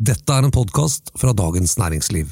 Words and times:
Dette 0.00 0.32
er 0.32 0.46
en 0.46 0.52
podkast 0.54 1.10
fra 1.20 1.34
Dagens 1.36 1.74
Næringsliv. 1.76 2.30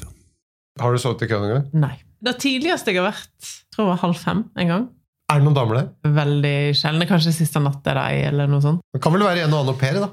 Har 0.81 0.89
du 0.89 0.97
sovet 0.97 1.21
i 1.21 1.27
kø 1.29 1.37
noen 1.37 1.51
gang? 1.51 1.67
Nei. 1.77 1.91
Det 2.25 2.33
tidligste 2.41 2.89
jeg 2.89 2.97
har 2.97 3.11
vært, 3.11 3.51
tror 3.69 3.83
jeg 3.83 3.89
var 3.91 3.99
halv 4.07 4.17
fem 4.17 4.41
en 4.57 4.71
gang. 4.71 4.87
Er 5.29 5.37
det 5.37 5.45
noen 5.45 5.57
damer 5.59 5.77
der? 5.77 5.91
Veldig 6.17 6.55
sjelden. 6.79 7.05
Kanskje 7.11 7.35
siste 7.37 7.61
natt 7.61 7.85
er 7.85 7.99
det 7.99 8.07
ei, 8.09 8.25
eller 8.31 8.49
noe 8.49 8.65
sånt. 8.65 8.81
Det 8.89 9.03
kan 9.05 9.13
vel 9.13 9.27
være 9.27 9.45
en 9.45 9.53
og 9.53 9.61
annen 9.61 9.75
au 9.75 9.79
pair, 9.85 10.01
da? 10.01 10.09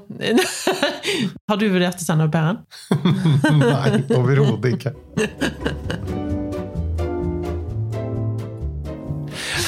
Har 1.49 1.57
du 1.57 1.65
vurdert 1.73 1.97
å 1.97 2.05
sende 2.05 2.29
au 2.29 2.33
pairen? 2.37 2.61
Nei, 3.65 4.05
overhodet 4.21 4.77
ikke. 4.77 4.93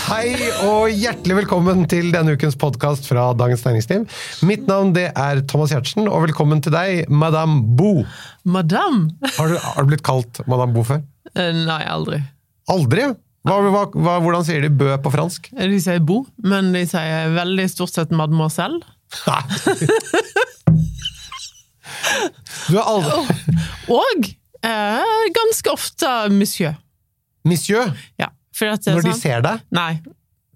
Hei 0.10 0.34
og 0.66 0.89
hjertelig 0.89 1.36
velkommen 1.44 1.84
til 1.89 2.07
denne 2.14 2.34
ukens 2.34 2.55
podkast 2.59 3.05
fra 3.05 3.28
Dagens 3.38 3.62
Næringsliv. 3.66 4.05
Mitt 4.48 4.66
navn 4.70 4.89
det 4.96 5.08
er 5.14 5.41
Thomas 5.50 5.70
Giertsen, 5.73 6.08
og 6.09 6.23
velkommen 6.26 6.64
til 6.66 6.73
deg, 6.73 7.04
Madame 7.14 7.59
Bo. 7.78 8.04
Madame? 8.50 9.12
Har 9.38 9.52
du, 9.54 9.58
har 9.62 9.85
du 9.85 9.91
blitt 9.91 10.04
kalt 10.08 10.41
Madame 10.49 10.73
Bo 10.73 10.82
før? 10.88 11.04
Eh, 11.35 11.52
Nei, 11.54 11.84
aldri. 11.85 12.23
Aldri? 12.73 13.05
Hva, 13.45 13.59
hva, 13.70 13.84
hva, 13.94 14.16
hvordan 14.26 14.48
sier 14.48 14.66
de 14.66 14.72
bø 14.82 14.90
på 15.05 15.13
fransk? 15.13 15.52
De 15.55 15.80
sier 15.82 16.02
bo, 16.04 16.23
men 16.44 16.73
de 16.76 16.84
sier 16.90 17.30
veldig 17.38 17.70
stort 17.71 17.94
sett 17.96 18.13
mademoiselle. 18.16 18.82
Du 22.70 22.76
er 22.77 22.85
aldri 22.85 23.16
Og 23.91 24.27
eh, 24.66 25.23
ganske 25.34 25.71
ofte 25.73 26.10
monsieur. 26.34 26.76
Monsieur? 27.48 27.90
Ja, 28.21 28.30
Når 28.59 29.05
de 29.05 29.13
sånn- 29.13 29.22
ser 29.22 29.45
deg? 29.45 29.63
Nei. 29.76 29.94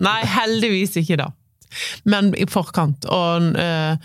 Nei, 0.03 0.19
heldigvis 0.27 0.97
ikke 0.99 1.17
da. 1.21 1.29
Men 2.09 2.31
i 2.37 2.45
forkant. 2.49 3.05
Og 3.09 3.47
uh, 3.55 3.95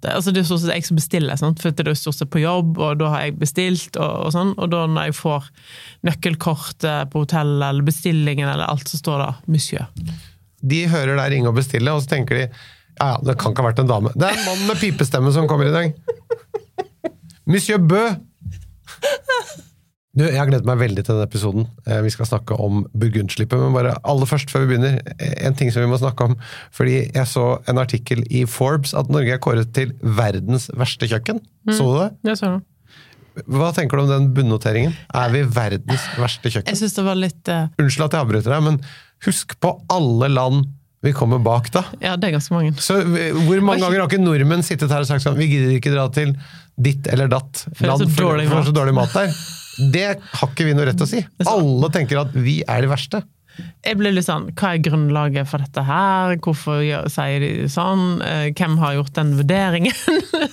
det, 0.00 0.12
altså 0.14 0.32
det 0.32 0.42
er 0.42 0.48
stort 0.48 0.62
sett 0.62 0.74
jeg 0.76 0.86
som 0.86 0.96
bestiller, 1.00 1.36
sant? 1.40 1.60
for 1.60 1.74
det 1.74 1.84
er 1.84 1.98
stort 1.98 2.16
sett 2.16 2.30
på 2.32 2.40
jobb, 2.40 2.78
og 2.78 3.00
da 3.02 3.10
har 3.12 3.26
jeg 3.26 3.36
bestilt, 3.42 3.90
og, 3.96 4.28
og 4.28 4.32
sånn. 4.32 4.54
Og 4.56 4.70
da 4.72 4.86
når 4.88 5.10
jeg 5.10 5.18
får 5.18 5.50
nøkkelkortet 6.08 7.12
på 7.12 7.24
hotellet, 7.24 7.66
eller 7.68 7.88
bestillingen, 7.88 8.48
eller 8.48 8.68
alt, 8.68 8.88
så 8.88 9.00
står 9.00 9.24
det 9.24 9.30
'monsieur'. 9.52 9.86
De 10.58 10.80
hører 10.90 11.14
deg 11.20 11.32
ringe 11.36 11.52
og 11.52 11.58
bestille, 11.58 11.92
og 11.92 12.02
så 12.02 12.16
tenker 12.16 12.34
de 12.40 12.46
ja, 12.98 13.12
ja, 13.12 13.18
det 13.22 13.36
kan 13.38 13.52
ikke 13.52 13.62
ha 13.62 13.68
vært 13.68 13.82
en 13.84 13.90
dame. 13.92 14.10
Det 14.18 14.26
er 14.26 14.34
en 14.34 14.46
mann 14.48 14.64
med 14.72 14.80
pipestemme 14.80 15.30
som 15.34 15.46
kommer 15.46 15.68
i 15.68 15.74
dag. 15.74 15.92
Monsieur 17.46 17.78
Bø! 17.78 18.00
Du, 20.18 20.24
jeg 20.26 20.34
har 20.34 20.48
gledet 20.50 20.66
meg 20.66 20.80
veldig 20.80 21.02
til 21.04 21.14
denne 21.14 21.26
episoden. 21.28 21.66
Eh, 21.86 22.00
Vi 22.02 22.10
skal 22.10 22.26
snakke 22.26 22.56
om 22.58 22.80
burgundslippet, 22.90 23.60
men 23.60 23.76
bare 23.76 23.94
aller 24.02 24.26
først 24.26 24.50
før 24.50 24.64
vi 24.64 24.72
begynner, 24.72 24.96
eh, 25.14 25.34
en 25.46 25.54
ting 25.54 25.70
som 25.70 25.84
vi 25.84 25.90
må 25.90 25.98
snakke 26.00 26.26
om. 26.26 26.34
Fordi 26.74 26.96
jeg 27.14 27.26
så 27.30 27.44
en 27.70 27.78
artikkel 27.78 28.24
i 28.26 28.42
Forbes 28.44 28.96
at 28.98 29.12
Norge 29.14 29.36
er 29.36 29.38
kåret 29.38 29.70
til 29.76 29.92
verdens 30.02 30.68
verste 30.74 31.06
kjøkken. 31.06 31.38
Så 31.70 31.86
du 31.86 32.00
det? 32.00 32.10
Jeg 32.32 32.40
så 32.40 32.56
det. 32.56 32.64
Hva 33.46 33.68
tenker 33.70 33.94
du 33.96 34.02
om 34.02 34.10
den 34.10 34.32
bunnoteringen? 34.34 34.96
Er 35.14 35.30
vi 35.30 35.44
verdens 35.46 36.02
verste 36.18 36.50
kjøkken? 36.50 36.72
Jeg 36.72 36.80
synes 36.80 36.96
det 36.96 37.04
var 37.06 37.14
litt 37.14 37.48
Uh... 37.48 37.68
Unnskyld 37.78 38.08
at 38.08 38.16
jeg 38.16 38.26
avbryter 38.26 38.50
deg, 38.56 38.64
men 38.66 38.80
husk 39.28 39.54
på 39.62 39.70
alle 39.94 40.28
land 40.32 40.66
vi 41.06 41.12
kommer 41.14 41.38
bak, 41.38 41.70
da. 41.70 41.84
Ja, 42.02 42.16
det 42.18 42.26
er 42.26 42.34
ganske 42.34 42.50
mange. 42.50 42.72
Så 42.82 42.96
Hvor 43.06 43.60
mange 43.62 43.84
ganger 43.84 44.00
har 44.02 44.08
ikke 44.10 44.18
nordmenn 44.18 44.66
sittet 44.66 44.90
her 44.90 45.04
og 45.04 45.06
sagt 45.06 45.22
sånn 45.22 45.38
Vi 45.38 45.46
gidder 45.46 45.76
ikke 45.76 45.92
dra 45.94 46.08
til 46.10 46.34
ditt 46.74 47.06
eller 47.06 47.30
datt 47.30 47.68
land 47.78 48.10
for 48.10 48.34
det 48.34 48.48
er 48.50 48.66
så 48.66 48.74
dårlig 48.74 48.96
mat 48.98 49.14
der. 49.14 49.30
Det 49.78 50.06
har 50.18 50.48
ikke 50.50 50.66
vi 50.66 50.76
noe 50.76 50.88
rett 50.88 50.98
til 50.98 51.06
å 51.06 51.10
si. 51.10 51.24
Alle 51.46 51.90
tenker 51.94 52.20
at 52.22 52.34
vi 52.34 52.60
er 52.66 52.84
de 52.84 52.90
verste. 52.90 53.22
Jeg 53.82 53.98
ble 53.98 54.12
litt 54.14 54.26
sånn 54.28 54.52
Hva 54.54 54.76
er 54.76 54.82
grunnlaget 54.86 55.48
for 55.50 55.58
dette 55.58 55.82
her? 55.82 56.36
Hvorfor 56.44 56.84
sier 57.10 57.42
de 57.42 57.66
sånn? 57.72 58.20
Eh, 58.22 58.52
Hvem 58.54 58.76
har 58.78 58.94
gjort 59.00 59.16
den 59.18 59.34
vurderingen? 59.40 59.96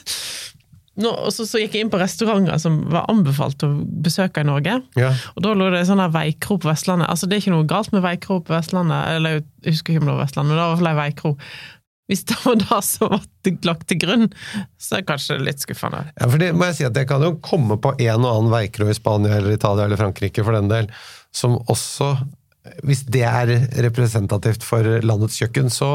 Nå, 0.96 1.10
og 1.12 1.32
så, 1.36 1.44
så 1.44 1.60
gikk 1.60 1.74
jeg 1.76 1.84
inn 1.86 1.90
på 1.92 2.00
restauranter 2.00 2.56
som 2.62 2.78
var 2.88 3.10
anbefalt 3.12 3.64
å 3.68 3.70
besøke 3.84 4.46
i 4.46 4.48
Norge. 4.48 4.78
Ja. 4.96 5.10
Og 5.36 5.44
da 5.44 5.52
lå 5.58 5.68
det 5.74 5.82
sånn 5.90 6.00
her 6.00 6.14
veikro 6.14 6.56
på 6.64 6.70
Vestlandet. 6.70 7.10
Altså 7.12 7.28
Det 7.28 7.36
er 7.36 7.44
ikke 7.44 7.56
noe 7.58 7.68
galt 7.68 7.92
med 7.92 8.06
veikro 8.06 8.38
på 8.40 8.56
Vestlandet, 8.56 9.10
eller 9.18 9.42
jeg 9.42 9.76
husker 9.76 9.92
ikke 9.92 10.06
om 10.06 10.08
det 10.08 10.16
var 10.16 10.24
Vestlandet, 10.24 10.54
men 10.54 10.56
det 10.56 10.64
var 10.64 10.70
i 10.70 10.72
hvert 10.72 10.84
fall 10.86 10.92
ei 10.94 11.02
veikro. 11.02 11.34
Hvis 12.10 12.24
det 12.30 12.38
var 12.44 12.58
det 12.62 12.80
som 12.86 13.10
var 13.16 13.26
lagt 13.66 13.88
til 13.90 14.00
grunn, 14.04 14.30
så 14.78 14.98
er 14.98 15.04
det 15.04 15.10
kanskje 15.10 15.40
litt 15.42 15.64
skuffende. 15.64 16.04
Ja, 16.14 16.30
for 16.30 16.42
det 16.42 16.52
må 16.54 16.70
jeg 16.70 16.78
si 16.80 16.88
at 16.88 16.98
jeg 17.00 17.10
kan 17.10 17.26
jo 17.26 17.36
komme 17.44 17.80
på 17.82 17.96
en 17.98 18.26
og 18.26 18.32
annen 18.32 18.54
veikro 18.54 18.90
i 18.92 18.98
Spania 18.98 19.40
eller 19.40 19.58
Italia 19.58 19.88
eller 19.88 20.00
Frankrike 20.00 20.46
for 20.46 20.58
den 20.58 20.70
del, 20.72 20.92
som 21.36 21.58
også 21.66 22.14
hvis 22.86 23.04
det 23.14 23.22
er 23.28 23.52
representativt 23.86 24.64
for 24.66 24.88
landets 25.06 25.38
kjøkken, 25.38 25.70
så, 25.74 25.90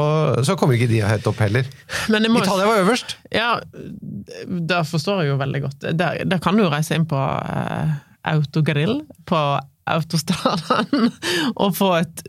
så 0.47 0.55
kommer 0.59 0.77
ikke 0.77 0.87
de 0.91 1.01
høyt 1.03 1.27
opp 1.27 1.41
heller. 1.43 1.67
Men 2.11 2.29
må, 2.31 2.39
Italia 2.43 2.69
var 2.69 2.83
øverst! 2.85 3.17
Ja, 3.33 3.49
det 4.47 4.79
forstår 4.87 5.23
jeg 5.23 5.33
jo 5.33 5.41
veldig 5.41 5.61
godt. 5.65 5.89
Der, 5.99 6.21
der 6.23 6.41
kan 6.43 6.55
du 6.55 6.63
jo 6.63 6.71
reise 6.71 6.95
inn 6.95 7.07
på 7.11 7.19
eh, 7.19 7.91
autogrill 8.31 9.01
på 9.27 9.41
autostraden 9.97 11.11
og 11.55 11.77
få 11.77 11.93
et 12.01 12.25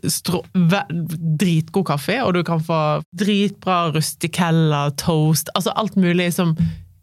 dritgod 1.41 1.87
kaffe, 1.89 2.19
og 2.23 2.33
du 2.37 2.43
kan 2.47 2.63
få 2.63 2.79
dritbra 3.17 3.85
rustikella, 3.95 4.87
toast, 4.99 5.51
altså 5.57 5.75
alt 5.79 5.99
mulig 5.99 6.31
som 6.35 6.55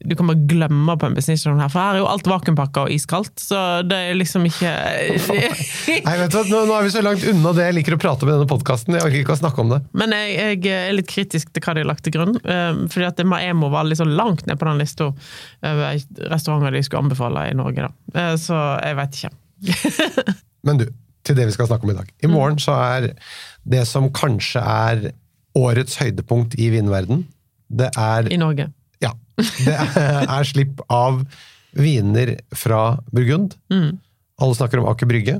du 0.05 0.17
kan 0.17 0.31
bare 0.31 0.47
glemme 0.49 0.95
på 0.97 1.07
en 1.07 1.17
bensinstasjon 1.17 1.61
her, 1.61 1.69
for 1.69 1.83
her 1.83 1.99
er 1.99 2.01
jo 2.01 2.09
alt 2.09 2.29
vakuumpakka 2.29 2.87
og 2.87 2.95
iskaldt, 2.95 3.35
så 3.43 3.59
det 3.85 3.99
er 4.09 4.17
liksom 4.17 4.47
ikke 4.49 4.71
Nei, 6.07 6.15
vet 6.23 6.33
du 6.33 6.39
hva, 6.39 6.45
nå, 6.49 6.63
nå 6.71 6.77
er 6.79 6.87
vi 6.87 6.95
så 6.95 7.03
langt 7.05 7.27
unna 7.29 7.53
det 7.57 7.67
jeg 7.67 7.77
liker 7.77 7.97
å 7.97 8.01
prate 8.01 8.25
om 8.25 8.31
i 8.31 8.35
denne 8.35 8.49
podkasten. 8.49 8.97
Jeg 8.97 9.05
orker 9.05 9.21
ikke 9.21 9.37
å 9.37 9.41
snakke 9.43 9.61
om 9.61 9.75
det. 9.75 9.83
Men 10.01 10.15
jeg, 10.17 10.57
jeg 10.65 10.87
er 10.89 10.97
litt 10.97 11.11
kritisk 11.11 11.53
til 11.53 11.65
hva 11.67 11.77
de 11.77 11.85
har 11.85 11.91
lagt 11.91 12.07
til 12.07 12.17
grunn. 12.17 12.39
Um, 12.47 12.87
fordi 12.93 13.09
at 13.11 13.21
Maemo 13.29 13.69
var 13.73 13.89
liksom 13.89 14.15
langt 14.17 14.47
ned 14.49 14.61
på 14.61 14.69
den 14.71 14.81
lista 14.81 15.11
over 15.11 16.01
restauranter 16.33 16.79
de 16.79 16.85
skulle 16.87 17.05
anbefale 17.05 17.51
i 17.51 17.57
Norge. 17.59 17.91
da. 17.91 18.17
Uh, 18.17 18.35
Så 18.41 18.57
jeg 18.57 18.99
veit 19.03 19.21
ikke. 19.21 19.35
Men 20.67 20.81
du, 20.81 20.87
til 21.27 21.39
det 21.39 21.49
vi 21.51 21.55
skal 21.57 21.69
snakke 21.71 21.87
om 21.87 21.95
i 21.95 21.99
dag. 21.99 22.11
I 22.25 22.31
morgen 22.31 22.59
så 22.63 22.77
er 22.79 23.11
det 23.69 23.85
som 23.89 24.11
kanskje 24.15 24.63
er 24.63 25.11
årets 25.59 25.99
høydepunkt 26.01 26.57
i 26.61 26.71
vinverden, 26.73 27.25
det 27.71 27.91
er, 27.99 28.27
I 28.33 28.39
Norge. 28.41 28.71
ja, 29.03 29.13
det 29.39 29.75
er, 29.75 30.27
er 30.27 30.47
slipp 30.47 30.83
av 30.91 31.23
viner 31.77 32.37
fra 32.57 32.99
Burgund. 33.15 33.55
Mm. 33.71 33.99
Alle 34.41 34.59
snakker 34.59 34.81
om 34.81 34.89
Aker 34.91 35.11
Brygge. 35.11 35.39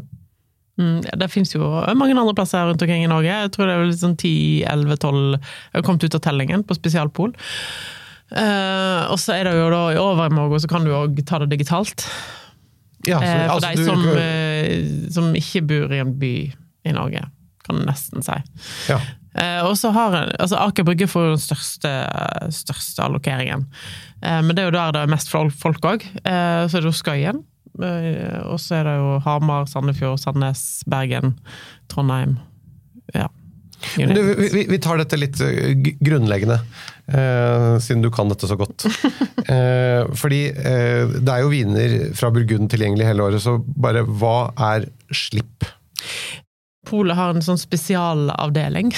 Mm, 0.81 1.03
det 1.03 1.29
fins 1.33 1.53
jo 1.53 1.67
mange 1.99 2.15
andre 2.15 2.35
plasser 2.37 2.69
rundt 2.69 2.83
omkring 2.83 3.05
i 3.05 3.11
Norge. 3.11 3.33
Jeg 3.45 3.53
tror 3.55 3.69
det 3.69 3.77
er 3.77 3.97
sånn 4.01 4.17
10-11-12 4.17 5.19
Jeg 5.35 5.75
har 5.75 5.87
kommet 5.87 6.07
ut 6.07 6.17
av 6.17 6.23
tellingen 6.25 6.65
på 6.65 6.77
spesialpol. 6.79 7.35
Uh, 8.31 9.11
og 9.11 9.19
så 9.19 9.35
er 9.35 9.49
det 9.49 9.57
jo 9.59 9.71
da 9.73 9.83
i 9.91 9.99
overmorgen 9.99 10.63
så 10.63 10.71
kan 10.71 10.87
du 10.87 10.93
òg 10.95 11.19
ta 11.27 11.41
det 11.43 11.51
digitalt. 11.51 12.07
Ja, 13.11 13.21
så, 13.21 13.27
Eh, 13.27 13.47
for 13.47 13.55
altså, 13.55 13.71
de 13.77 13.85
som, 13.85 14.03
du... 14.03 15.13
som 15.15 15.31
ikke 15.39 15.63
bor 15.69 15.93
i 15.97 16.01
en 16.03 16.15
by 16.21 16.35
i 16.89 16.93
Norge, 16.97 17.25
kan 17.67 17.81
du 17.81 17.85
nesten 17.89 18.23
si. 18.25 18.37
ja. 18.89 19.01
Eh, 19.39 19.61
og 19.63 19.77
så 19.79 19.93
har 19.95 20.11
en- 20.19 20.33
altså 20.43 20.57
Aker 20.59 20.83
Brygge 20.89 21.07
får 21.07 21.29
den 21.37 21.39
største, 21.39 21.91
største 22.51 23.05
allokeringen. 23.05 23.67
Eh, 24.25 24.41
men 24.43 24.57
det 24.57 24.65
er 24.65 24.71
jo 24.71 24.75
der 24.75 24.91
det 24.97 25.03
er 25.05 25.13
mest 25.13 25.31
folk 25.31 25.87
òg. 25.87 26.03
Eh, 26.25 26.67
så 26.67 26.77
er 26.77 26.81
det 26.83 26.91
jo 26.91 26.97
Skøyen. 26.99 27.39
Eh, 27.81 28.41
og 28.51 28.59
så 28.59 28.81
er 28.81 28.89
det 28.89 28.97
jo 28.99 29.13
Hamar, 29.23 29.69
Sandefjord, 29.71 30.19
Sandnes, 30.19 30.83
Bergen, 30.91 31.37
Trondheim. 31.89 32.39
Ja. 33.15 33.29
Du, 33.97 34.35
vi, 34.37 34.67
vi 34.69 34.79
tar 34.83 35.01
dette 35.01 35.19
litt 35.19 35.41
eh, 35.45 35.73
grunnleggende, 36.01 36.61
eh, 37.07 37.79
siden 37.83 38.05
du 38.05 38.11
kan 38.15 38.31
dette 38.33 38.51
så 38.51 38.59
godt. 38.61 38.87
Eh, 39.51 40.05
fordi 40.15 40.45
eh, 40.53 41.11
det 41.11 41.33
er 41.33 41.41
jo 41.43 41.49
viner 41.51 41.93
fra 42.15 42.29
Burgund 42.31 42.69
tilgjengelig 42.71 43.09
hele 43.09 43.25
året, 43.25 43.43
så 43.43 43.57
bare 43.59 44.05
hva 44.05 44.53
er 44.69 44.85
slipp? 45.17 45.65
Polet 46.87 47.19
har 47.19 47.33
en 47.35 47.43
sånn 47.43 47.59
spesialavdeling 47.59 48.93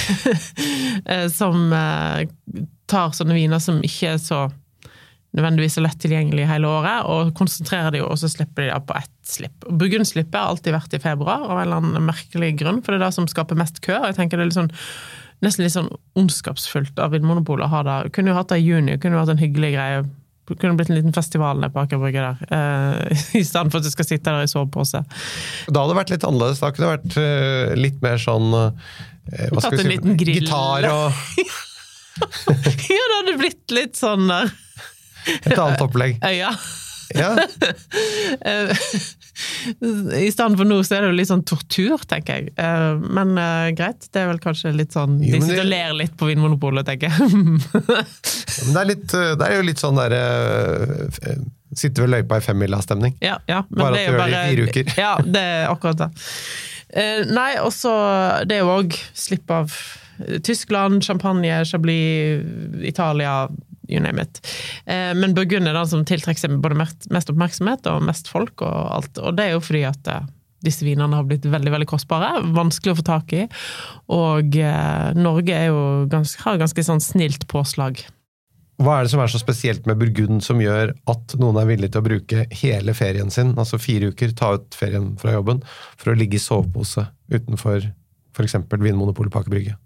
eh, 1.15 1.25
som 1.33 1.73
eh, 1.73 2.27
tar 2.91 3.17
sånne 3.17 3.39
viner 3.39 3.63
som 3.65 3.81
ikke 3.87 4.13
er 4.17 4.21
så 4.21 4.43
nødvendigvis 5.33 5.79
er 5.81 5.87
lett 5.87 6.01
tilgjengelig 6.03 6.51
hele 6.51 6.69
året, 6.69 7.09
og 7.09 7.33
konsentrerer 7.39 7.95
de 7.95 8.03
jo, 8.03 8.11
og 8.13 8.21
så 8.21 8.29
slipper 8.29 8.67
de 8.67 8.73
det 8.75 8.81
på 8.89 8.99
ett 8.99 9.12
slipp. 9.29 9.65
Burgundslippet 9.69 10.35
har 10.39 10.51
alltid 10.53 10.75
vært 10.75 10.95
i 10.97 11.01
februar, 11.03 11.45
av 11.47 11.57
en 11.59 11.65
eller 11.67 11.81
annen 11.83 12.07
merkelig 12.09 12.53
grunn, 12.61 12.81
for 12.83 12.93
det 12.95 13.01
er 13.01 13.07
det 13.07 13.15
som 13.17 13.29
skaper 13.31 13.59
mest 13.59 13.81
kø. 13.85 13.95
og 14.01 14.09
jeg 14.11 14.17
tenker 14.19 14.39
det 14.41 14.47
er 14.47 14.51
litt 14.53 14.61
sånn 14.61 14.73
Nesten 15.43 15.65
litt 15.65 15.73
sånn 15.75 15.89
ondskapsfullt 16.15 17.01
av 17.03 17.11
Vinmonopolet 17.11 17.67
å 17.67 17.71
ha 17.73 17.81
det. 17.83 17.95
Kunne 18.15 18.31
jo 18.31 18.37
hatt 18.37 18.53
det 18.53 18.61
i 18.61 18.67
juni, 18.69 18.93
kunne 19.03 19.17
jo 19.17 19.23
hatt 19.25 19.33
en 19.33 19.41
hyggelig 19.41 19.73
greie. 19.75 20.05
Kunne 20.53 20.77
blitt 20.79 20.93
en 20.93 20.95
liten 21.01 21.15
festival 21.17 21.59
nede 21.59 21.73
på 21.75 21.81
Aker 21.83 21.99
Brygge 21.99 22.23
der, 22.23 22.45
eh, 22.55 23.25
i 23.41 23.43
stedet 23.43 23.73
for 23.73 23.81
at 23.81 23.89
du 23.89 23.91
skal 23.91 24.07
sitte 24.07 24.31
der 24.31 24.47
i 24.47 24.51
sovepose. 24.53 25.01
Da 25.67 25.83
hadde 25.83 25.91
det 25.91 25.99
vært 25.99 26.13
litt 26.15 26.27
annerledes. 26.29 26.63
Da 26.63 26.71
kunne 26.71 26.87
det 26.87 26.95
vært 26.95 27.19
eh, 27.25 27.75
litt 27.75 27.99
mer 28.07 28.23
sånn 28.23 28.55
eh, 28.55 29.51
hva 29.51 29.65
Tatt 29.65 29.67
skal 29.67 29.81
en 29.81 29.81
vi 29.81 29.83
si? 29.83 29.91
liten 29.97 30.21
grill. 30.23 30.39
Gitar 30.45 30.87
og 30.93 31.11
Ja, 32.93 33.03
det 33.03 33.19
hadde 33.19 33.37
blitt 33.43 33.75
litt 33.75 33.99
sånn 33.99 34.31
der 34.31 34.55
et 35.43 35.59
annet 35.59 35.83
opplegg. 35.83 36.23
øya. 36.23 36.55
Ja, 37.19 37.33
Eh, 38.43 38.73
I 40.27 40.29
stedet 40.33 40.57
for 40.59 40.69
nå 40.69 40.79
så 40.85 40.97
er 40.97 41.05
det 41.05 41.11
jo 41.13 41.17
litt 41.17 41.29
sånn 41.31 41.45
tortur, 41.49 42.03
tenker 42.09 42.39
jeg. 42.41 42.53
Eh, 42.61 43.03
Men 43.17 43.33
uh, 43.39 43.69
greit, 43.77 44.07
det 44.13 44.23
er 44.23 44.29
vel 44.31 44.41
kanskje 44.43 44.73
litt 44.77 44.93
sånn 44.97 45.19
De 45.23 45.31
sitter 45.39 45.55
det- 45.57 45.65
og 45.65 45.71
ler 45.71 45.95
litt 46.03 46.17
på 46.21 46.29
Vinmonopolet, 46.31 46.87
tenker 46.89 47.13
jeg. 47.13 47.31
men 47.33 48.75
det 48.75 48.81
er, 48.83 48.89
litt, 48.93 49.07
det 49.13 49.47
er 49.49 49.57
jo 49.59 49.65
litt 49.67 49.83
sånn 49.83 49.99
derre 50.01 50.23
Sitte 51.73 52.03
ved 52.05 52.11
løypa 52.13 52.37
i 52.37 52.45
femmila-stemning. 52.45 53.15
Ja, 53.25 53.39
ja, 53.49 53.63
Bare 53.73 53.95
at 53.97 53.97
du 53.97 54.13
gjør 54.13 54.19
det 54.21 54.29
i 54.29 54.51
fire 54.51 54.67
uker. 54.69 54.91
Ja, 55.01 55.13
det 55.25 55.41
er 55.55 55.71
akkurat 55.73 56.03
det. 56.03 56.11
Uh, 56.93 57.23
nei, 57.33 57.51
og 57.65 57.71
så 57.73 57.93
Det 58.45 58.59
er 58.59 58.67
jo 58.67 58.75
òg 58.75 58.97
slipp 59.17 59.49
av 59.55 59.73
Tyskland, 60.45 61.01
champagne, 61.03 61.63
Chablis, 61.67 62.45
Italia, 62.87 63.47
you 63.93 64.03
name 64.03 64.23
it. 64.23 64.41
Eh, 64.87 65.13
men 65.19 65.35
Burgund 65.37 65.69
er 65.69 65.77
den 65.77 65.91
som 65.91 66.07
tiltrekker 66.09 66.45
seg 66.45 66.61
både 66.63 66.79
mest, 66.81 67.33
oppmerksomhet 67.33 67.89
og 67.91 68.07
mest 68.09 68.31
folk 68.33 68.65
og 68.65 68.79
alt. 68.99 69.21
Og 69.21 69.37
det 69.39 69.49
er 69.49 69.57
jo 69.57 69.65
fordi 69.65 69.85
at 69.89 70.11
eh, 70.11 70.31
disse 70.63 70.87
vinene 70.87 71.19
har 71.19 71.27
blitt 71.27 71.47
veldig 71.51 71.75
veldig 71.75 71.91
kostbare, 71.91 72.35
vanskelig 72.55 72.95
å 72.95 72.99
få 73.01 73.07
tak 73.07 73.37
i. 73.37 73.47
Og 74.15 74.59
eh, 74.59 75.07
Norge 75.19 75.63
er 75.69 75.79
ganske, 76.13 76.43
har 76.47 76.61
ganske 76.63 76.87
sånn 76.87 77.03
snilt 77.03 77.49
påslag. 77.51 78.05
Hva 78.83 78.99
er 78.99 79.07
det 79.07 79.13
som 79.13 79.21
er 79.23 79.31
så 79.31 79.39
spesielt 79.39 79.85
med 79.87 79.99
Burgund 80.01 80.43
som 80.43 80.61
gjør 80.63 80.95
at 81.11 81.35
noen 81.39 81.59
er 81.61 81.69
villig 81.69 81.93
til 81.93 82.03
å 82.03 82.07
bruke 82.07 82.47
hele 82.63 82.95
ferien 82.99 83.31
sin, 83.31 83.53
altså 83.55 83.79
fire 83.79 84.11
uker, 84.11 84.33
ta 84.35 84.55
ut 84.57 84.75
ferien 84.75 85.13
fra 85.21 85.37
jobben, 85.37 85.61
for 86.01 86.13
å 86.13 86.17
ligge 86.19 86.39
i 86.39 86.43
sovepose 86.43 87.07
utenfor 87.31 87.93
f.eks. 88.33 88.57
Vinmonopolet 88.73 89.33
på 89.33 89.43
Aker 89.43 89.53
Brygge? 89.53 89.77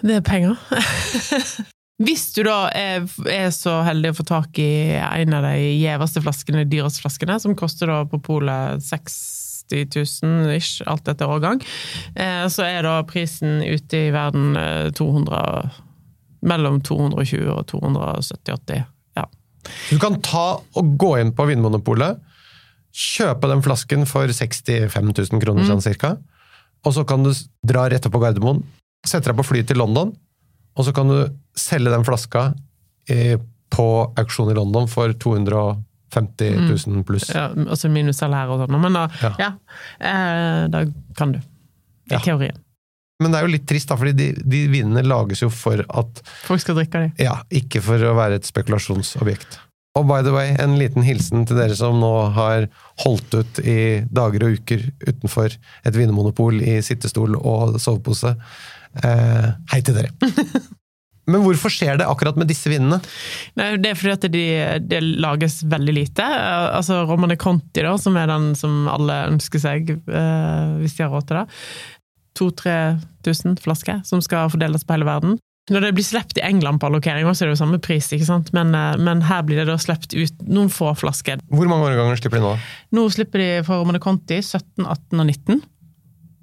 Det 0.00 0.16
er 0.16 0.24
penger. 0.24 0.56
Hvis 2.00 2.30
du 2.32 2.40
da 2.46 2.70
er, 2.72 3.04
er 3.28 3.50
så 3.52 3.80
heldig 3.84 4.14
å 4.14 4.16
få 4.22 4.24
tak 4.30 4.58
i 4.62 4.96
en 4.96 5.36
av 5.36 5.44
de 5.44 5.56
gjeveste 5.82 6.22
flaskene, 6.24 6.64
dyreste 6.68 7.04
flaskene, 7.04 7.36
som 7.42 7.56
koster 7.58 7.92
da 7.92 7.98
på 8.08 8.22
polet 8.24 8.80
60 8.86 9.84
000 10.24 10.54
ish, 10.54 10.80
alt 10.88 11.10
etter 11.12 11.28
årgang, 11.28 11.60
eh, 12.16 12.46
så 12.48 12.64
er 12.64 12.88
da 12.88 12.96
prisen 13.08 13.60
ute 13.60 14.06
i 14.06 14.14
verden 14.14 14.56
eh, 14.56 14.88
200 14.96 15.86
Mellom 16.40 16.78
220 16.80 17.50
og 17.52 17.66
270-80. 17.68 18.84
Ja. 19.18 19.26
Du 19.90 19.98
kan 20.00 20.14
ta 20.24 20.44
og 20.56 20.94
gå 20.96 21.10
inn 21.20 21.34
på 21.36 21.44
Vinmonopolet, 21.50 22.16
kjøpe 22.96 23.50
den 23.50 23.60
flasken 23.60 24.06
for 24.08 24.32
65 24.32 25.10
000 25.12 25.42
kroner 25.44 25.68
sånn 25.68 25.84
cirka, 25.84 26.14
og 26.80 26.96
så 26.96 27.04
kan 27.04 27.26
du 27.26 27.34
dra 27.60 27.84
rett 27.92 28.08
opp 28.08 28.16
på 28.16 28.22
Gardermoen, 28.24 28.64
sette 29.04 29.28
deg 29.28 29.36
på 29.36 29.50
flyet 29.50 29.68
til 29.68 29.82
London, 29.82 30.14
og 30.76 30.86
så 30.86 30.92
kan 30.96 31.08
du 31.10 31.18
selge 31.58 31.90
den 31.92 32.04
flaska 32.06 32.52
eh, 33.10 33.36
på 33.70 33.86
auksjon 34.18 34.50
i 34.52 34.56
London 34.58 34.88
for 34.90 35.12
250 35.12 36.50
000 36.86 37.04
pluss. 37.06 37.28
ja 37.34 37.48
altså 37.54 37.90
minus 37.92 38.18
salær 38.22 38.50
og 38.50 38.64
sånn. 38.64 38.80
Men 38.82 38.96
da, 38.98 39.04
Ja. 39.22 39.32
ja. 39.38 39.50
eh, 40.00 40.64
da 40.72 40.84
kan 41.18 41.32
du. 41.36 41.40
I 42.10 42.18
teorien. 42.24 42.56
Men 43.22 43.30
det 43.34 43.38
er 43.38 43.44
jo 43.46 43.52
litt 43.52 43.66
trist, 43.68 43.90
da, 43.90 43.96
fordi 44.00 44.14
de, 44.16 44.26
de 44.48 44.62
vinene 44.72 45.02
lages 45.04 45.42
jo 45.44 45.50
for 45.52 45.82
at 45.86 46.22
Folk 46.46 46.62
skal 46.62 46.78
drikke 46.80 47.02
dem. 47.04 47.10
Ja, 47.20 47.36
ikke 47.52 47.82
for 47.84 48.00
å 48.02 48.14
være 48.16 48.38
et 48.40 48.48
spekulasjonsobjekt. 48.48 49.58
Og 49.98 50.06
by 50.08 50.20
the 50.24 50.32
way, 50.32 50.52
en 50.62 50.76
liten 50.78 51.02
hilsen 51.04 51.44
til 51.50 51.58
dere 51.58 51.74
som 51.76 51.98
nå 52.00 52.10
har 52.36 52.68
holdt 53.04 53.34
ut 53.34 53.58
i 53.66 54.00
dager 54.10 54.46
og 54.46 54.56
uker 54.60 54.84
utenfor 55.04 55.50
et 55.84 55.96
vinmonopol 55.98 56.60
i 56.62 56.76
sittestol 56.86 57.34
og 57.36 57.76
sovepose. 57.82 58.32
Eh, 58.98 59.48
hei 59.72 59.80
til 59.86 59.96
dere! 59.96 60.12
Men 61.30 61.44
hvorfor 61.44 61.70
skjer 61.70 62.00
det 62.00 62.08
akkurat 62.10 62.38
med 62.40 62.48
disse 62.50 62.70
vinene? 62.72 62.98
Nei, 63.58 63.74
det 63.78 63.92
er 63.92 63.98
fordi 63.98 64.16
at 64.16 64.88
de, 64.90 65.00
lages 65.22 65.60
veldig 65.70 65.94
lite. 65.94 66.26
Eh, 66.26 66.66
Altså 66.80 67.04
Romane 67.06 67.38
Conti, 67.40 67.84
da, 67.84 67.94
som 68.00 68.18
er 68.18 68.30
den 68.30 68.52
som 68.58 68.88
alle 68.90 69.22
ønsker 69.30 69.62
seg, 69.62 69.94
eh, 69.94 70.74
hvis 70.80 70.96
de 70.98 71.06
har 71.06 71.14
råd 71.14 71.28
til 71.28 71.40
det. 71.40 71.46
2000-3000 72.40 73.60
flasker 73.60 74.02
som 74.06 74.22
skal 74.24 74.50
fordeles 74.52 74.86
på 74.86 74.96
hele 74.96 75.08
verden. 75.08 75.38
Når 75.70 75.84
det 75.84 75.90
blir 75.94 76.06
sluppet 76.06 76.40
i 76.40 76.46
England 76.46 76.80
på 76.82 76.88
allokering, 76.88 77.28
så 77.30 77.44
er 77.44 77.50
det 77.50 77.54
jo 77.58 77.60
samme 77.60 77.78
pris, 77.82 78.08
ikke 78.14 78.26
sant? 78.26 78.48
Men, 78.56 78.72
eh, 78.74 78.96
men 78.98 79.22
her 79.28 79.44
blir 79.46 79.60
det 79.60 79.68
da 79.70 79.76
sluppet 79.78 80.16
ut 80.16 80.46
noen 80.48 80.72
få 80.72 80.94
flasker. 80.98 81.42
Hvor 81.52 81.70
mange 81.70 81.90
årganger 81.90 82.18
slipper 82.18 82.40
de 82.40 82.46
nå? 82.48 82.54
Nå 82.96 83.04
slipper 83.14 83.44
de 83.44 83.50
for 83.66 83.84
Romane 83.84 84.02
Conti 84.02 84.40
17, 84.42 84.82
18 84.82 85.20
og 85.20 85.28
19. 85.28 85.62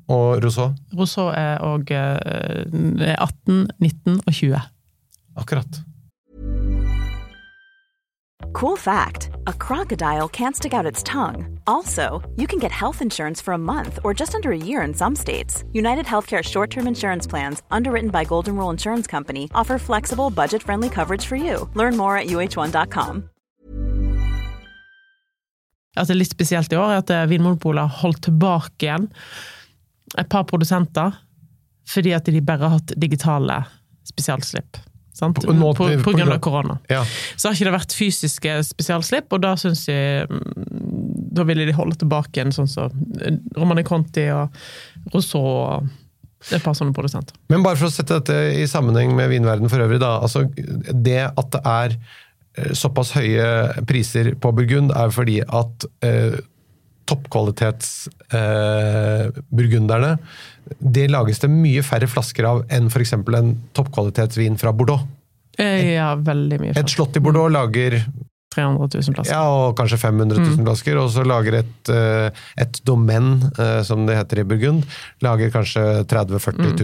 Og 0.07 0.43
Rousseau? 0.43 0.73
Rousseau 0.95 1.27
er 1.35 1.59
òg 1.67 1.91
18, 1.91 3.67
19 3.79 4.21
og 4.25 4.33
20. 4.33 4.61
Akkurat. 5.37 5.83
Cool 8.53 8.77
fact 8.77 9.29
a 9.45 9.53
crocodile 9.53 10.27
can't 10.29 10.55
stick 10.55 10.73
out 10.73 10.85
its 10.91 11.03
tongue. 11.03 11.59
Also, 11.67 12.21
you 12.37 12.47
can 12.47 12.59
get 12.59 12.71
health 12.71 13.01
insurance 13.01 13.43
for 13.43 13.53
a 13.53 13.57
month 13.57 13.99
or 14.03 14.13
just 14.13 14.33
under 14.35 14.51
a 14.51 14.57
year 14.57 14.81
in 14.81 14.93
some 14.93 15.15
states. 15.15 15.63
United 15.73 16.05
Healthcare 16.05 16.43
short 16.43 16.69
term 16.71 16.87
insurance 16.87 17.27
plans, 17.27 17.61
underwritten 17.69 18.09
by 18.09 18.23
Golden 18.23 18.55
Rule 18.55 18.71
Insurance 18.71 19.07
Company, 19.07 19.49
offer 19.53 19.77
flexible, 19.77 20.29
budget 20.29 20.63
friendly 20.63 20.89
coverage 20.89 21.25
for 21.25 21.35
you. 21.35 21.69
Learn 21.75 21.97
more 21.97 22.17
at 22.17 22.27
uh1.com. 22.27 23.29
At 25.97 26.07
det 26.07 26.13
er 26.13 26.19
litt 26.19 26.33
spesielt 26.33 26.73
i 26.73 26.77
år, 26.77 26.91
er 26.91 26.99
at 27.01 27.09
eh, 27.09 27.29
Vinmonopolet 27.29 27.87
har 27.87 28.01
holdt 28.03 28.21
tilbake 28.27 28.85
igjen 28.85 29.07
et 30.17 30.29
par 30.31 30.45
produsenter 30.49 31.15
fordi 31.87 32.11
at 32.15 32.25
de 32.27 32.41
bare 32.43 32.63
har 32.67 32.77
hatt 32.79 32.91
digitale 32.99 33.61
spesialslipp. 34.07 34.77
Sant? 35.17 35.39
På- 35.39 35.53
nå- 35.55 35.71
på, 35.75 35.87
på 36.03 36.11
grunn 36.13 36.31
av 36.35 36.39
korona. 36.43 36.75
Ja. 36.91 36.99
Så 37.35 37.47
har 37.49 37.55
ikke 37.55 37.69
det 37.69 37.75
vært 37.77 37.95
fysiske 37.95 38.57
spesialslipp, 38.67 39.31
og 39.33 39.41
da 39.45 39.55
syns 39.57 39.85
jeg 39.89 40.27
mm, 40.29 41.31
Da 41.37 41.45
ville 41.47 41.65
de 41.69 41.73
holde 41.77 41.95
tilbake 42.01 42.41
en 42.43 42.51
sånn 42.53 42.67
som 42.69 42.93
Romani 43.57 43.83
Conti 43.87 44.27
og 44.33 44.53
Rousseau 45.13 45.41
og 45.47 45.87
et 46.53 46.61
par 46.63 46.75
sånne 46.77 46.93
produsenter. 46.93 47.33
Men 47.49 47.63
bare 47.65 47.79
for 47.79 47.89
å 47.89 47.93
sette 47.93 48.19
dette 48.19 48.35
i 48.61 48.67
sammenheng 48.69 49.15
med 49.17 49.31
vinverden 49.31 49.69
for 49.71 49.81
øvrig, 49.81 49.97
da. 50.03 50.19
Altså, 50.21 50.43
det 50.93 51.23
at 51.31 51.49
det 51.55 51.61
er 51.65 51.95
eh, 51.97 52.73
såpass 52.77 53.15
høye 53.17 53.47
priser 53.89 54.35
på 54.37 54.51
Burgund, 54.59 54.93
er 54.93 55.09
fordi 55.15 55.39
at 55.47 55.87
eh, 56.05 56.37
toppkvalitets 57.07 57.91
eh, 58.35 59.27
burgunderne 59.49 60.17
Det 60.79 61.07
lages 61.11 61.39
det 61.43 61.49
mye 61.51 61.83
færre 61.85 62.09
flasker 62.11 62.47
av 62.49 62.63
enn 62.73 62.89
f.eks. 62.91 63.13
en 63.17 63.53
toppkvalitetsvin 63.77 64.57
fra 64.59 64.73
Bordeaux. 64.75 65.05
Eh, 65.57 65.93
Ja, 65.95 66.13
veldig 66.15 66.59
mye. 66.61 66.73
Et 66.77 66.91
slott 66.91 67.15
i 67.17 67.23
Bordeaux 67.23 67.49
lager 67.51 68.01
300 68.57 68.89
000 68.97 69.15
plasser. 69.15 69.31
ja, 69.37 69.43
og 69.45 69.75
kanskje 69.77 69.99
500 70.01 70.41
000 70.41 70.65
flasker, 70.65 70.97
og 70.99 71.11
så 71.13 71.23
lager 71.27 71.59
et, 71.61 71.91
eh, 71.93 72.41
et 72.65 72.81
domain, 72.89 73.29
eh, 73.61 73.81
som 73.87 74.03
det 74.09 74.17
heter 74.17 74.41
i 74.41 74.47
Burgund, 74.49 74.83
lager 75.25 75.53
kanskje 75.53 75.85
30 76.09 76.35
000-40 76.41 76.75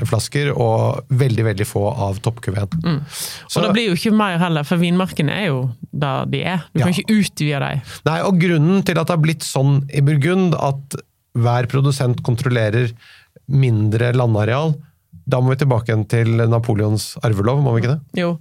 000 0.00 0.08
flasker, 0.08 0.50
og 0.56 1.04
veldig, 1.12 1.44
veldig 1.52 1.68
få 1.68 1.84
av 1.92 2.18
toppkuveen. 2.24 2.72
Og 2.80 3.60
det 3.66 3.72
blir 3.76 3.90
jo 3.90 3.98
ikke 4.00 4.14
mer 4.16 4.38
heller, 4.40 4.64
for 4.66 4.80
vinmarkene 4.80 5.36
er 5.44 5.46
jo 5.50 5.60
der 5.92 6.24
de 6.30 6.40
er. 6.56 6.64
Du 6.72 6.80
kan 6.80 6.88
Ja. 6.88 6.94
ikke 6.96 7.18
utvide 7.20 7.60
dem. 7.60 7.80
Nei, 8.06 8.18
og 8.24 8.40
grunnen 8.40 8.82
til 8.84 8.98
at 8.98 9.06
det 9.06 9.14
har 9.16 9.22
blitt 9.22 9.44
sånn 9.46 9.84
i 9.92 10.00
Burgund, 10.06 10.54
at 10.58 11.00
hver 11.36 11.66
produsent 11.70 12.22
kontrollerer 12.26 12.90
mindre 13.50 14.12
landareal, 14.16 14.74
da 15.30 15.38
må 15.42 15.52
vi 15.52 15.60
tilbake 15.62 15.90
igjen 15.92 16.06
til 16.10 16.40
Napoleons 16.50 17.12
arvelov, 17.26 17.60
må 17.62 17.74
vi 17.76 17.82
ikke 17.84 17.92
det? 17.94 18.22
Jo. 18.22 18.32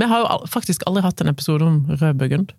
Vi 0.00 0.08
har 0.10 0.24
jo 0.24 0.40
faktisk 0.50 0.82
aldri 0.88 1.04
hatt 1.04 1.20
en 1.24 1.30
episode 1.34 1.66
om 1.68 1.82
rød 1.92 2.18
burgund. 2.20 2.56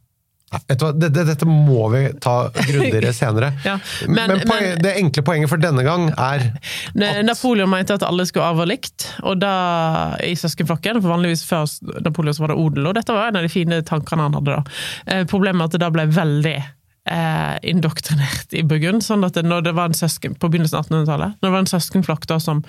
Vet 0.52 0.82
du 0.82 0.84
hva, 0.84 0.90
dette, 1.00 1.24
dette 1.30 1.46
må 1.48 1.86
vi 1.94 2.00
ta 2.20 2.34
grundigere 2.58 3.14
senere. 3.22 3.54
Ja, 3.64 3.78
men, 4.04 4.18
men- 4.34 4.42
poen- 4.44 4.66
men- 4.66 4.82
det 4.84 4.92
enkle 5.00 5.24
poenget 5.24 5.48
for 5.48 5.62
denne 5.64 5.86
gang 5.88 6.10
er 6.12 6.44
at 6.52 7.22
Napoleon 7.24 7.72
mente 7.72 7.96
at 7.96 8.04
alle 8.04 8.26
skulle 8.28 8.50
arve 8.52 8.66
likt, 8.68 9.06
og 9.24 9.40
da 9.40 9.54
i 10.28 10.34
søskenflokken. 10.36 11.00
For 11.00 11.14
vanligvis 11.14 11.46
før 11.48 11.72
Napoleon 12.04 12.36
så 12.36 12.44
var 12.44 12.52
det 12.52 12.60
odel, 12.66 12.90
og 12.92 12.98
dette 13.00 13.16
var 13.16 13.32
en 13.32 13.40
av 13.40 13.48
de 13.48 13.54
fine 13.54 13.80
tankene 13.88 14.28
han 14.28 14.36
hadde 14.42 14.58
da. 14.60 14.78
Eh, 15.08 15.24
problemet 15.32 15.64
er 15.64 15.72
at 15.72 15.78
det 15.78 15.84
da 15.86 15.92
ble 15.96 16.08
veldig 16.20 16.56
eh, 16.60 17.56
indoktrinert 17.72 18.52
i 18.60 18.66
Burgund. 18.68 19.08
Sånn 19.08 19.24
at 19.24 19.40
det, 19.40 19.48
når 19.48 19.70
det 19.70 19.76
var 19.80 19.88
en 19.94 19.98
søsken, 20.04 20.36
på 20.36 20.52
begynnelsen 20.52 20.82
av 20.84 20.92
1800-tallet, 20.92 21.40
når 21.40 21.48
det 21.48 21.56
var 21.56 21.64
en 21.64 21.74
søskenflokk 21.78 22.28
da 22.28 22.42
som 22.44 22.66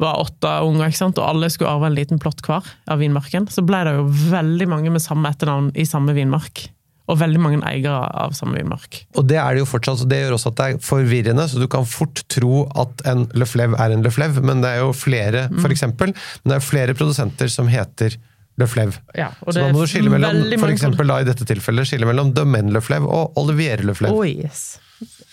var 0.00 0.18
åtte 0.22 0.50
unger, 0.64 0.88
ikke 0.88 0.96
sant? 1.02 1.18
og 1.20 1.28
alle 1.28 1.50
skulle 1.52 1.70
arve 1.70 1.90
en 1.90 1.96
liten 1.98 2.18
plott 2.22 2.40
hver 2.46 2.66
av 2.88 2.98
vinmarken, 3.02 3.46
så 3.52 3.62
ble 3.66 3.82
det 3.84 3.96
jo 3.98 4.06
veldig 4.32 4.68
mange 4.72 4.92
med 4.94 5.02
samme 5.04 5.28
etternavn 5.32 5.72
i 5.76 5.84
samme 5.88 6.14
vinmark. 6.16 6.68
Og 7.10 7.18
veldig 7.18 7.40
mange 7.42 7.58
eiere 7.66 7.90
av 8.22 8.36
samme 8.38 8.54
vinmark. 8.60 9.00
Og 9.18 9.24
det 9.26 9.34
er 9.42 9.56
det 9.56 9.64
jo 9.64 9.66
fortsatt, 9.66 9.98
så 9.98 10.06
det 10.06 10.20
gjør 10.22 10.36
også 10.36 10.52
at 10.52 10.58
det 10.60 10.66
er 10.70 10.82
forvirrende, 10.86 11.46
så 11.50 11.58
du 11.58 11.66
kan 11.72 11.84
fort 11.90 12.22
tro 12.30 12.60
at 12.78 13.02
en 13.10 13.24
Løflev 13.34 13.74
er 13.82 13.96
en 13.96 14.04
Løflev, 14.06 14.38
men 14.46 14.62
det 14.62 14.70
er 14.76 14.84
jo 14.84 14.92
flere, 14.94 15.48
Mm. 15.50 15.58
for 15.64 15.74
eksempel, 15.74 16.12
men 16.14 16.52
det 16.52 16.56
er 16.60 16.66
flere 16.68 16.94
produsenter 16.94 17.50
som 17.50 17.66
heter 17.66 18.14
Løflev. 18.60 18.94
Ja, 19.18 19.32
og 19.42 19.52
Så 19.52 19.58
det 19.58 19.66
da 19.66 19.72
må 19.74 19.80
du 19.82 19.90
skille 19.90 20.10
mellom, 20.12 20.38
for 20.60 20.70
eksempel 20.70 21.06
da 21.10 21.18
i 21.20 21.24
dette 21.26 21.44
tilfellet, 21.48 21.88
skille 21.90 22.06
mellom 22.06 22.30
Domaine 22.36 22.70
Løflev 22.70 23.04
og 23.10 23.36
Olivier 23.42 23.82
Løflev. 23.82 24.12
Oh 24.14 24.22
yes. 24.24 24.78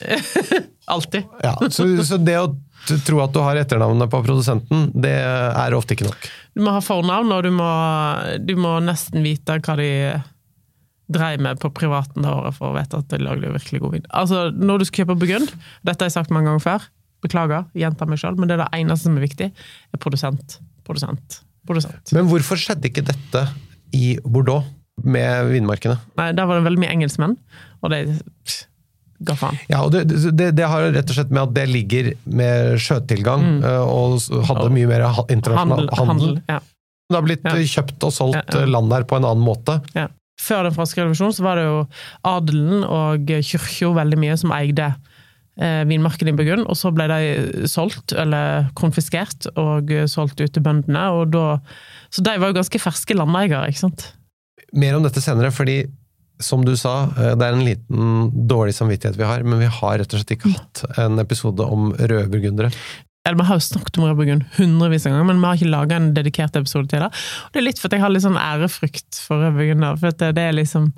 Alltid. 0.87 1.23
Ja, 1.43 1.57
så, 1.69 1.85
så 2.05 2.17
det 2.17 2.37
å 2.39 2.47
t- 2.85 2.99
tro 3.07 3.19
at 3.23 3.33
du 3.33 3.39
har 3.43 3.57
etternavnet 3.59 4.11
på 4.11 4.21
produsenten, 4.25 4.89
det 4.93 5.15
er 5.17 5.75
ofte 5.77 5.97
ikke 5.97 6.07
nok. 6.09 6.27
Du 6.57 6.61
må 6.65 6.73
ha 6.75 6.81
fornavn, 6.83 7.31
og 7.35 7.43
du 7.47 7.51
må, 7.55 7.69
du 8.45 8.53
må 8.59 8.77
nesten 8.85 9.25
vite 9.25 9.57
hva 9.65 9.75
de 9.79 9.89
dreiv 11.07 11.39
med 11.39 11.59
på 11.61 11.69
privaten 11.71 12.25
det 12.25 12.31
året 12.33 12.55
for 12.57 12.69
å 12.71 12.75
vite 12.75 12.99
at 12.99 13.09
de 13.13 13.21
lagde 13.23 13.51
virkelig 13.53 13.79
god 13.83 13.93
vin. 13.95 14.07
Altså, 14.11 14.45
når 14.51 14.81
du 14.83 14.87
skal 14.89 15.05
kjøpe 15.05 15.15
Burgund, 15.21 15.53
dette 15.87 16.03
har 16.03 16.09
jeg 16.11 16.17
sagt 16.17 16.33
mange 16.35 16.49
ganger 16.51 16.65
før, 16.65 16.87
beklager, 17.23 17.63
gjentar 17.79 18.09
meg 18.11 18.19
sjøl, 18.21 18.35
men 18.37 18.49
det 18.51 18.57
er 18.57 18.65
det 18.65 18.71
eneste 18.81 19.07
som 19.07 19.15
er 19.17 19.23
viktig, 19.23 19.47
er 19.95 20.01
produsent, 20.03 20.57
produsent, 20.87 21.39
produsent. 21.67 22.11
Men 22.15 22.27
hvorfor 22.29 22.59
skjedde 22.59 22.91
ikke 22.91 23.05
dette 23.07 23.45
i 23.95 24.17
Bordeaux, 24.25 24.67
med 25.05 25.51
vinmarkene? 25.53 25.93
Nei, 26.17 26.31
der 26.33 26.47
var 26.49 26.57
det 26.57 26.65
veldig 26.65 26.81
mye 26.81 26.93
engelskmenn, 26.95 27.35
og 27.85 27.91
det 27.93 27.99
ga 29.25 29.35
faen. 29.35 29.57
Ja, 29.69 29.81
og 29.85 29.91
det, 29.95 30.03
det, 30.37 30.51
det 30.57 30.67
har 30.69 30.91
rett 30.93 31.09
og 31.09 31.15
slett 31.17 31.31
med 31.33 31.43
at 31.47 31.53
det 31.55 31.67
ligger 31.71 32.11
med 32.25 32.77
sjøtilgang, 32.83 33.45
mm. 33.57 33.65
og 33.87 34.19
hadde 34.49 34.69
mye 34.75 34.87
mer 34.89 35.07
internasjonal 35.25 35.87
Handel, 35.87 35.95
handel. 35.97 36.27
handel, 36.37 36.41
ja. 36.49 36.59
Det 37.07 37.15
har 37.15 37.23
blitt 37.23 37.45
Ja. 37.47 37.55
øh, 37.55 37.65
kjøpt 37.71 38.03
og 38.03 38.11
solgt 38.13 38.53
Ja, 38.53 38.61
øh, 38.61 38.67
land 38.67 38.89
der 38.91 39.03
på 39.07 39.15
en 39.15 39.23
annen 39.25 39.45
måte. 39.45 39.79
Ja. 39.95 40.07
Før 40.39 40.67
den 40.67 40.73
franske 40.75 41.01
revolusjonen 41.01 41.33
så 41.33 41.43
var 41.45 41.55
det 41.57 41.63
jo 41.65 41.77
adelen 42.29 42.83
og 42.83 43.25
kirka 43.47 43.89
veldig 43.95 44.19
mye 44.21 44.35
som 44.37 44.51
eide 44.53 44.91
eh, 45.57 45.83
vinmarken 45.89 46.29
i 46.29 46.33
Burgund, 46.37 46.67
og 46.69 46.77
så 46.77 46.91
ble 46.93 47.07
de 47.09 47.65
solgt, 47.67 48.13
eller 48.13 48.67
konfiskert, 48.77 49.47
og 49.57 49.89
eh, 49.89 50.05
solgt 50.05 50.37
ut 50.43 50.51
til 50.53 50.61
bøndene. 50.61 51.07
og 51.15 51.31
da, 51.33 51.59
Så 52.13 52.21
de 52.21 52.35
var 52.37 52.51
jo 52.51 52.59
ganske 52.59 52.79
ferske 52.83 53.17
landeiere, 53.17 53.63
ikke 53.71 53.85
sant? 53.87 54.11
Mer 54.73 54.99
om 54.99 55.03
dette 55.07 55.23
senere, 55.23 55.49
fordi 55.55 55.85
som 56.39 56.61
du 56.65 56.75
sa, 56.77 57.07
øh, 57.17 57.33
det 57.39 57.45
er 57.47 57.55
en 57.57 57.65
liten 57.65 58.31
dårlig 58.47 58.75
samvittighet 58.77 59.17
vi 59.17 59.25
har, 59.25 59.43
men 59.43 59.59
vi 59.63 59.69
har 59.71 59.97
rett 60.01 60.13
og 60.13 60.19
slett 60.21 60.35
ikke 60.37 60.53
hatt 60.53 60.83
en 61.01 61.19
episode 61.23 61.65
om 61.65 61.91
røde 61.97 62.27
burgundere. 62.33 62.71
Eller 63.27 63.41
Vi 63.41 63.47
har 63.49 63.57
jo 63.59 63.63
snakket 63.65 63.97
om 63.99 64.05
Rød 64.07 64.15
Burgund 64.21 64.43
hundrevis 64.55 65.03
av 65.05 65.11
ganger, 65.11 65.25
men 65.27 65.41
vi 65.41 65.47
har 65.49 65.57
ikke 65.59 65.71
laga 65.73 65.95
en 65.99 66.13
dedikert 66.15 66.55
episode 66.55 66.87
til 66.87 67.01
det. 67.03 67.09
Og 67.11 67.51
det 67.51 67.59
er 67.59 67.65
litt 67.65 67.79
for 67.81 67.89
at 67.89 67.97
jeg 67.97 68.03
har 68.05 68.13
litt 68.13 68.23
sånn 68.23 68.37
ærefrykt 68.39 69.19
for 69.19 69.41
Rød 69.43 69.57
Burgunder, 69.57 69.97
for 69.99 70.15
det, 70.15 70.29
det 70.37 70.45
er 70.47 70.55
liksom 70.55 70.93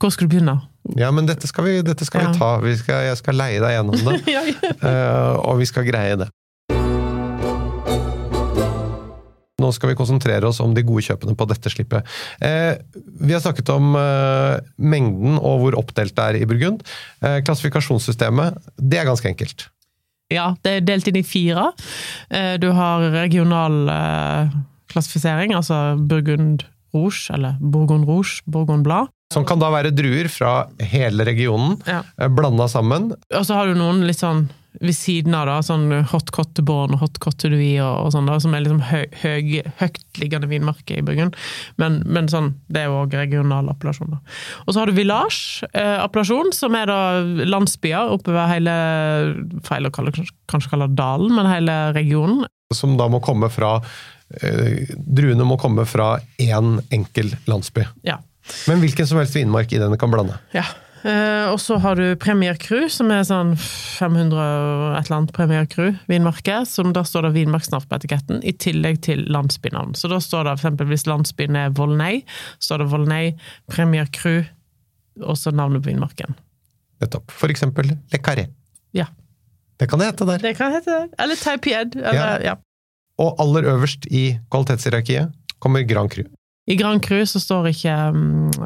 Hvor 0.00 0.10
skal 0.10 0.26
du 0.26 0.32
begynne? 0.32 0.54
Ja, 0.98 1.10
men 1.14 1.28
dette 1.28 1.46
skal 1.46 1.64
vi, 1.68 1.74
dette 1.86 2.04
skal 2.08 2.24
Ja. 2.24 2.30
vi 2.32 2.38
ta. 2.40 2.48
Vi 2.64 2.72
skal, 2.80 3.04
jeg 3.06 3.16
skal 3.20 3.36
leie 3.38 3.60
deg 3.62 3.76
gjennom 3.76 4.00
det, 4.08 4.16
ja, 4.34 4.42
ja. 4.48 4.72
øh, 4.80 5.36
og 5.52 5.60
vi 5.60 5.68
skal 5.70 5.84
greie 5.86 6.16
det. 6.24 6.28
Nå 9.62 9.70
skal 9.74 9.92
vi 9.92 9.98
konsentrere 9.98 10.48
oss 10.50 10.58
om 10.64 10.74
de 10.74 10.82
gode 10.86 11.04
kjøpene 11.06 11.36
på 11.38 11.46
dette 11.50 11.70
slippet. 11.72 12.08
Eh, 12.42 12.74
vi 13.22 13.32
har 13.36 13.42
snakket 13.44 13.70
om 13.74 13.94
eh, 13.98 14.58
mengden 14.82 15.38
og 15.38 15.60
hvor 15.62 15.78
oppdelt 15.78 16.16
det 16.18 16.24
er 16.32 16.40
i 16.42 16.48
Burgund. 16.50 16.82
Eh, 17.22 17.38
klassifikasjonssystemet, 17.46 18.58
det 18.82 18.98
er 19.00 19.08
ganske 19.08 19.30
enkelt. 19.30 19.68
Ja, 20.32 20.50
det 20.64 20.70
er 20.78 20.84
delt 20.88 21.08
inn 21.10 21.18
i 21.20 21.26
fire. 21.26 21.70
Eh, 22.32 22.56
Du 22.58 22.70
har 22.74 23.04
regional 23.14 23.74
eh, 23.92 24.54
klassifisering, 24.92 25.54
altså 25.56 25.94
Burgund 26.08 26.64
Rouge, 26.92 27.30
eller 27.32 27.56
Bourgogne 27.60 28.04
Rouge, 28.08 28.42
Bourgogne 28.46 28.84
Blad. 28.84 29.08
Som 29.32 29.46
kan 29.48 29.60
da 29.62 29.70
være 29.72 29.94
druer 29.96 30.28
fra 30.28 30.66
hele 30.92 31.24
regionen, 31.24 31.78
Ja. 31.88 32.02
eh, 32.20 32.28
blanda 32.28 32.66
sammen. 32.68 33.12
Og 33.32 33.46
så 33.48 33.54
har 33.56 33.66
du 33.70 33.74
noen 33.78 34.02
litt 34.08 34.18
sånn 34.20 34.48
ved 34.80 34.94
siden 34.96 35.34
av, 35.36 35.46
da, 35.50 35.58
sånn 35.64 35.90
Hot 36.12 36.30
Cotte 36.34 36.64
Born 36.64 36.96
og 36.96 37.02
Hot 37.02 37.18
Cotte 37.22 37.50
Dui 37.52 37.76
og, 37.82 38.06
og 38.06 38.12
sånn, 38.14 38.28
da, 38.30 38.38
som 38.40 38.54
er 38.56 38.64
liksom 38.64 38.80
høy, 38.88 39.04
høy, 39.20 39.60
høytliggende 39.80 40.48
vinmarker 40.50 41.00
i 41.00 41.04
Burgund. 41.04 41.36
Men, 41.82 42.00
men 42.08 42.30
sånn, 42.32 42.54
det 42.72 42.84
er 42.84 42.88
jo 42.88 43.02
òg 43.02 43.16
regional 43.18 43.68
appellasjon. 43.72 44.14
Da. 44.14 44.20
Og 44.64 44.72
så 44.72 44.82
har 44.82 44.88
du 44.88 44.96
village-appellasjon, 44.96 46.54
som 46.56 46.78
er 46.78 46.88
da 46.90 47.00
landsbyer 47.44 48.16
oppover 48.16 48.48
hele 48.50 48.74
Feil 49.66 49.86
å 49.88 49.92
kalle, 49.94 50.14
kanskje 50.50 50.72
kalle 50.72 50.88
dalen, 50.96 51.36
men 51.36 51.50
hele 51.50 51.76
regionen. 51.96 52.46
Som 52.72 52.96
da 52.96 53.08
må 53.12 53.20
komme 53.24 53.50
fra 53.52 53.74
eh, 54.40 54.88
Druene 54.96 55.44
må 55.44 55.58
komme 55.60 55.84
fra 55.88 56.14
én 56.40 56.78
enkel 56.94 57.34
landsby. 57.50 57.84
Ja. 58.08 58.22
Men 58.66 58.80
hvilken 58.82 59.06
som 59.06 59.20
helst 59.20 59.36
vinmark 59.36 59.72
i 59.72 59.80
den 59.82 59.94
kan 60.00 60.10
blande. 60.10 60.40
Ja. 60.56 60.64
Eh, 61.02 61.48
og 61.50 61.58
så 61.58 61.76
har 61.82 61.98
du 61.98 62.14
Premier 62.20 62.54
Cru, 62.62 62.86
som 62.92 63.10
er 63.10 63.24
sånn 63.26 63.56
500 63.58 64.38
og 64.38 64.82
et 64.98 65.08
eller 65.08 65.16
annet 65.16 65.34
Premier 65.34 65.66
Cru 65.66 65.88
vinmarke, 66.10 66.60
som 66.68 66.92
da 66.94 67.02
står 67.06 67.26
det 67.26 67.32
vinmarksnavn 67.40 67.88
på 67.90 67.98
etiketten, 67.98 68.42
i 68.46 68.54
tillegg 68.54 69.00
til 69.06 69.24
landsbynavn. 69.34 69.96
Så 69.98 70.10
da 70.12 70.20
står 70.22 70.46
det 70.46 70.56
eksempel 70.60 70.90
hvis 70.92 71.08
landsbyen 71.10 71.58
er 71.58 71.74
Volnay, 71.74 72.22
står 72.62 72.84
det 72.84 72.90
Volnay, 72.92 73.32
Premier 73.72 74.06
Cru, 74.14 74.44
og 75.22 75.38
så 75.38 75.50
navnet 75.54 75.82
på 75.82 75.90
vinmarken. 75.90 76.36
Nettopp. 77.02 77.34
For 77.34 77.50
eksempel 77.50 77.90
Le 77.90 78.20
Carré. 78.22 78.46
Ja. 78.94 79.08
Det 79.80 79.88
kan 79.90 79.98
det 79.98 80.12
hete 80.12 80.28
der. 80.28 80.44
Det 80.44 80.54
kan 80.58 80.70
hete 80.76 80.92
det. 81.00 81.16
Eller 81.18 81.40
Taipied. 81.40 81.96
Eller, 81.98 82.44
ja. 82.46 82.54
Og 83.20 83.42
aller 83.42 83.66
øverst 83.74 84.06
i 84.06 84.38
kvalitetshierarkiet 84.52 85.34
kommer 85.58 85.82
Grand 85.88 86.14
Cru. 86.14 86.22
I 86.70 86.76
Grand 86.78 87.02
Cru 87.02 87.24
så 87.26 87.40
står 87.42 87.72
ikke 87.72 87.94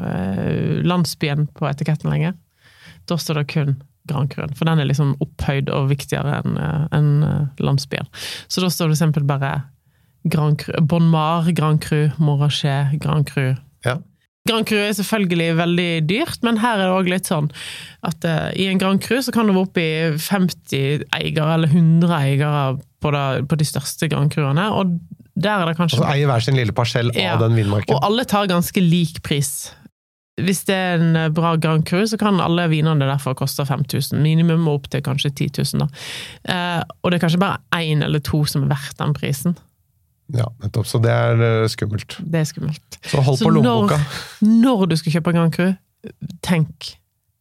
eh, 0.05 0.83
landsbyen 0.85 1.47
på 1.57 1.69
etiketten 1.69 2.11
lenger. 2.13 2.35
Da 3.09 3.17
står 3.17 3.41
det 3.41 3.47
kun 3.55 3.77
Grand 4.07 4.31
Cru, 4.31 4.45
for 4.55 4.69
den 4.69 4.79
er 4.79 4.87
liksom 4.87 5.15
opphøyd 5.23 5.71
og 5.73 5.89
viktigere 5.91 6.41
enn 6.41 6.59
en 6.95 7.09
eh, 7.25 7.63
landsbyen. 7.63 8.09
Så 8.47 8.63
da 8.63 8.69
står 8.71 8.91
det 8.91 8.99
eksempel 8.99 9.25
bare 9.27 9.55
Grand 10.27 10.59
Cru, 10.61 10.75
Bon 10.81 11.09
Mar, 11.09 11.49
Grand 11.57 11.81
Cru, 11.83 12.09
Morachet, 12.21 12.99
Grand 13.01 13.27
Cru. 13.29 13.55
Ja. 13.85 13.97
Grand 14.47 14.67
Cru 14.67 14.77
er 14.79 14.93
selvfølgelig 14.95 15.57
veldig 15.57 15.91
dyrt, 16.07 16.43
men 16.45 16.61
her 16.63 16.79
er 16.79 16.87
det 16.87 16.95
òg 16.95 17.09
litt 17.11 17.27
sånn 17.27 17.49
at 18.07 18.23
uh, 18.23 18.47
i 18.55 18.69
en 18.71 18.79
Grand 18.79 19.01
Cru 19.03 19.19
så 19.23 19.33
kan 19.35 19.49
det 19.49 19.57
være 19.57 19.67
oppi 19.67 19.83
i 19.83 20.19
50 20.23 21.07
eiere 21.17 21.49
eller 21.57 21.73
100 21.73 22.13
eiere 22.15 22.51
på, 23.03 23.11
det, 23.11 23.25
på 23.51 23.59
de 23.59 23.67
største 23.67 24.07
Grand 24.11 24.31
Cruene, 24.31 24.69
og 24.71 24.95
der 25.37 25.61
er 25.61 25.69
det 25.69 25.75
kanskje 25.77 25.99
Altså 25.99 26.09
eier 26.15 26.29
hver 26.31 26.43
sin 26.45 26.55
lille 26.57 26.73
parsell 26.73 27.11
Ja. 27.15 27.35
av 27.35 27.43
den 27.45 27.55
vinmarken. 27.59 27.93
og 27.95 28.03
alle 28.07 28.25
tar 28.25 28.47
ganske 28.49 28.81
lik 28.81 29.21
pris. 29.23 29.71
Hvis 30.37 30.63
det 30.67 30.75
er 30.75 30.99
en 31.01 31.15
eh, 31.17 31.29
bra 31.33 31.55
Grand 31.57 31.85
Cru, 31.85 32.03
så 32.05 32.17
kan 32.21 32.39
alle 32.41 32.67
vinene 32.69 33.05
derfor 33.09 33.33
koste 33.37 33.65
5000. 33.65 34.19
Minimum 34.21 34.67
opp 34.69 34.85
til 34.93 35.01
kanskje 35.01 35.31
10 35.33 35.47
000. 35.73 35.81
Da. 35.81 35.87
Eh, 36.53 36.83
og 37.01 37.09
det 37.11 37.17
er 37.17 37.23
kanskje 37.25 37.39
bare 37.41 37.57
én 37.73 38.03
eller 38.05 38.19
to 38.21 38.43
som 38.45 38.63
er 38.67 38.69
verdt 38.75 38.97
den 39.01 39.15
prisen. 39.17 39.55
Ja, 40.35 40.45
nettopp. 40.61 40.85
Så 40.89 40.99
det 41.01 41.09
er 41.13 41.41
eh, 41.63 41.67
skummelt. 41.71 42.17
Det 42.21 42.41
er 42.43 42.45
skummelt. 42.49 42.99
Så 43.07 43.21
hold 43.25 43.37
Så 43.39 43.45
på 43.47 43.53
lommeboka. 43.55 43.97
Når 44.45 44.87
du 44.91 44.95
skal 44.99 45.17
kjøpe 45.17 45.33
Grand 45.33 45.53
Cru, 45.55 45.71
tenk 46.45 46.93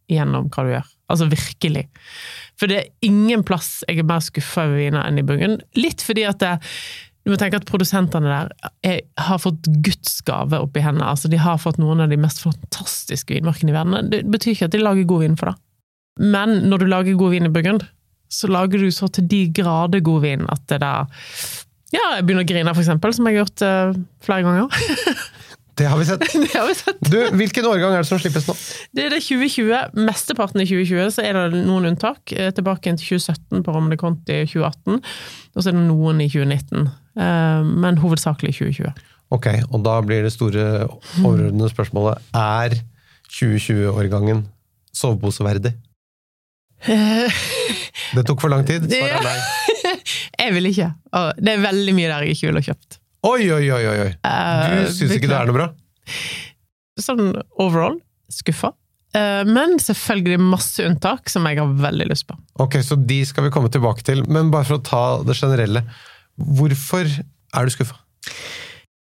igjennom 0.09 0.49
hva 0.55 0.65
du 0.65 0.71
gjør. 0.77 0.87
Altså 1.13 1.27
virkelig. 1.31 1.85
For 2.59 2.71
det 2.71 2.77
er 2.81 2.87
ingen 3.07 3.43
plass 3.47 3.83
jeg 3.89 4.01
er 4.01 4.07
mer 4.09 4.23
skuffa 4.25 4.65
over 4.69 4.79
viner 4.81 5.05
enn 5.07 5.19
i 5.21 5.25
Burgund. 5.27 5.61
Litt 5.77 6.01
fordi 6.03 6.25
at 6.27 6.41
det, 6.43 6.55
du 7.27 7.33
må 7.33 7.37
tenke 7.41 7.59
at 7.59 7.67
produsentene 7.67 8.31
der 8.31 8.73
er, 8.87 9.01
har 9.19 9.41
fått 9.43 9.67
Guds 9.83 10.21
gave 10.29 10.61
oppi 10.63 10.85
hendene. 10.85 11.09
Altså, 11.11 11.27
de 11.27 11.41
har 11.43 11.59
fått 11.59 11.81
noen 11.83 12.05
av 12.05 12.13
de 12.13 12.19
mest 12.23 12.39
fantastiske 12.45 13.35
vinmarkene 13.35 13.73
i 13.73 13.75
verden. 13.75 14.11
Det 14.13 14.23
betyr 14.31 14.53
ikke 14.53 14.69
at 14.71 14.77
de 14.77 14.83
lager 14.85 15.09
god 15.11 15.25
vin 15.25 15.35
for 15.41 15.51
det. 15.51 15.57
Men 16.23 16.61
når 16.71 16.85
du 16.85 16.87
lager 16.89 17.19
god 17.19 17.35
vin 17.35 17.49
i 17.49 17.53
Burgund, 17.53 17.83
så 18.31 18.47
lager 18.51 18.79
du 18.79 18.93
så 18.95 19.11
til 19.11 19.27
de 19.27 19.41
grader 19.55 20.05
god 20.07 20.23
vin 20.23 20.47
at 20.51 20.63
det 20.71 20.81
der 20.83 21.11
Ja, 21.95 22.05
jeg 22.17 22.27
begynner 22.27 22.47
å 22.47 22.49
grine, 22.49 22.73
for 22.75 22.83
eksempel, 22.83 23.13
som 23.15 23.27
jeg 23.27 23.37
har 23.37 23.45
gjort 23.45 23.67
uh, 23.67 23.99
flere 24.27 24.47
ganger. 24.47 24.71
Det 25.77 25.85
har 25.85 25.99
vi 26.01 26.07
sett. 26.09 26.23
det 26.45 26.55
har 26.55 26.69
vi 26.71 26.75
sett. 26.75 27.01
Du, 27.05 27.19
hvilken 27.37 27.67
årgang 27.69 27.93
er 27.93 28.01
det 28.01 28.09
som 28.09 28.21
slippes 28.21 28.47
nå? 28.49 28.55
Det 28.97 29.03
er 29.05 29.13
det 29.13 29.19
2020. 29.27 29.99
Mesteparten 30.07 30.63
i 30.63 30.65
2020, 30.71 31.11
så 31.13 31.25
er 31.27 31.37
det 31.37 31.65
noen 31.67 31.91
unntak. 31.91 32.33
Eh, 32.33 32.49
Tilbake 32.57 32.95
til 32.97 33.19
2017 33.21 33.61
på 33.67 33.75
Romne 33.75 33.99
Conti 34.01 34.39
2018, 34.49 35.03
og 35.53 35.59
så 35.61 35.69
er 35.69 35.77
det 35.77 35.83
noen 35.85 36.23
i 36.25 36.31
2019. 36.33 36.89
Eh, 37.17 37.63
Men 37.85 37.99
hovedsakelig 38.03 38.55
2020. 38.59 38.93
Ok, 39.35 39.47
og 39.75 39.83
da 39.83 39.97
blir 40.07 40.23
det 40.23 40.31
store 40.35 40.87
overordnede 41.25 41.71
spørsmålet 41.73 42.21
Er 42.39 42.77
2020-årgangen 43.33 44.45
soveposeverdig? 44.95 45.73
Det 48.17 48.23
tok 48.29 48.41
for 48.45 48.53
lang 48.53 48.63
tid. 48.69 48.87
Svaret 48.87 49.19
er 49.19 49.25
nei. 49.27 49.37
Jeg 50.47 50.55
vil 50.55 50.69
ikke. 50.71 50.91
Det 51.43 51.53
er 51.57 51.63
veldig 51.65 51.95
mye 51.97 52.09
der 52.11 52.25
jeg 52.27 52.37
ikke 52.37 52.51
ville 52.51 52.63
kjøpt. 52.69 52.99
Oi, 53.27 53.47
oi, 53.51 53.65
oi! 53.75 53.83
oi, 53.91 53.97
oi. 54.05 54.11
Eh, 54.29 54.75
Du 54.87 54.93
syns 54.95 55.15
ikke 55.17 55.31
det 55.31 55.39
er 55.39 55.49
noe 55.49 55.57
bra? 55.57 55.67
Sånn 57.03 57.33
overall 57.63 57.97
skuffa. 58.33 58.71
Eh, 59.17 59.43
Men 59.49 59.79
selvfølgelig 59.83 60.39
masse 60.45 60.85
unntak 60.87 61.33
som 61.33 61.49
jeg 61.49 61.59
har 61.59 61.73
veldig 61.81 62.07
lyst 62.13 62.29
på. 62.29 62.37
Ok, 62.63 62.79
så 62.87 62.99
de 63.01 63.23
skal 63.27 63.49
vi 63.49 63.53
komme 63.55 63.73
tilbake 63.73 64.05
til, 64.07 64.23
men 64.31 64.53
bare 64.55 64.69
for 64.69 64.79
å 64.79 64.85
ta 64.87 65.03
det 65.27 65.35
generelle. 65.41 65.83
Hvorfor 66.39 67.07
er 67.07 67.65
du 67.65 67.71
skuffa? 67.75 67.97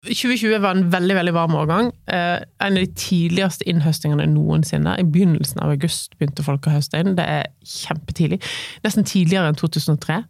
2020 0.08 0.62
var 0.64 0.72
en 0.78 0.86
veldig 0.90 1.14
veldig 1.18 1.32
varm 1.36 1.54
årgang. 1.60 1.90
Eh, 2.08 2.38
en 2.64 2.76
av 2.78 2.80
de 2.80 2.88
tidligste 2.96 3.66
innhøstingene 3.68 4.24
noensinne. 4.32 4.94
I 4.96 5.04
begynnelsen 5.04 5.60
av 5.60 5.74
august 5.74 6.16
begynte 6.16 6.44
folk 6.46 6.64
å 6.70 6.72
høste 6.72 7.02
inn. 7.02 7.16
Det 7.18 7.26
er 7.28 7.50
kjempetidlig. 7.68 8.40
Nesten 8.86 9.04
tidligere 9.04 9.50
enn 9.52 9.58
2003. 9.60 10.22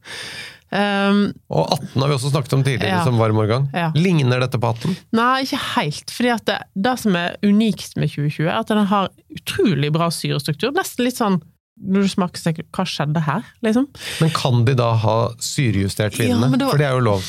Um, 0.70 1.22
Og 1.50 1.64
18 1.74 1.98
har 2.02 2.10
vi 2.10 2.14
også 2.14 2.30
snakket 2.30 2.52
om 2.54 2.60
tidligere 2.62 2.98
Ja. 3.00 3.04
som 3.04 3.16
varm 3.18 3.38
årgang. 3.42 3.70
Ja. 3.74 3.88
Ligner 3.94 4.38
dette 4.38 4.58
på 4.58 4.68
18? 4.70 4.96
nei, 5.12 5.42
ikke 5.42 5.58
helt. 5.76 6.10
fordi 6.14 6.30
at 6.34 6.44
det, 6.46 6.58
det 6.78 6.98
som 6.98 7.16
er 7.16 7.36
unikt 7.42 7.96
med 7.96 8.08
2020, 8.10 8.46
er 8.46 8.58
at 8.60 8.68
den 8.68 8.86
har 8.86 9.08
utrolig 9.34 9.90
bra 9.92 10.10
syrestruktur. 10.10 10.70
Nesten 10.74 11.04
litt 11.04 11.16
sånn 11.18 11.40
når 11.80 12.02
du 12.06 12.08
smaker, 12.12 12.42
tenker 12.44 12.62
du 12.66 12.68
hva 12.76 12.84
skjedde 12.86 13.22
her? 13.24 13.42
liksom. 13.64 13.86
Men 14.20 14.30
kan 14.36 14.64
de 14.68 14.74
da 14.78 14.92
ha 15.00 15.16
syrejustert 15.40 16.18
vinene? 16.20 16.50
Ja, 16.60 16.68
For 16.70 16.78
det 16.78 16.86
er 16.90 16.98
jo 16.98 17.04
lov. 17.06 17.22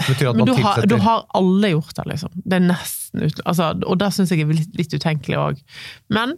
Det 0.00 0.14
Betyr 0.14 0.30
at 0.30 0.36
man 0.38 0.46
tilsetter 0.48 0.80
har, 0.80 0.86
Du 0.88 0.96
har 1.04 1.24
alle 1.36 1.68
gjort 1.74 1.94
det, 1.98 2.04
liksom. 2.14 2.30
Det 2.44 2.56
er 2.56 2.62
nesten 2.70 3.26
ut, 3.26 3.40
altså, 3.44 3.72
Og 3.84 3.98
det 4.00 4.12
syns 4.16 4.30
jeg 4.32 4.46
er 4.46 4.54
litt, 4.54 4.70
litt 4.78 4.94
utenkelig 4.96 5.36
òg. 5.36 5.58
Men 6.08 6.32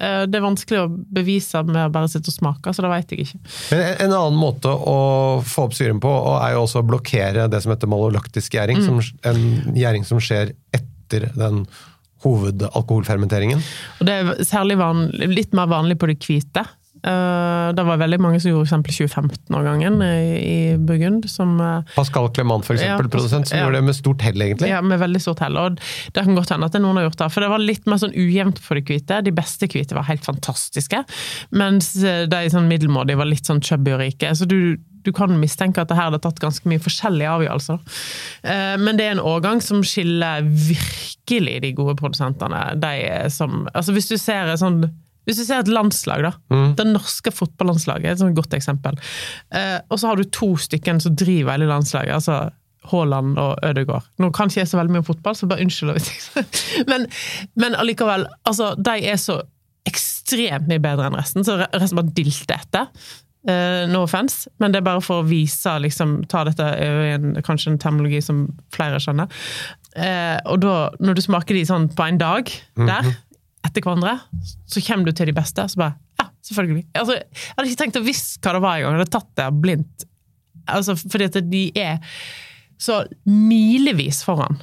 uh, 0.00 0.24
det 0.24 0.38
er 0.38 0.46
vanskelig 0.46 0.80
å 0.80 0.86
bevise 1.12 1.60
med 1.68 1.82
å 1.82 1.92
bare 1.92 2.08
sitte 2.08 2.32
og 2.32 2.38
smake, 2.38 2.72
så 2.72 2.86
det 2.86 2.92
veit 2.94 3.12
jeg 3.12 3.26
ikke. 3.26 3.42
Men 3.72 3.80
en- 3.90 4.00
en 4.06 4.16
annen 4.16 4.38
måte 4.40 4.72
å 4.72 4.96
få 5.44 5.66
opp 5.68 5.74
syren 5.76 6.00
på, 6.00 6.08
og 6.08 6.40
er 6.46 6.54
jo 6.56 6.62
også 6.64 6.80
å 6.80 6.88
blokkere 6.88 7.50
det 7.52 7.60
som 7.62 7.74
heter 7.74 7.90
malolaktisk 7.92 8.56
gjæring. 8.56 8.80
Mm. 8.80 8.86
Som, 8.88 9.18
en 9.28 9.76
gjæring 9.76 10.06
som 10.08 10.18
skjer 10.22 10.54
etter 10.72 11.28
den 11.36 11.66
hovedalkoholfermenteringen. 12.22 13.64
Og 14.00 14.06
det 14.08 14.14
er 14.20 14.46
særlig 14.46 14.78
vanlig, 14.80 15.28
litt 15.32 15.56
mer 15.56 15.70
vanlig 15.70 15.98
på 16.00 16.10
de 16.10 16.18
hvite. 16.22 16.64
Eh, 17.02 17.68
det 17.74 17.82
var 17.82 17.98
veldig 17.98 18.18
mange 18.22 18.38
som 18.38 18.52
gjorde 18.52 18.68
eksempel 18.68 18.94
2015-årgangen 18.94 19.96
i, 20.06 20.18
i 20.38 20.58
Burgund, 20.78 21.26
som 21.30 21.56
eh, 21.58 21.94
Pascal 21.96 22.28
Clement, 22.34 22.62
for 22.66 22.76
eksempel, 22.76 23.08
Ja, 23.08 23.14
produsent, 23.16 23.50
som 23.50 23.58
ja. 23.58 23.64
gjorde 23.64 23.80
det 23.80 23.88
med 23.88 23.98
stort 23.98 24.22
hell, 24.22 24.44
egentlig. 24.46 24.70
Ja, 24.70 24.78
med 24.86 25.02
veldig 25.02 25.22
stort 25.24 25.42
hell. 25.42 25.58
Og 25.58 25.80
det 25.80 26.22
kan 26.22 26.38
godt 26.38 26.54
hende 26.54 26.70
at 26.70 26.78
noen 26.78 27.00
har 27.00 27.08
gjort 27.08 27.18
det. 27.24 27.30
For 27.34 27.44
det 27.44 27.50
var 27.50 27.64
litt 27.64 27.90
mer 27.90 27.98
sånn 28.02 28.14
ujevnt 28.14 28.62
på 28.62 28.78
de 28.78 28.84
hvite. 28.86 29.18
De 29.26 29.34
beste 29.34 29.70
hvite 29.72 29.98
var 29.98 30.06
helt 30.06 30.26
fantastiske. 30.28 31.02
Mens 31.58 31.94
eh, 32.04 32.24
de 32.30 32.42
sånn 32.54 32.70
middelmådige 32.70 33.18
var 33.18 33.30
litt 33.30 33.50
sånn 33.50 33.62
chubby 33.64 33.96
og 33.96 34.02
rike. 34.04 34.30
Så 34.38 34.46
du, 34.46 34.78
du 35.04 35.12
kan 35.16 35.32
mistenke 35.40 35.82
at 35.82 35.90
det 35.90 35.96
her 35.98 36.10
hadde 36.10 36.22
tatt 36.24 36.40
ganske 36.42 36.68
mye 36.70 36.82
forskjellige 36.82 37.30
avgjørelser. 37.36 37.78
Eh, 38.42 38.76
Men 38.82 38.98
det 38.98 39.06
er 39.06 39.16
en 39.16 39.24
årgang 39.32 39.62
som 39.64 39.82
skiller 39.86 40.42
virkelig 40.46 41.60
de 41.62 41.72
gode 41.78 41.96
produsentene. 42.00 42.62
De 42.82 42.94
som 43.30 43.68
Altså 43.74 43.92
hvis 43.96 44.08
du 44.10 44.16
ser 44.20 44.54
sånn 44.60 44.84
hvis 45.22 45.38
du 45.38 45.44
ser 45.46 45.60
et 45.62 45.68
landslag, 45.70 46.24
da. 46.24 46.32
Det 46.74 46.82
norske 46.88 47.30
fotballandslaget 47.30 48.08
er 48.08 48.14
et 48.16 48.18
sånt 48.18 48.34
godt 48.34 48.56
eksempel. 48.58 48.96
Eh, 49.54 49.78
og 49.86 50.00
så 50.02 50.08
har 50.10 50.18
du 50.18 50.24
to 50.34 50.56
stykker 50.58 50.98
som 50.98 51.14
driver 51.14 51.54
hele 51.54 51.68
landslaget. 51.70 52.16
altså 52.16 52.50
Haaland 52.90 53.36
og 53.38 53.60
Ødegaard. 53.62 54.08
Nå 54.18 54.32
kan 54.34 54.50
ikke 54.50 54.64
jeg 54.64 54.70
så 54.72 54.80
veldig 54.80 54.96
mye 54.96 55.02
om 55.04 55.06
fotball, 55.06 55.36
så 55.38 55.46
bare 55.46 55.62
unnskyld. 55.62 56.10
Men, 56.90 57.06
men 57.54 57.76
allikevel, 57.78 58.26
altså, 58.48 58.72
de 58.74 58.96
er 59.12 59.20
så 59.22 59.36
ekstremt 59.86 60.66
mye 60.70 60.82
bedre 60.82 61.06
enn 61.06 61.14
resten, 61.18 61.46
så 61.46 61.60
resten 61.70 61.98
bare 62.00 62.14
dilter 62.16 62.58
etter. 62.58 62.90
Eh, 63.42 63.88
no 63.90 64.04
offence, 64.06 64.46
men 64.62 64.70
det 64.70 64.78
er 64.78 64.86
bare 64.86 65.02
for 65.02 65.22
å 65.22 65.26
vise, 65.26 65.72
liksom, 65.82 66.20
ta 66.30 66.44
dette 66.46 66.62
over 66.62 67.08
i 67.08 67.14
en, 67.16 67.32
kanskje 67.42 67.72
en 67.72 67.80
termologi 67.82 68.20
som 68.22 68.44
flere 68.74 69.00
skjønner. 69.02 69.42
Uh, 69.92 70.38
og 70.48 70.62
da, 70.62 70.76
når 71.04 71.18
du 71.18 71.22
smaker 71.24 71.58
de 71.58 71.66
sånn 71.68 71.88
på 71.92 72.06
en 72.06 72.20
dag, 72.20 72.48
der, 72.78 73.10
etter 73.66 73.84
hverandre, 73.84 74.14
så 74.70 74.80
kommer 74.86 75.10
du 75.10 75.16
til 75.18 75.28
de 75.28 75.34
beste, 75.36 75.66
så 75.68 75.82
bare, 75.82 75.98
ja, 76.22 76.28
selvfølgelig. 76.46 76.86
Altså, 77.02 77.18
jeg 77.18 77.56
hadde 77.58 77.68
ikke 77.72 77.82
tenkt 77.82 78.00
å 78.00 78.06
visst 78.06 78.38
hva 78.40 78.54
det 78.56 78.62
var 78.62 78.78
engang, 78.78 78.96
jeg 78.96 79.02
hadde 79.02 79.16
tatt 79.18 79.34
det 79.42 79.50
blindt. 79.66 80.06
Altså, 80.70 80.96
fordi 81.02 81.28
at 81.28 81.40
de 81.50 81.64
er 81.82 82.22
så 82.82 83.02
milevis 83.26 84.22
foran. 84.26 84.62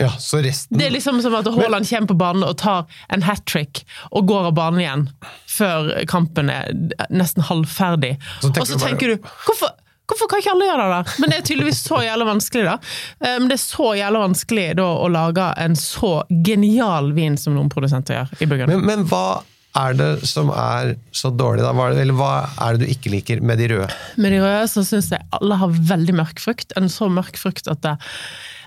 Ja, 0.00 0.08
så 0.18 0.40
resten 0.42 0.78
Det 0.78 0.86
er 0.86 0.94
liksom 0.94 1.20
som 1.22 1.34
at 1.36 1.46
Haaland 1.52 1.88
kommer 1.88 2.08
på 2.08 2.16
banen 2.16 2.44
og 2.46 2.56
tar 2.62 2.86
en 3.12 3.22
hat 3.26 3.44
trick 3.46 3.82
og 4.10 4.26
går 4.30 4.46
av 4.48 4.54
banen 4.56 4.80
igjen 4.80 5.06
før 5.52 5.92
kampen 6.08 6.48
er 6.50 6.72
nesten 7.12 7.44
halvferdig. 7.44 8.14
Så 8.40 8.48
tenker 8.52 8.60
og 8.62 8.66
så 8.66 8.72
du 8.72 8.78
bare- 8.78 8.88
tenker 8.88 9.12
du 9.12 9.28
hvorfor, 9.44 9.74
hvorfor 10.08 10.28
kan 10.32 10.40
ikke 10.40 10.50
alle 10.54 10.70
gjøre 10.70 10.86
det 10.88 10.96
der? 10.96 11.20
Men 11.20 11.30
det 11.30 11.38
er 11.38 11.46
tydeligvis 11.50 11.82
så 11.86 12.00
jævlig 12.06 12.26
vanskelig, 12.30 12.64
da. 12.64 12.78
Eh, 13.20 13.38
Men 13.38 13.48
det 13.52 13.58
er 13.58 13.64
så 13.66 13.92
jævlig 14.00 14.24
vanskelig 14.24 14.66
da 14.80 14.88
å 15.04 15.08
lage 15.12 15.50
en 15.66 15.74
så 15.76 16.14
genial 16.44 17.12
vin 17.12 17.36
som 17.36 17.54
noen 17.54 17.68
produsenter 17.72 18.16
gjør 18.22 18.42
i 18.42 18.46
Burgund. 18.46 18.68
Men, 18.72 18.86
men 18.86 19.04
hva 19.12 19.42
er 19.78 19.94
det 19.96 20.10
som 20.28 20.50
er 20.52 20.96
så 21.16 21.30
dårlig, 21.32 21.64
da? 21.64 21.72
Er 21.72 22.00
eller 22.02 22.16
hva 22.18 22.32
er 22.60 22.76
det 22.76 22.84
du 22.84 22.92
ikke 22.92 23.12
liker 23.14 23.40
med 23.40 23.60
de 23.60 23.70
røde? 23.72 23.88
Med 24.20 24.34
de 24.34 24.40
røde 24.42 24.66
så 24.68 24.84
syns 24.84 25.08
jeg 25.14 25.24
alle 25.38 25.56
har 25.62 25.76
veldig 25.92 26.16
mørk 26.18 26.42
frukt. 26.44 26.74
En 26.76 26.90
så 26.92 27.08
mørk 27.12 27.40
frukt 27.40 27.70
at 27.72 27.84
det 27.84 27.96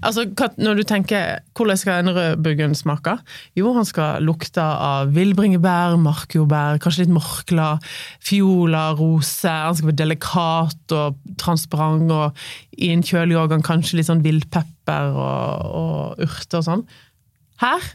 Altså, 0.03 0.25
Når 0.59 0.75
du 0.75 0.83
tenker 0.83 1.39
hvordan 1.55 1.77
skal 1.79 2.03
en 2.03 2.11
rød 2.15 2.41
burgund 2.43 2.75
smake? 2.75 3.15
Jo, 3.55 3.71
han 3.73 3.85
skal 3.87 4.25
lukte 4.27 4.61
av 4.61 5.13
villbringebær, 5.15 5.95
markjordbær, 6.03 6.81
kanskje 6.83 7.05
litt 7.05 7.13
morkla, 7.15 7.69
fiola, 8.19 8.89
rose. 8.99 9.47
Han 9.47 9.77
skal 9.77 9.91
være 9.93 10.01
delikat 10.03 10.95
og 10.97 11.15
transparent, 11.39 12.11
og 12.11 12.35
i 12.77 12.91
en 12.91 13.05
kjølig 13.07 13.39
årgang 13.39 13.63
kanskje 13.65 14.01
litt 14.01 14.09
sånn 14.09 14.25
villpepper 14.25 15.15
og, 15.15 15.71
og 15.79 16.27
urter 16.27 16.59
og 16.59 16.67
sånn. 16.67 16.85
Her, 17.63 17.89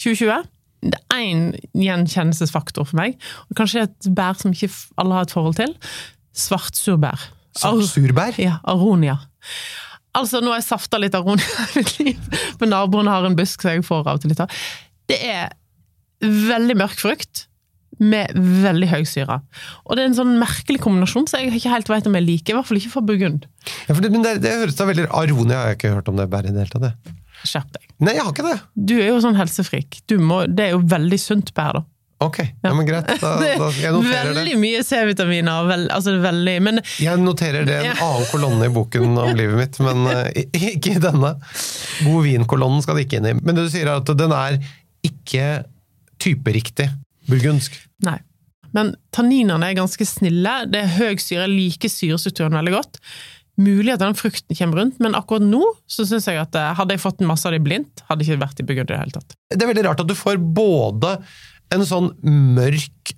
2020, 0.00 0.48
det 0.82 0.98
er 1.14 1.20
én 1.22 1.42
gjenkjennelsesfaktor 1.78 2.88
for 2.88 2.98
meg. 2.98 3.14
Og 3.50 3.58
kanskje 3.60 3.84
et 3.86 4.08
bær 4.18 4.34
som 4.40 4.54
ikke 4.54 4.70
alle 4.98 5.14
har 5.18 5.28
et 5.28 5.34
forhold 5.34 5.54
til. 5.60 5.76
Svartsurbær. 6.34 7.28
Ar- 7.62 7.82
Surbær? 7.86 8.38
Ja, 8.40 8.58
aronia. 8.64 9.18
Altså, 10.16 10.40
nå 10.44 10.52
har 10.52 10.60
jeg 10.60 10.66
safta 10.68 10.98
litt 11.00 11.14
aronia 11.16 11.44
i 11.72 11.78
mitt 11.80 11.94
liv, 12.00 12.40
men 12.60 12.72
naboen 12.74 13.08
har 13.08 13.24
en 13.28 13.36
busk, 13.38 13.62
som 13.64 13.72
jeg 13.76 13.84
får 13.86 14.02
av 14.04 14.18
og 14.18 14.24
til 14.24 14.32
litt 14.34 14.42
av. 14.44 14.58
Det 15.08 15.18
er 15.24 15.52
veldig 16.22 16.76
mørk 16.82 16.98
frukt 17.00 17.46
med 18.02 18.32
veldig 18.34 18.88
høy 18.90 19.02
syre. 19.06 19.38
Og 19.86 19.94
det 19.96 20.02
er 20.02 20.10
en 20.10 20.16
sånn 20.18 20.34
merkelig 20.40 20.80
kombinasjon, 20.82 21.28
som 21.30 21.40
jeg 21.42 21.52
ikke 21.60 21.72
helt 21.72 21.90
vet 21.92 22.08
om 22.10 22.16
jeg 22.18 22.26
liker. 22.26 22.54
I 22.54 22.58
hvert 22.58 22.68
fall 22.68 22.80
ikke 22.80 22.92
for 22.96 23.06
burgund. 23.06 23.44
Ja, 23.86 23.94
for 23.94 24.02
det, 24.04 24.10
men 24.14 24.24
det, 24.26 24.36
det 24.42 24.52
høres 24.58 24.78
da 24.80 24.86
veldig 24.88 25.06
Aronia 25.12 25.60
har 25.60 25.72
jeg 25.72 25.78
ikke 25.80 25.92
hørt 25.96 26.08
om 26.10 26.18
det 26.18 26.26
bæret 26.32 26.50
i 26.50 26.56
det 26.56 26.64
hele 26.66 26.80
tatt. 26.90 27.12
Skjerp 27.46 27.72
deg. 27.74 27.88
Nei, 28.02 28.16
jeg 28.16 28.24
har 28.26 28.34
ikke 28.34 28.46
det! 28.46 28.58
Du 28.74 28.94
er 28.98 29.08
jo 29.10 29.18
sånn 29.24 29.38
helsefrik. 29.38 30.02
Du 30.10 30.18
må, 30.22 30.44
det 30.46 30.68
er 30.68 30.76
jo 30.76 30.82
veldig 30.92 31.18
sunt 31.20 31.52
bær, 31.56 31.80
da. 31.80 31.84
Ok, 32.22 32.38
ja, 32.62 32.70
men 32.70 32.86
greit. 32.86 33.08
Da, 33.18 33.32
da, 33.40 33.68
jeg 33.74 33.88
er 33.88 33.94
noterer 33.96 34.28
det. 34.28 34.34
veldig 34.36 34.58
mye 34.62 34.82
C-vitaminer. 34.86 35.64
Vel, 35.66 35.86
altså 35.90 36.14
veldig, 36.22 36.54
men 36.62 36.78
Jeg 37.02 37.18
noterer 37.18 37.66
det 37.66 37.78
i 37.82 37.88
en 37.90 38.02
annen 38.04 38.28
kolonne 38.30 38.68
i 38.68 38.72
boken 38.74 39.16
om 39.18 39.32
livet 39.40 39.58
mitt, 39.58 39.80
men 39.82 40.06
eh, 40.12 40.44
ikke 40.76 40.94
i 40.94 41.02
denne. 41.02 41.32
God 42.04 42.28
vin-kolonnen 42.28 42.84
skal 42.84 42.98
det 43.00 43.08
ikke 43.08 43.18
inn 43.18 43.30
i. 43.32 43.36
Men 43.40 43.58
det 43.58 43.66
du 43.66 43.72
sier 43.74 43.90
er 43.90 43.98
at 43.98 44.14
den 44.20 44.34
er 44.36 44.60
ikke 45.02 45.48
typeriktig 46.22 46.92
burgundsk. 47.26 47.74
Nei. 48.06 48.20
Men 48.72 48.94
tanninene 49.12 49.68
er 49.68 49.76
ganske 49.76 50.06
snille. 50.06 50.54
Det 50.70 50.84
er 50.84 50.94
høy 51.00 51.18
syre. 51.20 51.48
Liker 51.50 51.90
syrestrukturen 51.92 52.54
veldig 52.56 52.76
godt. 52.78 53.02
Mulig 53.60 53.92
at 53.92 54.00
den 54.00 54.16
frukten 54.16 54.56
kommer 54.56 54.80
rundt, 54.80 55.00
men 55.02 55.16
akkurat 55.18 55.44
nå 55.44 55.60
så 55.90 56.06
synes 56.08 56.28
jeg 56.28 56.40
at 56.40 56.56
eh, 56.56 56.70
hadde 56.78 56.96
jeg 56.96 57.02
fått 57.02 57.20
masse 57.28 57.44
av 57.48 57.52
de 57.52 57.60
blindt, 57.60 58.00
hadde 58.08 58.24
jeg 58.24 58.32
ikke 58.32 58.44
vært 58.46 58.62
i 58.62 58.66
Burgund 58.68 58.88
i 58.88 58.94
det 58.94 59.00
hele 59.02 59.16
tatt. 59.18 59.36
Det 59.52 59.60
er 59.60 59.70
veldig 59.74 59.84
rart 59.90 60.00
at 60.00 60.08
du 60.08 60.16
får 60.16 60.40
både 60.56 61.18
en 61.72 61.84
sånn 61.88 62.08
mørk 62.56 63.12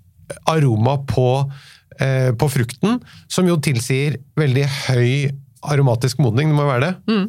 aroma 0.51 0.97
på, 1.07 1.29
eh, 2.03 2.33
på 2.35 2.51
frukten, 2.51 2.99
som 3.31 3.47
jo 3.47 3.61
tilsier 3.62 4.18
veldig 4.40 4.66
høy 4.88 5.31
aromatisk 5.64 6.18
modning, 6.20 6.51
det 6.51 6.59
må 6.59 6.66
jo 6.66 6.73
være 6.73 6.90
det. 6.90 7.20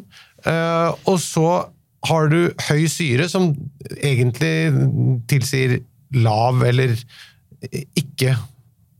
Eh, 0.50 0.90
og 1.06 1.22
så 1.22 1.48
har 2.06 2.28
du 2.30 2.40
høy 2.68 2.82
syre, 2.90 3.30
som 3.30 3.48
egentlig 3.96 4.74
tilsier 5.30 5.78
lav 6.14 6.60
eller 6.66 6.92
ikke 7.98 8.34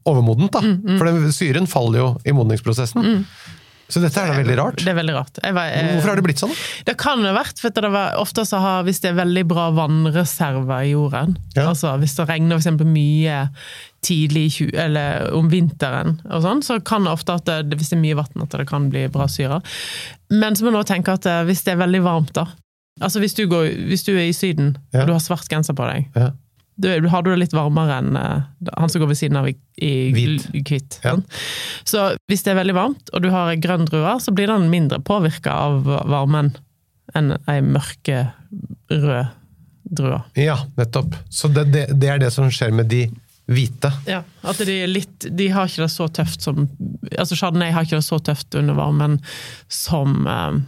overmodent, 0.06 0.54
da. 0.54 0.62
For 0.96 1.06
den 1.08 1.34
syren 1.34 1.68
faller 1.70 2.00
jo 2.00 2.08
i 2.26 2.34
modningsprosessen. 2.34 3.24
Så 3.88 4.00
dette 4.02 4.18
er 4.18 4.26
da 4.32 4.34
veldig 4.40 4.56
rart. 4.58 4.80
Det 4.82 4.88
er 4.90 4.96
veldig 4.98 5.14
rart. 5.14 5.38
Var- 5.44 5.68
jeg, 5.70 5.90
Hvorfor 5.94 6.08
har 6.10 6.16
det 6.18 6.24
blitt 6.26 6.40
sånn? 6.42 6.54
Det 6.88 6.96
kan 6.98 7.22
ha 7.22 7.32
vært, 7.36 7.60
for 7.62 7.70
det 7.70 7.90
var, 7.94 8.16
ofte 8.18 8.42
så 8.48 8.58
har, 8.58 8.82
hvis 8.88 8.98
det 9.04 9.12
er 9.12 9.18
veldig 9.20 9.44
bra 9.46 9.68
vannreserver 9.76 10.82
i 10.86 10.90
jorden, 10.90 11.36
Ja. 11.54 11.68
altså 11.70 11.92
hvis 12.00 12.16
det 12.16 12.26
regner 12.28 12.60
for 12.62 12.84
mye 12.84 13.48
tidlig 14.02 14.44
i 14.46 14.50
tju- 14.50 14.74
eller 14.74 15.32
om 15.34 15.48
vinteren, 15.50 16.20
og 16.30 16.42
sånn, 16.42 16.62
så 16.62 16.80
kan 16.84 17.04
det 17.04 17.12
ofte 17.12 17.34
at 17.34 17.44
det, 17.46 17.76
hvis 17.78 17.90
det 17.90 17.98
er 17.98 18.02
mye 18.02 18.16
vann, 18.18 18.42
at 18.42 18.50
det 18.50 18.66
kan 18.68 18.90
bli 18.90 19.06
bra 19.08 19.26
syre. 19.26 19.62
Men 20.30 20.54
så 20.54 20.62
må 20.64 20.72
man 20.72 20.82
også 20.82 20.94
tenke 20.94 21.12
at 21.14 21.26
eh, 21.26 21.44
hvis 21.44 21.62
det 21.64 21.74
er 21.74 21.82
veldig 21.86 22.02
varmt, 22.02 22.32
da 22.32 22.46
Altså 22.98 23.20
hvis 23.20 23.34
du, 23.36 23.46
går, 23.46 23.66
hvis 23.90 24.04
du 24.06 24.14
er 24.16 24.24
i 24.24 24.32
Syden, 24.32 24.78
Ja. 24.94 25.02
og 25.02 25.06
du 25.08 25.12
har 25.12 25.20
svart 25.20 25.46
genser 25.52 25.74
på 25.76 25.84
deg, 25.84 26.06
Ja. 26.16 26.30
Du, 26.76 27.08
har 27.08 27.24
du 27.24 27.30
det 27.32 27.40
litt 27.40 27.56
varmere 27.56 28.00
enn 28.00 28.18
eh, 28.20 28.44
han 28.76 28.92
som 28.92 29.02
går 29.02 29.10
ved 29.12 29.18
siden 29.18 29.40
av 29.40 29.48
i, 29.48 29.56
i 29.80 29.92
hvitt. 30.12 31.00
Ja. 31.04 31.16
Så 31.84 32.10
hvis 32.30 32.44
det 32.44 32.52
er 32.52 32.60
veldig 32.60 32.76
varmt, 32.76 33.12
og 33.12 33.24
du 33.24 33.30
har 33.32 33.52
ei 33.52 33.60
grønn 33.60 33.88
drue, 33.88 34.16
så 34.20 34.34
blir 34.36 34.50
den 34.52 34.68
mindre 34.72 35.00
påvirka 35.04 35.54
av 35.54 35.88
varmen 35.88 36.52
enn 37.16 37.36
ei 37.48 37.60
mørke 37.64 38.26
rød 38.92 39.34
drue. 39.86 40.18
Ja, 40.34 40.58
nettopp. 40.76 41.14
Så 41.30 41.48
det, 41.48 41.68
det, 41.70 41.86
det 41.94 42.10
er 42.10 42.18
det 42.18 42.32
som 42.34 42.50
skjer 42.50 42.74
med 42.74 42.90
de 42.90 43.06
hvite. 43.46 43.92
Ja, 44.10 44.24
at 44.42 44.58
de 44.66 44.74
litt 44.90 45.28
De 45.38 45.46
har 45.54 45.68
ikke 45.68 45.84
det 45.84 45.92
så 45.94 46.08
tøft 46.10 46.42
som 46.42 46.64
Altså 47.12 47.36
Chardonnay 47.38 47.70
har 47.70 47.86
ikke 47.86 48.00
det 48.00 48.06
så 48.06 48.18
tøft 48.18 48.56
under 48.58 48.74
varmen 48.74 49.20
som 49.70 50.26
eh, 50.26 50.58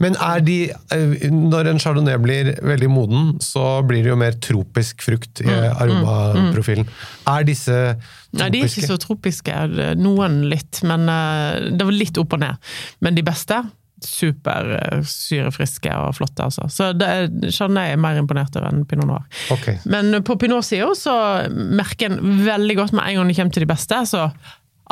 Men 0.00 0.14
er 0.24 0.40
de 0.40 0.54
eh, 0.72 1.26
Når 1.30 1.68
en 1.72 1.78
chardonnay 1.82 2.16
blir 2.22 2.52
veldig 2.64 2.88
moden, 2.90 3.26
så 3.44 3.82
blir 3.86 4.02
det 4.06 4.10
jo 4.12 4.16
mer 4.20 4.36
tropisk 4.40 5.02
frukt 5.04 5.42
i 5.44 5.48
aromaprofilen. 5.52 6.86
Er 7.28 7.44
disse 7.48 7.72
tropiske 7.96 8.36
Nei, 8.36 8.50
de 8.52 8.60
er 8.60 8.68
ikke 8.68 8.88
så 8.90 8.96
tropiske. 9.00 9.52
Noen 10.00 10.42
litt, 10.50 10.82
men 10.84 11.06
eh, 11.08 11.70
det 11.76 11.86
var 11.88 11.94
litt 11.96 12.18
opp 12.20 12.34
og 12.36 12.42
ned. 12.42 12.58
Men 13.04 13.16
de 13.16 13.24
beste 13.24 13.60
super 14.04 14.72
eh, 14.76 14.98
syrefriske 15.08 15.92
og 15.96 16.16
flotte, 16.18 16.44
altså. 16.50 16.66
Så 16.72 16.90
det, 16.96 17.06
er- 17.08 17.52
Chardonnay 17.54 17.94
er 17.94 18.00
mer 18.02 18.18
imponert 18.20 18.56
over 18.58 18.68
enn 18.68 18.82
pinot 18.88 19.08
noir. 19.08 19.24
Okay. 19.54 19.78
Men 19.88 20.18
på 20.26 20.36
pinot-sida 20.42 20.90
så 20.98 21.14
merker 21.52 22.12
en 22.12 22.42
veldig 22.44 22.76
godt 22.82 22.92
med 22.96 23.06
en 23.08 23.20
gang 23.22 23.32
det 23.32 23.38
kommer 23.38 23.56
til 23.56 23.64
de 23.64 23.70
beste, 23.72 24.02
så 24.10 24.26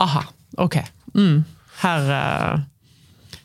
aha, 0.00 0.24
ok. 0.64 0.78
Mm, 1.16 1.42
her 1.82 2.08
eh, 2.16 2.64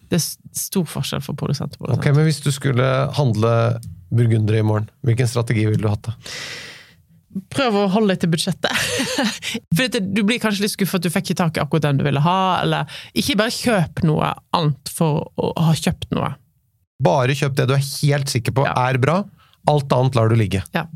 Det 0.10 0.18
er 0.18 0.26
stor 0.58 0.88
forskjell 0.90 1.22
for 1.22 1.38
produsent 1.38 1.76
og 1.78 1.84
produsent. 1.84 2.02
Ok, 2.02 2.10
Men 2.16 2.26
hvis 2.28 2.42
du 2.42 2.50
skulle 2.54 2.86
handle 3.18 3.54
burgundere 4.10 4.64
i 4.64 4.66
morgen, 4.66 4.90
hvilken 5.06 5.30
strategi 5.30 5.68
ville 5.70 5.82
du 5.84 5.90
hatt 5.92 6.10
da? 6.10 6.16
Prøv 7.54 7.76
å 7.78 7.84
holde 7.94 8.16
deg 8.16 8.24
til 8.24 8.32
budsjettet. 8.34 8.74
For 9.78 10.00
du 10.02 10.22
blir 10.26 10.40
kanskje 10.42 10.64
litt 10.66 10.74
skuffet 10.74 10.98
at 10.98 11.06
du 11.06 11.14
fikk 11.14 11.30
ikke 11.30 11.42
tak 11.44 11.60
i 11.60 11.62
akkurat 11.62 11.86
den 11.86 12.00
du 12.02 12.06
ville 12.08 12.24
ha, 12.26 12.38
eller 12.64 12.90
ikke 13.14 13.38
bare 13.38 13.54
kjøp 13.54 14.02
noe 14.10 14.32
annet 14.58 14.90
for 14.90 15.28
å 15.38 15.52
ha 15.62 15.76
kjøpt 15.78 16.10
noe. 16.18 16.32
Bare 17.06 17.36
kjøp 17.38 17.54
det 17.60 17.68
du 17.70 17.76
er 17.78 17.86
helt 17.86 18.34
sikker 18.34 18.56
på 18.58 18.66
Ja. 18.66 18.74
er 18.90 18.98
bra, 18.98 19.20
alt 19.70 19.94
annet 19.94 20.18
lar 20.18 20.34
du 20.34 20.36
ligge. 20.42 20.64
Ja. 20.74 20.88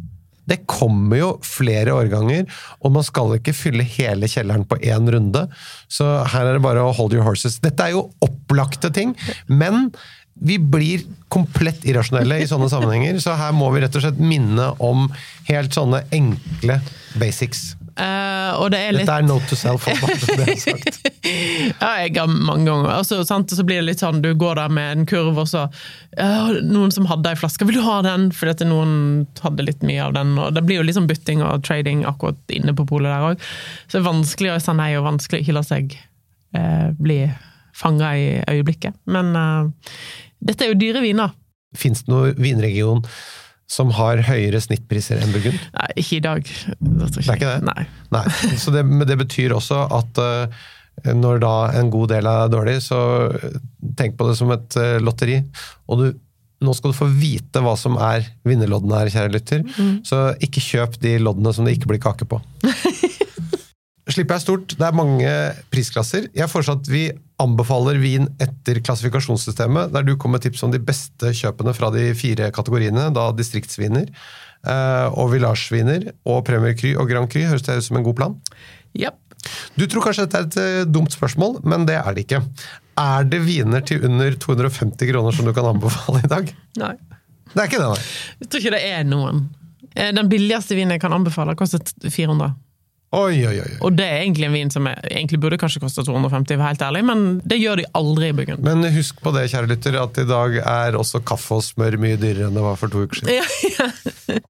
Det 0.50 0.64
kommer 0.70 1.20
jo 1.20 1.30
flere 1.46 1.94
årganger, 1.96 2.48
og 2.84 2.96
man 2.96 3.06
skal 3.08 3.38
ikke 3.38 3.56
fylle 3.56 3.86
hele 3.88 4.30
kjelleren 4.30 4.66
på 4.68 4.80
én 4.84 5.08
runde. 5.14 5.46
Så 5.92 6.08
her 6.34 6.50
er 6.50 6.58
det 6.58 6.66
bare 6.66 6.84
å 6.84 6.96
hold 6.96 7.16
your 7.16 7.26
horses. 7.28 7.62
Dette 7.64 7.88
er 7.88 7.96
jo 7.96 8.10
opplagte 8.26 8.92
ting, 8.94 9.16
men 9.48 9.90
vi 10.34 10.58
blir 10.58 11.04
komplett 11.32 11.86
irrasjonelle 11.86 12.40
i 12.42 12.50
sånne 12.50 12.70
sammenhenger, 12.72 13.20
så 13.22 13.38
her 13.38 13.54
må 13.56 13.70
vi 13.74 13.84
rett 13.84 13.96
og 13.96 14.04
slett 14.04 14.20
minne 14.22 14.72
om 14.84 15.06
helt 15.50 15.76
sånne 15.78 16.04
enkle 16.16 16.80
basics. 17.22 17.74
Eh, 17.94 18.52
og 18.58 18.72
det 18.74 18.80
er 18.82 18.96
litt 18.96 19.06
Dette 19.06 19.20
er 19.22 19.26
note 19.28 19.46
to 19.52 19.58
self, 19.58 19.86
det 19.86 20.48
er 20.48 20.58
sagt. 20.62 20.96
Ja, 21.84 21.92
jeg 22.02 22.16
har 22.18 22.30
mange 22.32 22.66
ganger. 22.66 22.90
Altså, 22.96 23.20
sant? 23.28 23.52
Og 23.54 23.60
så 23.60 23.66
blir 23.68 23.82
det 23.82 23.88
litt 23.92 24.02
sånn, 24.02 24.22
du 24.24 24.32
går 24.40 24.58
der 24.60 24.74
med 24.74 24.96
en 24.96 25.06
kurv, 25.10 25.38
og 25.44 25.50
så 25.50 25.68
uh, 25.70 26.50
Noen 26.66 26.94
som 26.94 27.08
hadde 27.10 27.32
ei 27.32 27.40
flaske, 27.40 27.68
vil 27.70 27.78
du 27.78 27.84
ha 27.86 28.00
den? 28.06 28.30
Fordi 28.36 28.56
at 28.56 28.66
noen 28.68 28.96
hadde 29.44 29.68
litt 29.68 29.86
mye 29.86 30.08
av 30.08 30.18
den. 30.18 30.34
og 30.42 30.58
Det 30.58 30.66
blir 30.66 30.82
jo 30.82 30.88
litt 30.88 30.98
sånn 30.98 31.10
bytting 31.10 31.46
og 31.46 31.64
trading 31.68 32.04
akkurat 32.10 32.56
inne 32.56 32.76
på 32.78 32.88
polet 32.90 33.12
der 33.12 33.30
òg. 33.30 33.46
Så 33.86 33.98
det 33.98 34.02
er 34.02 34.10
vanskelig 34.10 34.56
å 34.56 34.58
si 34.64 34.78
nei, 34.80 34.90
og 34.98 35.08
vanskelig 35.08 35.40
å 35.40 35.46
ikke 35.46 35.58
la 35.60 35.66
seg 35.68 35.96
uh, 36.58 36.90
bli 36.98 37.22
fanga 37.78 38.12
i 38.18 38.26
øyeblikket. 38.52 39.00
Men 39.10 39.34
dette 40.46 40.62
er 40.62 40.70
jo 40.70 40.78
dyre 40.78 41.02
viner. 41.02 41.32
Fins 41.74 42.04
det 42.06 42.14
noen 42.14 42.36
vinregion 42.38 43.02
som 43.70 43.92
har 43.98 44.22
høyere 44.28 44.62
snittpriser 44.62 45.22
enn 45.24 45.34
Burgund? 45.34 45.60
Nei, 45.76 45.90
ikke 46.02 46.20
i 46.20 46.24
dag. 46.24 46.50
Det 46.80 47.10
Det 47.16 47.24
er 47.24 47.38
ikke 47.38 47.52
det? 47.56 47.68
Nei. 47.70 47.86
Nei. 48.14 48.26
Så 48.60 48.74
det, 48.76 48.84
men 48.88 49.08
det 49.10 49.18
betyr 49.22 49.56
også 49.56 49.86
at 49.94 50.22
uh, 50.22 50.68
når 51.14 51.42
da 51.42 51.54
en 51.80 51.90
god 51.94 52.14
del 52.14 52.30
er 52.30 52.52
dårlig, 52.54 52.76
så 52.86 53.00
eh, 53.34 53.56
tenk 53.98 54.14
på 54.20 54.28
det 54.30 54.36
som 54.38 54.52
et 54.54 54.78
uh, 54.78 55.00
lotteri. 55.02 55.40
Og 55.90 56.04
du, 56.04 56.06
nå 56.64 56.76
skal 56.78 56.94
du 56.94 57.00
få 57.00 57.10
vite 57.10 57.64
hva 57.64 57.74
som 57.80 57.98
er 57.98 58.28
vinnerloddene 58.48 59.02
her, 59.02 59.12
kjære 59.16 59.34
lytter. 59.34 59.66
Så 60.08 60.22
ikke 60.44 60.64
kjøp 60.64 61.00
de 61.04 61.18
loddene 61.20 61.52
som 61.56 61.68
det 61.68 61.76
ikke 61.76 61.90
blir 61.92 62.04
kake 62.04 62.30
på. 62.30 62.40
Slippet 64.14 64.36
er 64.36 64.44
stort, 64.44 64.76
det 64.78 64.86
er 64.86 64.96
mange 64.96 65.34
prisklasser. 65.72 66.30
Jeg 66.36 66.52
foreslår 66.52 66.80
at 66.82 66.90
vi 66.92 67.08
anbefaler 67.44 68.00
vin 68.02 68.30
etter 68.42 68.80
klassifikasjonssystemet, 68.84 69.92
der 69.94 70.06
du 70.08 70.16
kommer 70.16 70.40
med 70.40 70.46
tips 70.48 70.64
om 70.66 70.72
de 70.74 70.80
beste 70.84 71.34
kjøpene 71.36 71.74
fra 71.78 71.92
de 71.94 72.10
fire 72.18 72.50
kategoriene, 72.56 73.10
da 73.16 73.28
distriktsviner, 73.36 74.08
eh, 74.66 75.08
og 75.14 75.34
villasjviner, 75.36 76.10
og 76.30 76.44
Premier 76.48 76.78
Cry 76.80 76.96
og 76.96 77.12
Grand 77.12 77.30
Cry. 77.32 77.46
Høres 77.52 77.66
det 77.68 77.78
ut 77.82 77.88
som 77.90 78.00
en 78.00 78.08
god 78.08 78.18
plan? 78.20 78.38
Japp. 78.98 79.20
Du 79.76 79.84
tror 79.92 80.06
kanskje 80.06 80.24
dette 80.28 80.40
er 80.40 80.48
et 80.48 80.60
eh, 80.62 80.86
dumt 80.88 81.12
spørsmål, 81.12 81.60
men 81.68 81.84
det 81.90 81.98
er 82.00 82.16
det 82.16 82.24
ikke. 82.28 82.44
Er 83.02 83.26
det 83.28 83.42
viner 83.44 83.84
til 83.86 84.04
under 84.08 84.36
250 84.40 85.10
kroner 85.10 85.36
som 85.36 85.48
du 85.50 85.54
kan 85.56 85.68
anbefale 85.74 86.22
i 86.24 86.32
dag? 86.32 86.54
Nei. 86.80 86.94
Det 87.54 87.60
er 87.60 87.68
ikke 87.70 87.82
det, 87.82 87.90
nei. 87.92 88.06
Jeg 88.42 88.50
tror 88.50 88.64
ikke 88.64 88.76
det 88.78 88.84
er 88.94 89.04
noen. 89.10 89.44
Eh, 89.96 90.12
Den 90.16 90.30
billigste 90.32 90.78
vinen 90.78 90.96
jeg 90.96 91.04
kan 91.04 91.14
anbefale, 91.14 91.58
kostet 91.60 91.92
400. 92.08 92.54
Oi, 93.14 93.44
oi, 93.46 93.58
oi. 93.62 93.74
Og 93.86 93.94
det 93.94 94.06
er 94.10 94.24
egentlig 94.24 94.48
en 94.48 94.56
vin 94.56 94.72
som 94.74 94.88
er, 94.90 94.98
egentlig 95.12 95.38
burde 95.44 95.60
kanskje 95.62 95.84
koste 95.84 96.02
250, 96.08 96.58
helt 96.66 96.82
ærlig, 96.82 97.04
men 97.06 97.20
det 97.46 97.60
gjør 97.62 97.84
de 97.84 97.86
aldri 98.00 98.32
i 98.32 98.38
Burgund. 98.40 98.64
Men 98.66 98.88
husk 98.96 99.20
på 99.22 99.34
det, 99.36 99.46
kjære 99.52 99.70
lytter, 99.70 100.00
at 100.02 100.18
i 100.18 100.26
dag 100.30 100.58
er 100.64 100.98
også 100.98 101.22
kaffe 101.22 101.60
og 101.60 101.66
smør 101.66 102.00
mye 102.02 102.18
dyrere 102.18 102.50
enn 102.50 102.58
det 102.58 102.66
var 102.66 102.80
for 102.82 102.90
to 102.90 103.06
uker 103.06 103.22
siden. 103.22 103.38
Ja, 103.38 103.46
ja. 103.78 104.42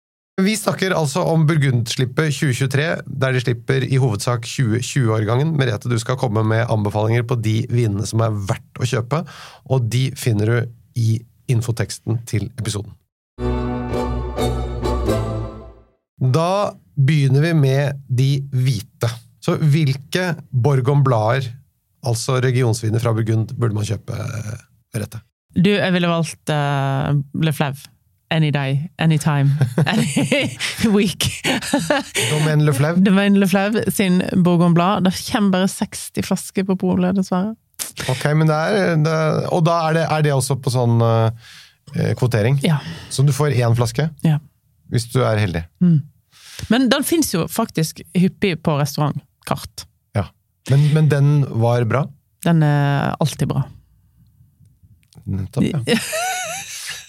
Vi 0.41 0.55
snakker 0.57 0.95
altså 0.97 1.21
om 1.29 1.43
Burgundslippet 1.45 2.31
2023, 2.33 2.87
der 3.05 3.35
de 3.35 3.41
slipper 3.43 3.83
i 3.85 3.99
hovedsak 4.01 4.47
2020-årgangen. 4.49 5.51
Merete, 5.59 5.91
du 5.91 5.99
skal 6.01 6.17
komme 6.17 6.41
med 6.47 6.71
anbefalinger 6.73 7.27
på 7.29 7.37
de 7.37 7.59
vinene 7.69 8.07
som 8.09 8.23
er 8.25 8.33
verdt 8.33 8.81
å 8.81 8.87
kjøpe, 8.95 9.21
og 9.69 9.91
de 9.93 10.07
finner 10.17 10.49
du 10.49 10.57
i 10.97 11.19
infoteksten 11.53 12.23
til 12.25 12.49
episoden. 12.57 12.95
Da 16.23 16.73
begynner 16.95 17.41
vi 17.41 17.53
med 17.57 17.99
de 18.07 18.29
hvite. 18.55 19.09
Så 19.43 19.57
hvilke 19.59 20.33
Borgon-blader, 20.51 21.49
altså 22.07 22.37
regionsviner 22.43 23.01
fra 23.03 23.11
Burgund, 23.15 23.51
burde 23.59 23.75
man 23.75 23.87
kjøpe, 23.87 24.15
Merete? 24.93 25.19
Du, 25.53 25.69
jeg 25.69 25.93
ville 25.93 26.09
valgt 26.09 26.53
uh, 26.53 27.11
Le 27.43 27.53
Flau. 27.53 27.73
Any 28.33 28.49
day, 28.49 28.89
any 28.97 29.19
time, 29.21 29.51
any 29.85 30.47
week. 30.97 31.27
Domaine 32.31 32.63
Le 32.65 32.73
Flau? 32.73 32.95
Domaine 32.95 33.37
Le 33.37 33.47
Flau 33.47 33.75
sin 33.93 34.23
Bourgogne 34.33 34.73
Blad. 34.73 35.03
Det 35.05 35.13
kommer 35.27 35.59
bare 35.59 35.67
60 35.69 36.23
flasker 36.25 36.65
på 36.65 36.77
polet, 36.81 37.13
dessverre. 37.19 37.53
Ok, 38.09 38.23
men 38.33 38.49
det 38.49 38.55
er, 38.55 38.95
det, 39.03 39.17
Og 39.53 39.61
da 39.67 39.75
er 39.89 39.99
det, 39.99 40.07
er 40.07 40.25
det 40.25 40.33
også 40.33 40.57
på 40.63 40.71
sånn 40.73 41.03
uh, 41.03 41.29
kvotering? 42.17 42.57
Ja. 42.63 42.79
Så 43.13 43.27
du 43.27 43.35
får 43.35 43.53
én 43.59 43.75
flaske, 43.77 44.07
ja. 44.25 44.39
hvis 44.89 45.05
du 45.13 45.19
er 45.21 45.37
heldig. 45.43 45.67
Men 46.71 46.89
den 46.91 47.05
fins 47.07 47.33
jo 47.33 47.47
faktisk 47.51 48.01
hyppig 48.17 48.55
på 48.63 48.77
restaurantkart. 48.79 49.85
Ja. 50.17 50.27
Men, 50.71 50.85
men 50.93 51.09
den 51.11 51.31
var 51.61 51.85
bra? 51.89 52.05
Den 52.43 52.63
er 52.63 53.15
alltid 53.23 53.49
bra. 53.51 53.63
Nettopp, 55.23 55.87
ja. 55.87 55.99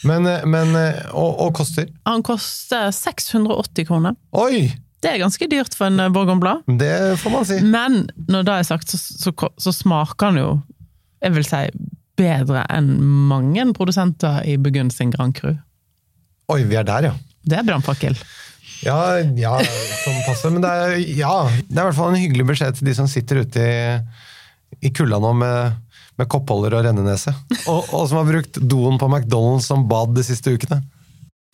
Men, 0.05 0.27
men 0.53 0.75
og, 1.17 1.39
og 1.41 1.55
koster? 1.57 1.89
Han 2.05 2.21
koster 2.27 2.91
680 2.93 3.87
kroner. 3.89 4.19
Oi! 4.37 4.69
Det 5.05 5.13
er 5.13 5.21
ganske 5.21 5.49
dyrt 5.53 5.75
for 5.77 5.91
en 5.91 6.01
eh, 6.01 6.37
Blad. 6.41 6.65
Det 6.81 7.19
får 7.21 7.33
man 7.33 7.49
si. 7.49 7.59
Men 7.61 8.07
når 8.29 8.47
det 8.47 8.55
er 8.55 8.69
sagt, 8.69 8.93
så, 8.93 9.01
så, 9.01 9.33
så 9.61 9.73
smaker 9.73 10.33
han 10.33 10.41
jo, 10.41 10.49
jeg 11.25 11.37
vil 11.37 11.49
si, 11.49 11.63
bedre 12.17 12.63
enn 12.73 12.95
mange 13.29 13.67
produsenter 13.77 14.41
i 14.49 14.57
Burgund 14.61 14.95
sin 14.95 15.13
Grand 15.13 15.35
Cru. 15.37 15.57
Oi, 16.53 16.63
vi 16.69 16.79
er 16.79 16.87
der, 16.89 17.11
ja. 17.11 17.15
Det 17.45 17.59
er 17.59 17.67
brannfakkel. 17.67 18.17
Ja, 18.85 19.19
ja 19.39 19.55
som 20.05 20.19
passer. 20.27 20.53
Men 20.55 20.65
det 20.65 20.71
er, 20.71 20.97
ja, 21.19 21.35
det 21.69 21.77
er 21.77 21.83
i 21.83 21.89
hvert 21.89 21.99
fall 21.99 22.13
en 22.15 22.21
hyggelig 22.21 22.49
beskjed 22.53 22.79
til 22.79 22.91
de 22.91 22.97
som 22.97 23.09
sitter 23.11 23.43
ute 23.45 23.65
i, 23.65 23.79
i 24.85 24.93
kulda 24.95 25.21
nå 25.23 25.33
med, 25.41 25.79
med 26.21 26.31
koppholder 26.31 26.79
og 26.79 26.85
rennenese. 26.89 27.35
Og, 27.65 27.89
og 27.91 28.09
som 28.11 28.21
har 28.21 28.29
brukt 28.29 28.61
doen 28.61 29.01
på 29.01 29.09
McDonald's 29.11 29.71
som 29.71 29.89
bad 29.91 30.15
de 30.17 30.27
siste 30.27 30.55
ukene. 30.55 30.83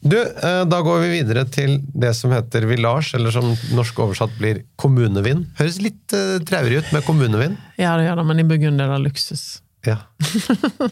Du, 0.00 0.16
eh, 0.16 0.62
Da 0.64 0.80
går 0.80 1.02
vi 1.02 1.08
videre 1.18 1.44
til 1.52 1.76
det 1.92 2.14
som 2.16 2.32
heter 2.32 2.64
village, 2.68 3.12
eller 3.18 3.34
som 3.34 3.50
norsk 3.76 3.98
oversatt 4.00 4.32
blir 4.40 4.62
kommunevin. 4.80 5.44
Høres 5.58 5.80
litt 5.84 6.14
uh, 6.16 6.38
traurig 6.48 6.80
ut 6.80 6.94
med 6.96 7.04
kommunevin. 7.04 7.58
Ja, 7.76 7.98
det 8.00 8.08
gjør 8.08 8.22
det, 8.22 8.30
men 8.30 8.40
i 8.40 8.46
Burgund 8.48 8.80
er 8.80 8.94
det 8.94 9.02
luksus. 9.04 9.60
Ja. 9.84 9.96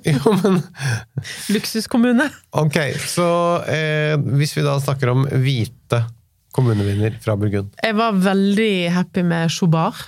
Jo, 0.09 0.33
men 0.43 0.63
Luksuskommune! 1.53 2.29
Ok, 2.57 2.79
så 3.05 3.27
eh, 3.69 4.15
hvis 4.41 4.55
vi 4.57 4.65
da 4.65 4.79
snakker 4.81 5.13
om 5.13 5.27
hvite 5.29 6.01
kommuneviner 6.57 7.19
fra 7.23 7.37
Burgund. 7.39 7.75
Jeg 7.83 7.97
var 7.99 8.17
veldig 8.19 8.73
happy 8.95 9.25
med 9.27 9.53
Chobard 9.53 9.99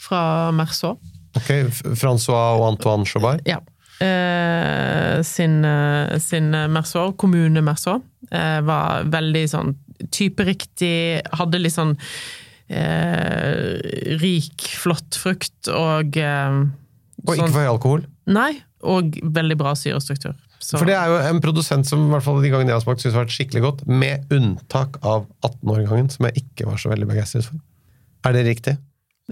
fra 0.00 0.22
Merceau. 0.56 0.96
Ok, 1.38 1.50
Francois 1.94 2.58
og 2.58 2.66
Antoine 2.72 3.06
Chaubard. 3.06 3.44
Ja. 3.46 3.60
Eh, 4.00 5.20
sin, 5.26 5.60
eh, 5.64 6.18
sin 6.18 6.50
Merceau, 6.72 7.12
kommune 7.12 7.62
Merceau, 7.62 8.00
eh, 8.30 8.60
var 8.66 9.04
veldig 9.04 9.44
sånn 9.52 9.74
typeriktig, 10.10 11.20
hadde 11.36 11.60
litt 11.60 11.76
sånn 11.76 11.94
eh, 12.70 13.76
rik, 14.22 14.64
flott 14.80 15.18
frukt 15.20 15.68
og 15.68 16.16
eh, 16.16 16.60
Og 17.26 17.34
ikke 17.36 17.50
for 17.52 17.60
høy 17.60 17.68
alkohol. 17.74 18.06
Nei, 18.30 18.54
og 18.80 19.18
veldig 19.20 19.58
bra 19.60 19.74
syrestruktur. 19.76 20.34
Så, 20.70 20.78
For 20.78 20.86
det 20.86 20.94
er 20.94 21.08
jo 21.10 21.16
en 21.32 21.40
produsent 21.42 21.88
som 21.88 22.04
i 22.04 22.10
hvert 22.12 22.22
fall 22.22 22.38
de 22.44 22.50
gangene 22.52 22.70
jeg 22.70 22.78
har 22.78 22.84
smakt, 22.84 23.02
synes 23.02 23.16
har 23.16 23.24
vært 23.24 23.34
skikkelig 23.34 23.62
godt, 23.64 23.80
med 23.90 24.34
unntak 24.34 25.00
av 25.02 25.24
18-årgangen, 25.42 26.10
som 26.14 26.28
jeg 26.28 26.44
ikke 26.44 26.68
var 26.68 26.78
så 26.78 26.92
veldig 26.92 27.08
begeistret 27.10 27.48
for. 27.48 27.58
Er 28.28 28.36
det 28.36 28.44
riktig? 28.46 28.76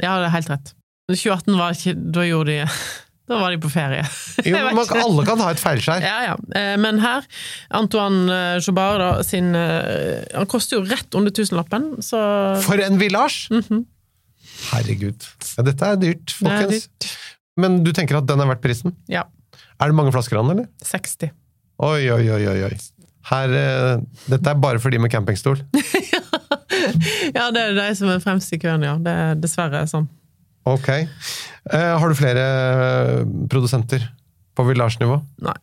Ja, 0.03 0.16
det 0.18 0.27
er 0.31 0.35
helt 0.35 0.51
rett. 0.51 0.72
2018 1.09 1.55
var 1.57 1.77
ikke 1.77 1.94
Da 2.12 2.24
gjorde 2.27 2.53
de 2.53 2.57
Da 3.29 3.38
var 3.40 3.53
de 3.53 3.61
på 3.61 3.70
ferie. 3.72 4.03
Jo, 4.48 4.57
men 4.57 4.77
man, 4.77 4.90
alle 4.98 5.24
kan 5.29 5.40
ha 5.44 5.53
et 5.53 5.61
feilskjær. 5.61 6.05
Ja, 6.05 6.18
ja. 6.31 6.35
Eh, 6.57 6.74
Men 6.81 7.01
her, 7.03 7.24
Antoine 7.77 8.27
eh, 8.33 8.59
Jobard 8.64 9.03
da, 9.03 9.11
sin 9.27 9.53
eh, 9.57 10.24
Han 10.35 10.48
koster 10.51 10.79
jo 10.79 10.85
rett 10.88 11.16
under 11.18 11.35
tusenlappen, 11.35 11.90
så 12.05 12.20
For 12.64 12.81
en 12.83 13.01
village! 13.01 13.48
-hmm. 13.53 13.85
Herregud. 14.72 15.27
Ja, 15.57 15.62
dette 15.62 15.87
er 15.87 15.98
dyrt, 16.01 16.35
det 16.40 16.53
er 16.53 16.70
dyrt. 16.72 17.11
Men 17.59 17.83
du 17.85 17.92
tenker 17.92 18.18
at 18.18 18.27
den 18.27 18.40
er 18.40 18.48
verdt 18.51 18.64
prisen? 18.64 18.96
Ja. 19.11 19.27
Er 19.78 19.90
det 19.92 19.94
mange 19.98 20.12
flasker 20.14 20.38
an, 20.40 20.50
eller? 20.54 20.66
60. 20.84 21.30
Oi, 21.78 22.08
oi, 22.10 22.22
oi, 22.34 22.42
oi. 22.50 22.62
oi. 22.68 22.78
Her, 23.28 23.52
eh, 23.54 24.00
dette 24.32 24.50
er 24.50 24.58
bare 24.62 24.80
for 24.82 24.90
de 24.94 24.98
med 25.02 25.12
campingstol. 25.12 25.60
Ja, 27.34 27.48
det 27.52 27.60
er 27.60 27.74
de 27.76 27.86
som 27.98 28.08
er 28.12 28.20
fremst 28.22 28.52
i 28.54 28.58
køen, 28.60 28.84
ja. 28.86 28.94
Det 29.02 29.12
er 29.12 29.38
dessverre 29.40 29.82
sånn. 29.90 30.06
Ok. 30.68 30.88
Eh, 30.94 31.94
har 32.00 32.08
du 32.08 32.16
flere 32.16 32.44
produsenter 33.50 34.04
På 34.56 34.64
Village-nivå? 34.68 35.18
Nei. 35.44 35.54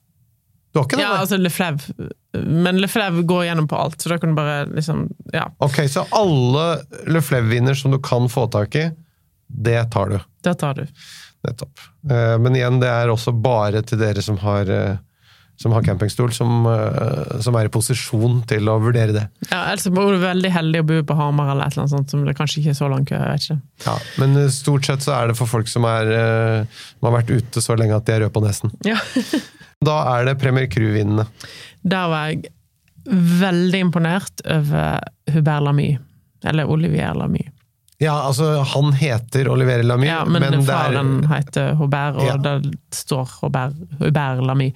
Du 0.73 0.79
har 0.81 0.85
ikke 0.87 0.99
det? 0.99 1.05
Ja, 1.05 1.13
altså 1.21 1.37
Lefleve. 1.39 2.09
Men 2.35 2.81
Lefleve 2.83 3.23
går 3.27 3.45
gjennom 3.47 3.69
på 3.71 3.79
alt, 3.79 3.97
så 4.03 4.11
da 4.11 4.17
kan 4.21 4.33
du 4.33 4.37
bare 4.37 4.65
liksom 4.75 5.05
Ja, 5.33 5.47
Ok, 5.63 5.81
så 5.91 6.03
alle 6.15 6.65
Lefleve-viner 7.09 7.77
som 7.79 7.95
du 7.95 7.99
kan 8.03 8.27
få 8.31 8.45
tak 8.53 8.75
i, 8.81 8.89
det 9.47 9.79
tar 9.95 10.11
du. 10.11 10.17
det 10.45 10.55
tar 10.61 10.77
du. 10.81 10.85
Nettopp. 11.45 11.83
Eh, 12.09 12.37
Men 12.41 12.55
igjen, 12.57 12.79
det 12.81 12.89
er 12.91 13.11
også 13.13 13.33
bare 13.41 13.81
til 13.85 14.01
dere 14.01 14.21
som 14.25 14.37
har, 14.41 14.69
eh, 14.71 14.97
som 15.61 15.71
har 15.71 15.85
campingstol, 15.85 16.33
som, 16.35 16.65
eh, 16.67 17.39
som 17.45 17.55
er 17.55 17.69
i 17.69 17.71
posisjon 17.71 18.41
til 18.49 18.67
å 18.71 18.75
vurdere 18.83 19.13
det. 19.15 19.25
Ja, 19.51 19.61
Ellers 19.71 19.85
er 19.87 19.95
du 19.95 20.19
veldig 20.25 20.51
heldig 20.51 20.81
å 20.83 20.87
bo 20.89 21.01
på 21.11 21.15
Hamar 21.19 21.51
eller 21.53 21.67
et 21.69 21.77
eller 21.77 21.85
annet 21.85 21.95
sånt, 21.95 22.09
som 22.11 22.25
det 22.27 22.35
kanskje 22.37 22.59
ikke 22.63 22.73
er 22.75 22.79
så 22.81 22.89
lang 22.91 23.05
kø. 23.05 23.15
jeg 23.15 23.31
vet 23.31 23.45
ikke. 23.47 23.61
Ja, 23.85 23.97
men 24.19 24.49
stort 24.51 24.85
sett 24.89 25.05
så 25.05 25.13
er 25.21 25.27
det 25.31 25.37
for 25.37 25.47
folk 25.47 25.67
som, 25.71 25.85
er, 25.85 26.67
som 26.99 27.07
har 27.11 27.21
vært 27.21 27.31
ute 27.31 27.63
så 27.63 27.77
lenge 27.79 27.95
at 27.95 28.05
de 28.05 28.17
er 28.17 28.25
røde 28.25 28.33
på 28.35 28.43
nesen. 28.45 28.73
Ja. 28.83 28.97
Da 29.85 29.95
er 30.17 30.25
det 30.25 30.37
Premier 30.39 30.65
crew-vinnene. 30.71 31.25
Der 31.85 32.07
var 32.09 32.29
jeg 32.31 32.47
veldig 33.05 33.81
imponert 33.83 34.41
over 34.49 35.01
Hubert 35.29 35.63
Lamy. 35.67 35.97
Eller 36.45 36.69
Olivier 36.71 37.13
Lamy. 37.13 37.43
Ja, 38.03 38.11
altså, 38.27 38.43
han 38.67 38.91
heter 38.99 39.47
Oliver 39.47 39.83
Lamy, 39.83 40.07
Ja, 40.09 40.25
men, 40.27 40.43
men, 40.43 40.63
faren 40.67 41.13
heter 41.31 41.77
Hubert, 41.79 42.17
og 42.19 42.25
Ja. 42.27 42.35
det 42.37 42.75
står 42.91 43.29
Hubert, 43.39 43.77
Hubert 44.01 44.43
Lamy. 44.43 44.73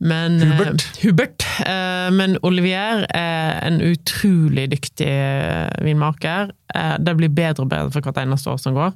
Men, 0.00 0.40
Hubert. 0.42 0.82
Uh, 0.82 1.02
Hubert. 1.04 1.46
uh, 1.62 2.10
men 2.10 2.34
Olivier 2.42 3.06
er 3.14 3.60
en 3.62 3.78
utrolig 3.80 4.70
dyktig 4.74 5.06
eh, 5.06 5.70
vinmaker. 5.84 6.50
Uh, 6.74 6.96
det 6.98 7.16
blir 7.16 7.30
bedre 7.30 7.62
og 7.62 7.70
bedre 7.70 7.94
for 7.94 8.02
hvert 8.02 8.18
eneste 8.24 8.50
år 8.50 8.58
som 8.58 8.74
går. 8.74 8.92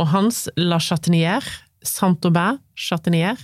Og 0.00 0.08
hans 0.14 0.46
La 0.56 0.80
Chatinier, 0.80 1.44
Saint-Aubert 1.84 2.62
Chatinier, 2.76 3.36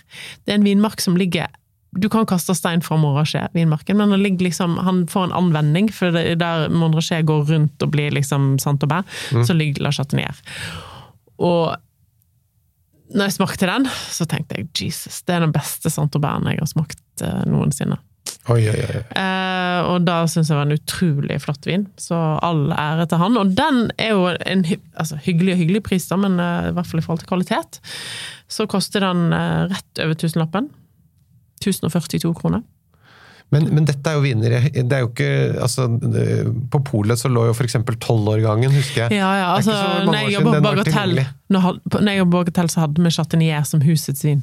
det 0.46 0.54
er 0.54 0.62
en 0.62 0.64
vinmark 0.64 1.00
som 1.04 1.16
ligger 1.16 1.52
du 1.92 2.08
kan 2.08 2.26
kaste 2.28 2.54
stein 2.56 2.80
fra 2.84 2.96
Montrachet, 2.96 3.52
vinmarken, 3.52 3.98
men 4.00 4.14
han, 4.14 4.22
liksom, 4.40 4.78
han 4.80 5.04
får 5.12 5.28
en 5.28 5.34
anvending, 5.42 5.90
for 5.92 6.14
det, 6.14 6.38
der 6.40 6.70
Montrachet 6.72 7.26
går 7.28 7.44
rundt 7.52 7.84
og 7.84 7.92
blir 7.92 8.14
liksom 8.16 8.54
Saint-Aubin, 8.62 9.04
så 9.44 9.56
ligger 9.56 9.84
La 9.84 9.92
Chatinier. 9.92 10.38
Og 11.42 11.74
når 13.12 13.28
jeg 13.28 13.36
smakte 13.36 13.68
den, 13.68 13.84
så 14.08 14.24
tenkte 14.28 14.56
jeg 14.56 14.70
Jesus, 14.86 15.20
det 15.28 15.36
er 15.36 15.44
den 15.44 15.52
beste 15.52 15.92
Saint-Aubin 15.92 16.48
jeg 16.48 16.62
har 16.62 16.72
smakt 16.72 17.24
uh, 17.26 17.44
noensinne. 17.50 18.00
Oi, 18.50 18.62
oi, 18.66 18.78
oi. 18.82 19.00
Eh, 19.14 19.80
og 19.86 20.02
da 20.06 20.22
syns 20.30 20.48
jeg 20.50 20.58
var 20.58 20.66
en 20.66 20.74
utrolig 20.74 21.36
flott 21.44 21.66
vin, 21.68 21.84
så 22.00 22.16
all 22.42 22.72
ære 22.74 23.06
til 23.10 23.20
han. 23.20 23.38
Og 23.38 23.52
den 23.58 23.84
er 24.02 24.16
jo 24.16 24.24
en 24.32 24.64
altså, 24.98 25.18
hyggelig 25.22 25.54
og 25.54 25.60
hyggelig 25.60 25.82
pris, 25.86 26.08
da, 26.10 26.18
men 26.24 26.40
uh, 26.40 26.70
i 26.70 26.74
hvert 26.74 26.88
fall 26.88 27.02
i 27.02 27.04
forhold 27.04 27.22
til 27.22 27.30
kvalitet, 27.30 27.78
så 28.50 28.66
koster 28.70 29.04
den 29.04 29.28
uh, 29.30 29.68
rett 29.70 30.02
over 30.02 30.18
tusenlappen. 30.18 30.72
1042 31.62 32.32
kroner. 32.38 32.62
Men, 33.52 33.66
men 33.68 33.84
dette 33.84 34.08
er 34.08 34.16
jo 34.16 34.24
vinnere. 34.24 34.62
Det 34.72 34.96
er 34.96 35.02
jo 35.04 35.10
ikke 35.10 35.32
altså, 35.60 35.84
På 36.72 36.80
polet 36.88 37.20
så 37.20 37.28
lå 37.28 37.50
jo 37.50 37.56
eksempel 37.68 37.98
tolvårgangen, 38.00 38.72
husker 38.72 39.04
jeg. 39.04 39.20
Ja, 39.20 39.28
ja, 39.42 39.50
altså, 39.58 39.76
når 40.06 40.18
jeg 40.22 40.38
jobba 40.38 40.56
på 40.56 40.64
Bagatell, 40.70 41.20
Bagatell, 42.32 42.72
så 42.72 42.86
hadde 42.86 43.04
vi 43.04 43.12
Chatinier 43.12 43.68
som 43.68 43.84
husets 43.84 44.24
vin. 44.24 44.40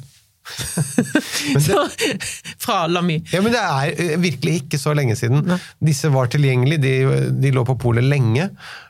så, 1.60 1.88
fra 2.64 2.88
Lamy. 2.88 3.20
Ja, 3.32 3.42
men 3.42 3.54
det 3.54 3.62
er 3.62 4.02
eh, 4.02 4.14
virkelig 4.22 4.56
ikke 4.64 4.80
så 4.82 4.94
lenge 4.98 5.18
siden. 5.20 5.44
Ne. 5.48 5.60
Disse 5.86 6.12
var 6.14 6.30
tilgjengelige, 6.32 6.82
de, 6.82 6.94
de 7.42 7.54
lå 7.54 7.66
på 7.68 7.78
polet 7.82 8.06
lenge. 8.06 8.50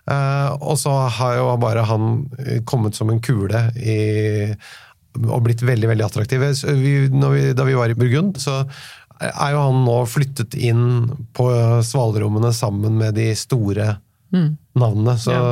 Uh, 0.10 0.56
og 0.60 0.80
så 0.82 0.94
har 1.20 1.40
jo 1.40 1.50
bare 1.62 1.86
han 1.86 2.12
eh, 2.42 2.62
kommet 2.68 2.98
som 2.98 3.12
en 3.14 3.22
kule 3.24 3.68
i, 3.78 4.00
og 5.18 5.44
blitt 5.46 5.64
veldig 5.66 5.90
veldig 5.92 6.06
attraktive. 6.06 6.52
Vi, 6.80 6.94
vi, 7.10 7.44
da 7.58 7.66
vi 7.68 7.78
var 7.78 7.92
i 7.92 7.98
Burgund, 7.98 8.38
så 8.42 8.62
er 9.20 9.56
jo 9.56 9.64
han 9.66 9.82
nå 9.84 9.98
flyttet 10.08 10.56
inn 10.56 11.10
på 11.36 11.50
svalrommene 11.86 12.54
sammen 12.56 13.00
med 13.02 13.18
de 13.20 13.32
store 13.38 13.98
navnene. 14.30 15.16
Så 15.20 15.34
ja. 15.34 15.44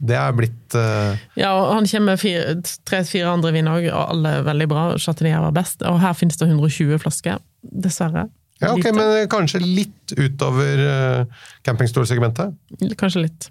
det 0.00 0.18
er 0.18 0.36
blitt 0.36 0.76
uh... 0.78 1.14
Ja, 1.38 1.52
og 1.54 1.74
han 1.76 1.88
kommer 1.90 2.18
med 2.18 2.74
tre-fire 2.88 3.30
andre 3.30 3.54
vin 3.54 3.70
òg, 3.70 3.86
og 3.92 4.14
alle 4.16 4.36
er 4.38 4.46
veldig 4.48 4.68
bra. 4.72 4.86
Chatinier 5.02 5.44
var 5.44 5.56
best. 5.56 5.84
Og 5.88 6.00
her 6.02 6.16
finnes 6.18 6.40
det 6.40 6.48
120 6.50 7.02
flasker, 7.04 7.42
dessverre. 7.62 8.26
Ja, 8.62 8.72
ok, 8.72 8.84
Lite. 8.84 8.94
men 8.94 9.30
kanskje 9.30 9.62
litt 9.62 10.14
utover 10.14 10.84
uh, 10.86 11.46
campingstolsegmentet. 11.66 12.54
Kanskje 12.98 13.26
litt. 13.26 13.50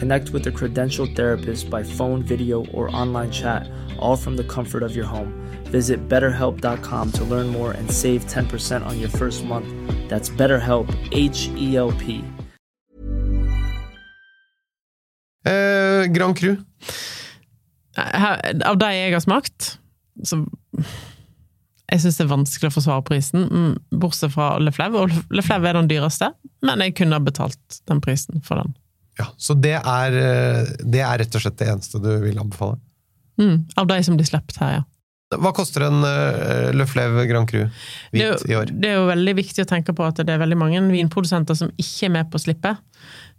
Connect 0.00 0.30
with 0.30 0.46
a 0.46 0.50
credentialed 0.50 1.14
therapist 1.14 1.68
by 1.68 1.82
phone, 1.82 2.22
video, 2.22 2.64
or 2.72 2.88
online 2.96 3.30
chat, 3.30 3.68
all 3.98 4.16
from 4.16 4.34
the 4.34 4.44
comfort 4.44 4.82
of 4.82 4.96
your 4.96 5.04
home. 5.04 5.30
Visit 5.64 6.08
betterhelp.com 6.08 7.12
to 7.12 7.24
learn 7.24 7.48
more 7.48 7.72
and 7.72 7.90
save 7.90 8.24
10% 8.24 8.86
on 8.86 8.98
your 8.98 9.10
first 9.10 9.44
month. 9.44 9.68
That's 10.08 10.30
BetterHelp, 10.30 10.88
H 11.12 11.50
E 11.54 11.76
L 11.76 11.92
P. 11.92 12.24
Uh, 15.44 16.06
Grand 16.06 16.34
Cru. 16.38 16.56
Av 17.98 18.78
de 18.78 18.92
jeg 18.94 19.12
har 19.12 19.20
smakt, 19.20 19.78
så 20.24 20.46
Jeg 21.90 22.04
syns 22.04 22.16
det 22.16 22.24
er 22.24 22.30
vanskelig 22.30 22.68
å 22.70 22.74
forsvare 22.76 23.02
prisen, 23.02 23.48
mm, 23.50 23.98
bortsett 24.00 24.32
fra 24.32 24.52
Leflev. 24.62 24.94
Og 24.94 25.10
Le 25.34 25.42
er 25.42 25.72
den 25.74 25.88
dyreste, 25.90 26.32
men 26.62 26.78
jeg 26.78 26.94
kunne 26.94 27.18
ha 27.18 27.20
betalt 27.20 27.82
den 27.90 28.00
prisen 28.00 28.40
for 28.46 28.62
den. 28.62 28.76
Ja, 29.20 29.28
så 29.36 29.56
det 29.58 29.76
er, 29.78 30.16
eh, 30.16 30.70
det 30.80 31.02
er 31.04 31.20
rett 31.22 31.36
og 31.36 31.44
slett 31.44 31.58
det 31.60 31.68
eneste 31.72 32.00
du 32.02 32.10
vil 32.24 32.40
anbefale? 32.40 32.80
Mm, 33.40 33.68
av 33.80 33.88
de 33.88 34.00
som 34.04 34.16
blir 34.18 34.28
sluppet 34.28 34.58
her, 34.60 34.80
ja. 34.80 34.86
Hva 35.30 35.52
koster 35.54 35.84
en 35.86 36.02
uh, 36.02 36.72
Le 36.74 36.84
Grand 37.30 37.46
Cru 37.46 37.60
Det 37.62 38.18
jo, 38.18 38.32
hvit 38.34 38.48
i 38.50 38.56
år? 38.58 38.72
det 38.74 38.88
er 38.88 38.96
jo 38.98 39.04
veldig 39.06 39.34
viktig 39.38 39.62
å 39.62 39.68
tenke 39.70 39.94
på 39.94 40.02
at 40.02 40.18
det 40.18 40.32
er 40.34 40.40
veldig 40.42 40.58
mange 40.58 40.80
vinprodusenter 40.90 41.54
som 41.54 41.70
ikke 41.78 42.08
er 42.08 42.14
med 42.16 42.32
på 42.32 42.40
slippet. 42.42 42.80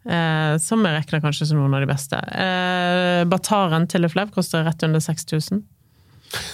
Eh, 0.01 0.53
som 0.57 0.81
jeg 0.81 0.95
regner 0.95 1.21
kanskje 1.21 1.45
som 1.51 1.59
noen 1.59 1.75
av 1.77 1.83
de 1.83 1.89
beste. 1.91 2.17
Eh, 2.17 3.21
Bataren 3.29 3.85
til 3.91 4.01
Løflev 4.01 4.31
koster 4.33 4.65
rett 4.65 4.81
under 4.87 5.03
6000 5.03 5.61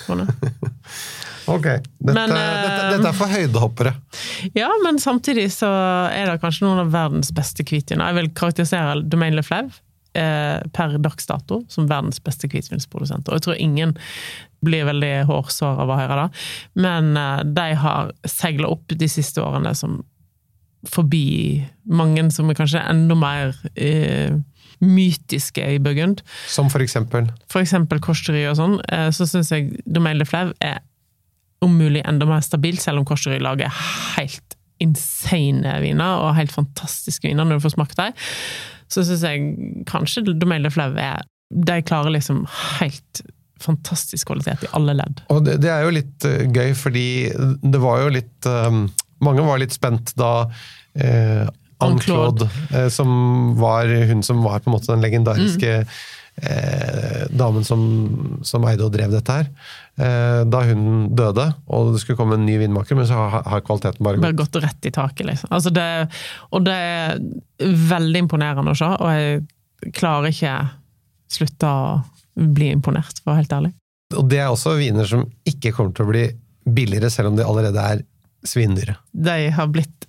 kroner. 0.07 0.33
Ok, 1.47 1.63
dette, 1.63 2.13
Men, 2.13 2.31
eh, 2.31 2.53
dette, 2.63 2.87
dette 2.97 3.11
er 3.11 3.17
for 3.17 3.31
høydehoppere. 3.31 3.95
Ja, 4.57 4.69
men 4.83 4.99
samtidig 5.01 5.49
så 5.55 5.69
er 6.11 6.29
det 6.29 6.39
kanskje 6.43 6.67
noen 6.67 6.83
av 6.85 6.93
verdens 6.93 7.31
beste 7.35 7.65
hvitviner. 7.65 8.11
Jeg 8.11 8.17
vil 8.19 8.33
karakterisere 8.37 9.01
Domain 9.07 9.35
Le 9.35 9.43
Fleuve 9.45 9.79
eh, 10.17 10.59
per 10.75 10.97
dags 11.01 11.29
dato 11.29 11.61
som 11.71 11.87
verdens 11.89 12.19
beste 12.23 12.49
hvitvinsprodusenter. 12.51 13.31
Og 13.31 13.39
jeg 13.39 13.47
tror 13.47 13.63
ingen 13.63 13.95
blir 14.65 14.87
veldig 14.89 15.13
hårsår 15.29 15.81
av 15.83 15.93
å 15.93 15.97
høre 15.99 16.19
det, 16.19 16.45
men 16.83 17.15
eh, 17.17 17.41
de 17.47 17.71
har 17.83 18.13
seila 18.27 18.71
opp 18.73 18.93
de 18.93 19.09
siste 19.11 19.43
årene 19.43 19.73
som 19.77 20.01
forbi 20.87 21.65
mange 21.89 22.21
som 22.31 22.49
er 22.49 22.57
kanskje 22.57 22.83
enda 22.85 23.15
mer 23.17 23.55
eh, 23.75 24.37
mytiske 24.83 25.63
i 25.73 25.79
Burgund. 25.81 26.21
Som 26.47 26.69
for 26.69 26.83
eksempel 26.85 27.31
For 27.49 27.63
eksempel 27.63 28.01
Korsry 28.03 28.43
og 28.49 28.59
sånn, 28.59 28.77
eh, 28.93 29.09
så 29.15 29.25
syns 29.29 29.51
jeg 29.53 29.81
Domaine 29.85 30.21
de 30.21 30.29
Fleuve 30.29 30.53
er 30.63 30.83
om 31.65 31.77
mulig 31.77 32.03
enda 32.05 32.27
mer 32.29 32.43
stabilt, 32.45 32.81
selv 32.83 33.01
om 33.01 33.07
Korsry 33.07 33.39
lager 33.41 33.73
helt 34.17 34.57
insane 34.83 35.79
viner, 35.81 36.21
og 36.21 36.35
helt 36.37 36.53
fantastiske 36.53 37.27
viner 37.27 37.47
når 37.47 37.57
du 37.57 37.65
får 37.65 37.75
smakt 37.77 37.97
dem. 37.97 38.13
Så 38.91 39.03
syns 39.07 39.25
jeg 39.25 39.81
kanskje 39.89 40.23
Domaine 40.29 40.69
de 40.69 41.01
er 41.01 41.25
De 41.49 41.81
klarer 41.83 42.13
liksom 42.13 42.45
helt 42.79 43.23
fantastisk 43.61 44.29
kvalitet 44.29 44.63
i 44.67 44.71
alle 44.77 44.93
ledd. 44.99 45.21
Og 45.33 45.41
det, 45.45 45.57
det 45.63 45.71
er 45.73 45.85
jo 45.85 45.93
litt 45.95 46.25
eh, 46.29 46.45
gøy, 46.45 46.73
fordi 46.77 47.07
det 47.63 47.79
var 47.81 48.03
jo 48.03 48.11
litt 48.13 48.45
um, 48.45 48.83
Mange 49.25 49.45
var 49.47 49.57
litt 49.57 49.73
spent 49.73 50.13
da 50.19 50.45
eh, 50.93 51.47
Anne-Claude, 51.81 52.45
eh, 52.73 52.85
som 52.93 53.09
var 53.57 53.89
hun 54.09 54.21
som 54.25 54.43
var 54.45 54.61
på 54.61 54.69
en 54.69 54.75
måte 54.75 54.91
den 54.91 55.01
legendariske 55.01 55.79
eh, 56.41 57.25
damen 57.29 57.65
som, 57.65 57.81
som 58.45 58.65
eide 58.69 58.85
og 58.85 58.93
drev 58.93 59.11
dette 59.13 59.35
her. 59.39 59.49
Eh, 59.97 60.41
da 60.49 60.61
hun 60.69 61.09
døde, 61.17 61.47
og 61.67 61.93
det 61.95 62.01
skulle 62.03 62.19
komme 62.19 62.37
en 62.37 62.45
ny 62.47 62.57
vinmaker, 62.61 62.97
men 62.99 63.07
så 63.09 63.17
har, 63.17 63.45
har 63.49 63.63
kvaliteten 63.65 64.03
bare 64.05 64.21
Bare 64.21 64.37
gått. 64.37 64.53
gått 64.53 64.63
rett 64.67 64.89
i 64.89 64.93
taket, 64.93 65.25
liksom. 65.31 65.51
Altså 65.53 65.73
det, 65.73 65.87
og 66.53 66.65
det 66.67 66.75
er 66.77 67.17
veldig 67.93 68.25
imponerende 68.27 68.73
å 68.75 68.77
se, 68.77 68.89
og 68.97 69.13
jeg 69.15 69.93
klarer 69.97 70.31
ikke 70.33 70.55
slutte 71.37 71.67
å 71.69 72.01
bli 72.37 72.69
imponert, 72.75 73.19
for 73.23 73.31
å 73.31 73.35
være 73.35 73.43
helt 73.45 73.55
ærlig. 73.57 73.73
Og 74.15 74.27
det 74.31 74.37
er 74.39 74.51
også 74.53 74.77
viner 74.79 75.07
som 75.09 75.25
ikke 75.49 75.73
kommer 75.75 75.95
til 75.97 76.05
å 76.05 76.11
bli 76.13 76.27
billigere, 76.67 77.09
selv 77.11 77.31
om 77.31 77.39
de 77.39 77.43
allerede 77.47 77.81
er 77.93 78.03
svindyre. 78.47 78.95
De 79.11 79.39
har 79.51 79.67
blitt 79.73 80.05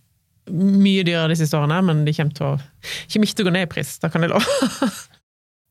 mye 0.48 1.02
dyrere 1.04 1.32
de 1.32 1.36
siste 1.40 1.56
årene, 1.58 1.80
men 1.84 2.04
de 2.06 2.12
kommer 2.16 2.46
å, 2.46 2.52
kommer 3.12 3.28
ikke 3.28 3.36
til 3.40 3.44
å 3.44 3.48
gå 3.48 3.54
ned 3.56 3.66
i 3.66 3.70
pris, 3.72 3.96
da 4.00 4.08
kan 4.12 4.24
jeg 4.24 4.32
love. 4.32 4.44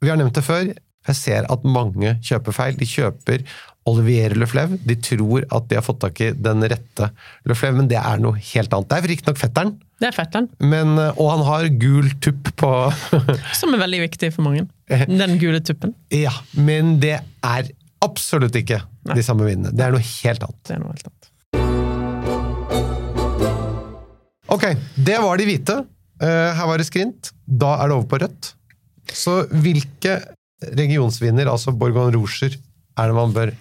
Vi 0.03 0.10
har 0.12 0.19
nevnt 0.19 0.36
det 0.38 0.43
før. 0.45 0.67
Jeg 1.07 1.15
ser 1.15 1.45
at 1.49 1.63
mange 1.65 2.17
kjøper 2.25 2.53
feil. 2.55 2.75
De 2.77 2.86
kjøper 2.86 3.43
Olivier 3.88 4.33
Leflevre. 4.36 4.77
De 4.83 4.97
tror 4.99 5.45
at 5.55 5.69
de 5.71 5.77
har 5.79 5.86
fått 5.86 6.01
tak 6.03 6.19
i 6.25 6.31
den 6.36 6.62
rette 6.67 7.07
Leflevre, 7.47 7.77
men 7.79 7.88
det 7.89 7.97
er 8.01 8.19
noe 8.21 8.36
helt 8.51 8.73
annet. 8.75 8.89
Det 8.91 8.97
er 8.99 9.07
riktignok 9.13 9.39
fetteren, 9.41 9.71
Det 9.97 10.10
er 10.12 10.13
fetteren, 10.17 10.49
men, 10.60 10.91
og 11.15 11.29
han 11.31 11.41
har 11.47 11.69
gul 11.81 12.12
tupp 12.21 12.51
på 12.60 12.71
som 13.60 13.73
er 13.73 13.81
veldig 13.81 14.01
viktig 14.03 14.29
for 14.36 14.45
mange. 14.45 14.67
Den 15.10 15.38
gule 15.41 15.63
tuppen. 15.65 15.95
Ja, 16.13 16.36
men 16.53 16.99
det 17.01 17.15
er 17.23 17.71
absolutt 18.05 18.55
ikke 18.60 18.83
Nei. 19.07 19.15
de 19.17 19.23
samme 19.25 19.47
vinene. 19.47 19.71
Det 19.73 19.88
er 19.88 19.95
noe 19.95 20.03
helt 20.05 20.43
annet. 20.45 20.62
Det 20.67 20.75
er 20.75 20.83
noe 20.83 20.93
helt 20.93 21.07
annet. 21.10 21.31
Ok, 24.47 24.63
det 25.07 25.17
var 25.23 25.39
de 25.41 25.47
hvite. 25.49 25.79
Eh, 26.21 26.51
Her 26.60 26.69
var 26.69 26.77
det 26.79 26.88
skrint. 26.88 27.31
Da 27.47 27.73
er 27.81 27.89
det 27.89 27.97
over 27.97 28.07
på 28.13 28.19
rødt. 28.21 28.53
Så 29.13 29.43
hvilke 29.63 30.17
regionsvinner, 30.77 31.47
altså 31.51 31.71
Borgon 31.77 32.13
Rouger, 32.15 32.55
er 32.97 33.11
det 33.11 33.15
man 33.15 33.33
bør 33.35 33.51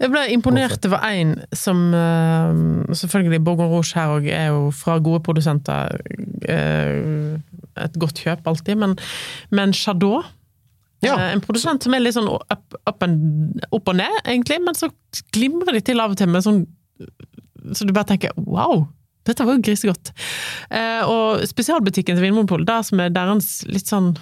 Jeg 0.00 0.08
ble 0.10 0.20
imponert 0.32 0.86
over 0.88 1.02
én 1.04 1.34
som 1.52 1.92
eh, 1.92 2.94
Selvfølgelig, 2.96 3.42
Borgon 3.44 3.68
Rouge 3.68 3.92
her 3.98 4.14
òg 4.14 4.28
er 4.32 4.46
jo 4.48 4.70
fra 4.72 4.96
gode 5.04 5.20
produsenter 5.26 5.98
eh, 6.48 7.36
et 7.82 7.98
godt 8.00 8.20
kjøp 8.24 8.48
alltid, 8.48 8.80
men, 8.80 8.96
men 9.52 9.72
Chardot 9.76 10.24
Ja. 11.04 11.18
eh, 11.18 11.28
En 11.34 11.44
produsent 11.44 11.84
som 11.84 11.92
er 11.94 12.00
litt 12.00 12.16
sånn 12.16 12.30
opp, 12.32 12.78
opp, 12.88 13.04
en, 13.04 13.18
opp 13.70 13.92
og 13.92 13.96
ned, 14.00 14.16
egentlig, 14.24 14.58
men 14.64 14.76
så 14.78 14.88
glimrer 15.36 15.76
de 15.76 15.84
til 15.84 16.00
av 16.00 16.12
og 16.16 16.20
til 16.20 16.32
med 16.32 16.44
sånn 16.46 16.64
Så 17.76 17.84
du 17.84 17.92
bare 17.92 18.08
tenker 18.14 18.32
wow! 18.40 18.86
Dette 19.22 19.44
var 19.46 19.54
jo 19.54 19.62
grisegodt. 19.62 20.08
Eh, 20.74 21.04
og 21.06 21.44
spesialbutikken 21.46 22.16
til 22.18 22.24
Vinmonopolet, 22.24 22.88
som 22.88 22.98
er 23.04 23.12
deres 23.14 23.60
litt 23.70 23.86
sånn 23.86 24.16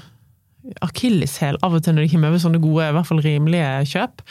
akilleshæl 0.84 1.58
av 1.64 1.74
og 1.76 1.84
til 1.84 1.96
når 1.96 2.06
de 2.06 2.12
kommer 2.12 2.32
over 2.32 2.42
sånne 2.42 2.60
gode, 2.62 2.90
i 2.90 2.94
hvert 2.96 3.08
fall 3.08 3.22
rimelige 3.24 3.72
kjøp, 3.94 4.22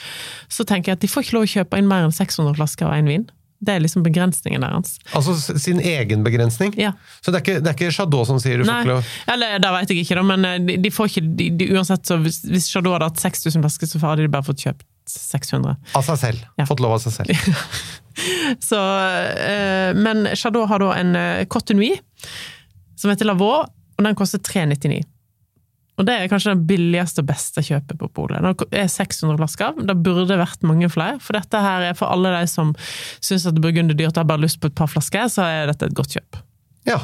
så 0.52 0.66
tenker 0.68 0.92
jeg 0.92 1.00
at 1.00 1.04
de 1.04 1.10
får 1.10 1.26
ikke 1.26 1.36
lov 1.36 1.46
å 1.46 1.52
kjøpe 1.56 1.80
inn 1.80 1.90
mer 1.90 2.06
enn 2.06 2.14
600 2.14 2.56
flasker 2.58 2.88
av 2.88 2.96
én 2.98 3.10
vin. 3.10 3.26
Det 3.60 3.74
er 3.74 3.82
liksom 3.84 4.04
begrensningen 4.06 4.62
deres. 4.64 4.94
Altså 5.16 5.34
sin 5.60 5.82
egen 5.84 6.22
begrensning? 6.24 6.72
Ja. 6.80 6.94
Så 7.20 7.32
det 7.32 7.40
er 7.40 7.44
ikke, 7.44 7.56
det 7.60 7.68
er 7.68 7.76
ikke 7.76 7.90
Chardot 7.92 8.30
som 8.30 8.38
sier 8.40 8.62
du 8.62 8.64
får 8.64 8.86
ikke 8.86 8.92
lov 8.94 9.10
eller 9.34 9.58
det 9.60 9.72
vet 9.74 9.92
jeg 9.92 10.04
ikke, 10.06 10.16
da, 10.16 10.22
men 10.30 10.46
eh, 10.48 10.60
de, 10.64 10.76
de 10.80 10.92
får 10.94 11.10
ikke 11.10 11.24
de, 11.26 11.48
de, 11.60 11.68
Uansett, 11.74 12.06
så 12.08 12.16
hvis, 12.22 12.40
hvis 12.48 12.70
Chardot 12.72 12.96
hadde 12.96 13.10
hatt 13.10 13.20
6000 13.20 13.60
flasker, 13.66 13.90
så 13.90 14.00
hadde 14.06 14.24
de 14.24 14.32
bare 14.32 14.46
fått 14.46 14.64
kjøpt 14.64 14.86
600. 15.10 15.76
av 15.98 16.06
seg 16.06 16.20
selv. 16.22 16.48
Ja. 16.56 16.68
Fått 16.70 16.80
lov 16.80 16.96
av 16.96 17.04
seg 17.04 17.18
selv. 17.18 17.34
Så, 18.68 18.76
eh, 18.76 19.90
men 19.96 20.26
Chardot 20.36 20.68
har 20.68 20.82
da 20.82 20.90
en 20.98 21.14
Cotte 21.50 21.76
Nuit, 21.76 22.02
som 22.98 23.12
heter 23.12 23.28
Lavaux, 23.28 23.70
og 23.96 24.04
den 24.04 24.16
koster 24.18 24.42
399. 24.44 25.02
Og 26.00 26.06
det 26.08 26.16
er 26.16 26.30
kanskje 26.32 26.54
det 26.54 26.66
billigste 26.70 27.20
og 27.20 27.28
beste 27.28 27.64
kjøpet 27.64 27.98
på 28.00 28.08
polet. 28.16 28.44
Det 28.72 28.80
er 28.80 28.88
600 28.88 29.36
flasker. 29.36 29.80
Det 29.84 29.96
burde 30.00 30.38
vært 30.40 30.64
mange 30.66 30.88
flere, 30.92 31.18
for 31.20 31.36
dette 31.36 31.60
her 31.60 31.90
er 31.90 31.98
for 31.98 32.08
alle 32.12 32.32
de 32.38 32.46
som 32.48 32.72
syns 33.20 33.44
at 33.50 33.60
burgund 33.60 33.92
er 33.92 33.98
dyrt 33.98 34.16
og 34.16 34.24
har 34.24 34.30
bare 34.32 34.46
lyst 34.46 34.62
på 34.62 34.70
et 34.70 34.78
par 34.78 34.88
flasker, 34.90 35.28
så 35.32 35.44
er 35.44 35.68
dette 35.70 35.90
et 35.90 35.96
godt 35.96 36.16
kjøp. 36.16 36.40
Ja. 36.88 37.02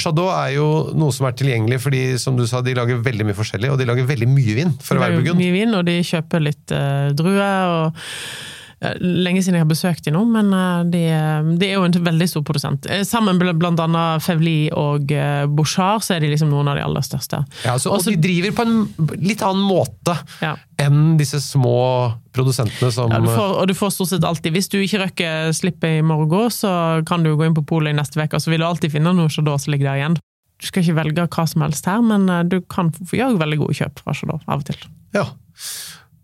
Chardot 0.00 0.32
er 0.32 0.54
jo 0.56 0.66
noe 0.96 1.12
som 1.12 1.26
er 1.28 1.36
tilgjengelig, 1.36 1.78
fordi 1.84 2.02
som 2.18 2.38
du 2.38 2.46
sa, 2.48 2.62
de 2.64 2.74
lager 2.74 3.02
veldig 3.04 3.26
mye 3.28 3.36
forskjellig, 3.36 3.70
og 3.70 3.78
de 3.78 3.86
lager 3.88 4.08
veldig 4.08 4.28
mye 4.30 4.56
vin 4.56 4.72
for 4.80 4.96
å 4.96 5.04
være 5.04 5.18
burgund. 5.20 5.38
Mye 5.42 5.54
vin, 5.54 5.74
og 5.76 5.84
de 5.86 5.98
kjøper 6.08 6.46
litt 6.48 6.72
uh, 6.72 7.12
druer. 7.16 7.74
og 7.76 8.00
eh, 8.00 8.61
Lenge 8.98 9.42
siden 9.44 9.58
jeg 9.58 9.62
har 9.64 9.70
besøkt 9.70 10.06
dem 10.08 10.16
nå, 10.16 10.24
men 10.26 10.48
det, 10.90 11.02
de, 11.06 11.56
de 11.60 11.68
er 11.68 11.76
jo 11.76 11.84
en 11.86 11.94
veldig 12.08 12.28
stor 12.30 12.42
produsent. 12.46 12.88
Eh, 12.90 13.04
Sammen 13.06 13.38
med 13.38 13.62
annet 13.82 14.24
Fevli 14.24 14.56
og 14.74 15.12
Bouchard, 15.54 16.02
så 16.02 16.16
er 16.16 16.24
de 16.24 16.32
liksom 16.32 16.50
noen 16.50 16.72
av 16.72 16.78
de 16.80 16.82
aller 16.86 17.04
største. 17.06 17.44
Ja, 17.64 17.76
altså, 17.76 17.92
og 17.94 18.02
de 18.08 18.16
driver 18.18 18.56
på 18.58 18.66
en 18.66 18.74
litt 19.22 19.42
annen 19.46 19.62
måte 19.68 20.16
Ja. 20.42 20.56
enn 20.82 21.16
disse 21.20 21.38
små 21.44 22.12
produsentene 22.34 22.90
som 22.92 23.12
Ja, 23.12 23.20
du 23.22 23.28
får, 23.30 23.54
og 23.60 23.68
du 23.68 23.74
får 23.76 23.92
stort 23.94 24.08
sett 24.12 24.24
alltid 24.24 24.54
Hvis 24.56 24.70
du 24.72 24.78
ikke 24.80 25.02
røkker 25.04 25.52
slippet 25.56 25.98
i 26.00 26.02
morgen, 26.06 26.50
så 26.50 27.04
kan 27.06 27.22
du 27.22 27.34
gå 27.36 27.46
inn 27.46 27.56
på 27.56 27.64
polet 27.68 27.92
i 27.92 27.98
neste 27.98 28.18
uke, 28.20 28.34
og 28.36 28.42
så 28.42 28.50
vil 28.52 28.62
du 28.62 28.66
alltid 28.66 28.92
finne 28.94 29.12
noe 29.16 29.30
Chardot 29.32 29.62
som 29.62 29.74
ligger 29.74 29.90
der 29.92 30.00
igjen. 30.02 30.18
Du 30.62 30.68
skal 30.68 30.84
ikke 30.84 30.98
velge 31.00 31.26
hva 31.26 31.46
som 31.50 31.64
helst 31.66 31.86
her, 31.90 32.02
men 32.06 32.28
eh, 32.30 32.42
du 32.46 32.60
kan 32.70 32.92
få 32.94 33.18
gjøre 33.18 33.40
veldig 33.42 33.60
gode 33.64 33.78
kjøp 33.78 34.02
fra 34.04 34.14
Chardot 34.16 34.44
av 34.46 34.62
og 34.62 34.68
til. 34.70 34.84
Ja. 35.16 35.26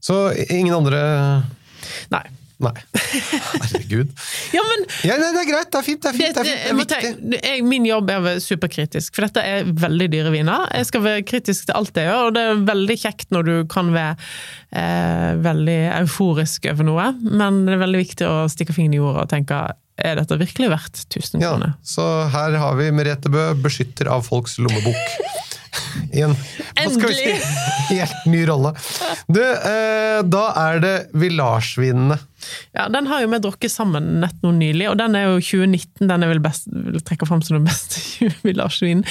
Så 0.01 0.19
ingen 0.49 0.75
andre 0.75 1.01
Nei. 2.13 2.23
Nei. 2.59 2.73
Herregud. 3.63 4.09
Ja, 4.53 4.63
men 4.67 4.85
Ja, 5.07 5.15
nei, 5.21 5.29
det 5.37 5.43
er 5.45 5.49
greit, 5.53 5.69
det 5.71 5.79
er 5.79 5.85
fint, 5.87 6.03
det 6.03 6.11
er 6.11 6.17
fint. 6.17 6.35
Det 6.35 6.45
Det- 6.45 6.57
det 6.57 6.71
er 6.71 6.75
viktig. 6.75 6.99
tenke- 6.99 7.43
jeg, 7.45 7.65
min 7.65 7.85
jobb 7.87 8.11
er 8.11 8.19
å 8.19 8.25
være 8.25 8.41
superkritisk, 8.43 9.15
for 9.15 9.23
dette 9.29 9.45
er 9.47 9.65
veldig 9.65 10.09
dyre 10.11 10.33
viner. 10.35 10.67
Jeg 10.75 10.87
skal 10.87 11.01
være 11.03 11.23
kritisk 11.25 11.67
til 11.67 11.75
alt 11.79 11.95
jeg 11.95 12.09
gjør, 12.09 12.27
og 12.27 12.35
det 12.35 12.43
er 12.43 12.65
veldig 12.75 12.97
kjekt 12.99 13.27
når 13.31 13.45
du 13.45 13.65
kan 13.67 13.93
være 13.95 14.17
eh, 14.73 15.35
veldig 15.41 15.79
euforisk 16.03 16.67
over 16.73 16.85
noe, 16.85 17.13
men 17.23 17.65
det 17.65 17.75
er 17.75 17.85
veldig 17.87 18.03
viktig 18.07 18.27
å 18.27 18.49
stikke 18.51 18.75
fingeren 18.75 18.95
i 18.95 18.99
jorda 19.01 19.23
og 19.23 19.29
tenke 19.31 19.61
er 19.99 20.15
dette 20.15 20.37
virkelig 20.39 20.69
verdt 20.71 21.07
1000 21.11 21.41
Ja, 21.43 21.55
så 21.83 22.29
her 22.31 22.57
har 22.57 22.77
vi 22.77 22.91
Merete 22.91 23.31
Bø, 23.31 23.55
beskytter 23.55 24.07
av 24.13 24.25
folks 24.27 24.59
lommebok. 24.59 24.95
I 26.15 26.23
en 26.25 26.35
si, 26.35 27.33
helt 27.91 28.27
ny 28.27 28.45
rolle. 28.49 28.73
Du, 29.29 29.41
eh, 29.43 30.23
da 30.25 30.45
er 30.69 30.81
det 30.85 30.95
Village-vinene. 31.15 32.19
Ja, 32.73 32.87
Den 32.89 33.07
har 33.11 33.21
jo 33.25 33.29
vi 33.33 33.39
drukket 33.43 33.71
sammen 33.73 34.21
nett 34.23 34.37
nå 34.45 34.53
nylig, 34.55 34.87
og 34.93 34.97
den 35.01 35.17
er 35.19 35.25
jo 35.27 35.41
2019. 35.43 36.07
Den 36.09 36.23
er 36.25 36.31
vel 36.31 36.41
best, 36.45 36.69
vil 36.71 37.01
trekke 37.05 37.27
fram 37.29 37.43
som 37.45 37.59
den 37.59 37.67
beste 37.67 38.29
Village-vinen. 38.47 39.03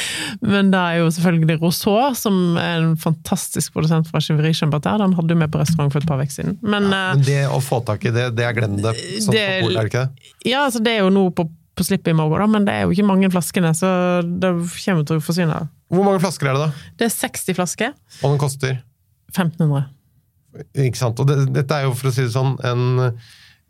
Men 0.41 0.71
det 0.73 0.79
er 0.79 1.01
jo 1.03 1.09
selvfølgelig 1.13 1.59
Rousseau, 1.61 2.13
som 2.17 2.57
er 2.61 2.79
en 2.85 2.95
fantastisk 3.01 3.75
produsent 3.75 4.07
fra 4.09 4.21
Chiveri 4.23 4.53
Chambertin. 4.57 5.03
Den 5.03 5.13
hadde 5.19 5.33
du 5.33 5.37
med 5.43 5.51
på 5.53 5.61
restaurant 5.61 5.93
for 5.93 6.01
et 6.01 6.09
par 6.09 6.23
uker 6.23 6.33
siden. 6.39 6.57
Men 6.63 6.89
ja, 6.89 7.03
Men 7.13 7.25
det 7.27 7.41
å 7.51 7.59
få 7.63 7.81
tak 7.87 8.07
i 8.09 8.15
det, 8.15 8.29
det 8.39 8.47
er 8.47 8.57
glem 8.57 8.79
det. 8.81 8.95
Sånn 9.27 9.35
Det- 9.35 9.47
på 9.61 9.67
polet, 9.67 9.77
er 9.77 9.83
det 9.83 9.91
ikke 9.93 10.05
det? 10.07 10.33
ja, 10.53 10.65
altså 10.65 10.81
det 10.83 10.95
er 10.97 11.03
jo 11.05 11.09
noe 11.13 11.31
på, 11.35 11.49
på 11.77 11.85
slippet 11.85 12.11
i 12.11 12.17
morgen, 12.17 12.41
da, 12.41 12.47
men 12.51 12.65
det 12.67 12.73
er 12.75 12.85
jo 12.87 12.95
ikke 12.95 13.05
mange 13.07 13.29
flaskene, 13.33 13.71
så 13.77 13.89
det 14.25 14.51
kommer 14.83 15.05
til 15.07 15.19
å 15.19 15.23
forsyne. 15.23 15.59
Hvor 15.93 16.03
mange 16.07 16.21
flasker 16.23 16.49
er 16.49 16.57
det, 16.57 16.67
da? 16.67 16.87
Det 16.99 17.07
er 17.07 17.13
60 17.15 17.57
flasker. 17.57 17.93
Og 18.21 18.33
den 18.33 18.41
koster? 18.41 18.79
1500. 19.31 19.85
Ikke 20.87 20.97
sant? 20.99 21.19
Og 21.21 21.29
det, 21.29 21.37
dette 21.55 21.77
er 21.77 21.85
jo, 21.87 21.93
for 21.97 22.09
å 22.09 22.15
si 22.15 22.25
det 22.25 22.33
sånn, 22.33 22.55
en 22.65 22.83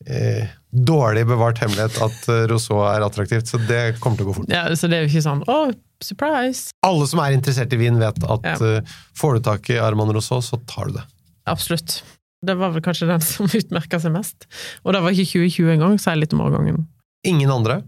eh, 0.08 0.48
dårlig 0.72 1.26
bevart 1.30 1.60
hemmelighet 1.63 2.00
at 2.06 2.28
eh, 2.32 2.46
Rousseau 2.52 2.84
er 2.88 3.06
attraktivt, 3.06 3.50
så 3.52 3.60
det 3.67 3.98
kommer 4.02 4.20
til 4.20 4.28
å 4.28 4.32
gå 4.32 4.38
fort. 4.39 4.52
Ja, 4.54 4.65
så 4.78 4.89
det 4.89 5.00
er 5.00 5.06
jo 5.06 5.12
ikke 5.12 5.26
sånn 5.28 5.43
å, 5.52 5.58
surprise! 6.04 6.72
Alle 6.88 7.08
som 7.10 7.22
er 7.24 7.36
interessert 7.36 7.74
i 7.76 7.80
vin, 7.82 8.00
vet 8.02 8.22
at 8.24 8.46
Ja. 8.48 8.58
uh, 8.62 8.98
får 9.17 9.38
du 9.39 9.48
tak 9.50 9.70
i 9.74 9.80
Arman 9.82 10.13
Rousseau, 10.15 10.43
så 10.46 10.60
tar 10.70 10.91
du 10.91 11.00
det. 11.00 11.08
Absolutt. 11.49 12.01
Det 12.45 12.53
var 12.60 12.74
vel 12.76 12.84
kanskje 12.86 13.10
den 13.10 13.24
som 13.34 13.49
utmerka 13.49 13.99
seg 14.01 14.14
mest. 14.16 14.47
Og 14.86 14.93
det 14.95 15.01
var 15.03 15.16
ikke 15.16 15.32
2020 15.49 15.74
engang, 15.78 15.97
sier 16.01 16.20
litt 16.20 16.36
om 16.38 16.45
årgangen. 16.45 16.86
Ingen 17.30 17.53
andre? 17.53 17.82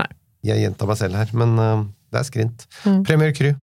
Nei. 0.00 0.10
Jeg 0.50 0.64
gjentar 0.64 0.88
meg 0.90 1.00
selv 1.00 1.20
her, 1.20 1.32
men 1.36 1.56
eh, 1.60 1.82
det 2.12 2.22
er 2.22 2.28
skrint. 2.28 2.66
Mm. 2.84 3.02
Premier 3.06 3.34
Kry. 3.36 3.54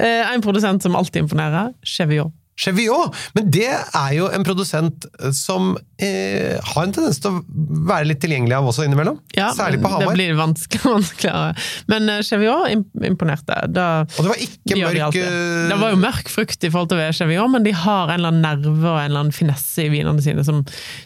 Eh, 0.00 0.22
en 0.30 0.44
produsent 0.44 0.82
som 0.82 0.96
alltid 0.96 1.24
imponerer, 1.26 1.74
Cheviot. 1.84 2.32
Cheviot! 2.60 3.16
Men 3.36 3.50
det 3.54 3.68
er 3.72 4.10
jo 4.16 4.26
en 4.28 4.44
produsent 4.44 5.06
som 5.36 5.72
eh, 6.02 6.58
har 6.60 6.82
en 6.84 6.92
tendens 6.92 7.20
til 7.22 7.38
å 7.38 7.42
være 7.88 8.10
litt 8.10 8.20
tilgjengelig 8.20 8.56
av 8.58 8.68
også 8.68 8.84
innimellom. 8.84 9.16
Ja, 9.36 9.50
Særlig 9.56 9.80
på 9.80 9.88
Hamar. 9.92 10.10
Det 10.12 10.18
blir 10.18 10.36
vanskelig, 10.38 10.82
vanskeligere. 10.96 11.54
Men 11.92 12.12
uh, 12.12 12.18
Cheviot 12.26 12.68
imponerte. 13.08 13.60
Da, 13.72 13.86
Og 14.04 14.20
det 14.26 14.32
var 14.34 14.44
ikke 14.44 14.74
de 14.74 14.80
mørk 14.84 15.16
de 15.16 15.24
eh, 15.24 15.68
Det 15.72 15.80
var 15.80 15.94
jo 15.94 16.00
mørk 16.04 16.32
frukt 16.32 16.68
i 16.68 16.72
forhold 16.72 16.92
til 16.92 17.04
Cheviot, 17.16 17.48
men 17.54 17.64
de 17.66 17.74
har 17.76 18.10
en 18.12 18.18
eller 18.18 18.34
annen 18.34 18.44
nerve 18.44 18.76
og 18.92 18.98
en 19.00 19.06
eller 19.08 19.24
annen 19.24 19.36
finesse 19.36 19.86
i 19.86 19.92
vinene 19.92 20.20
sine 20.24 20.44
som, 20.46 20.60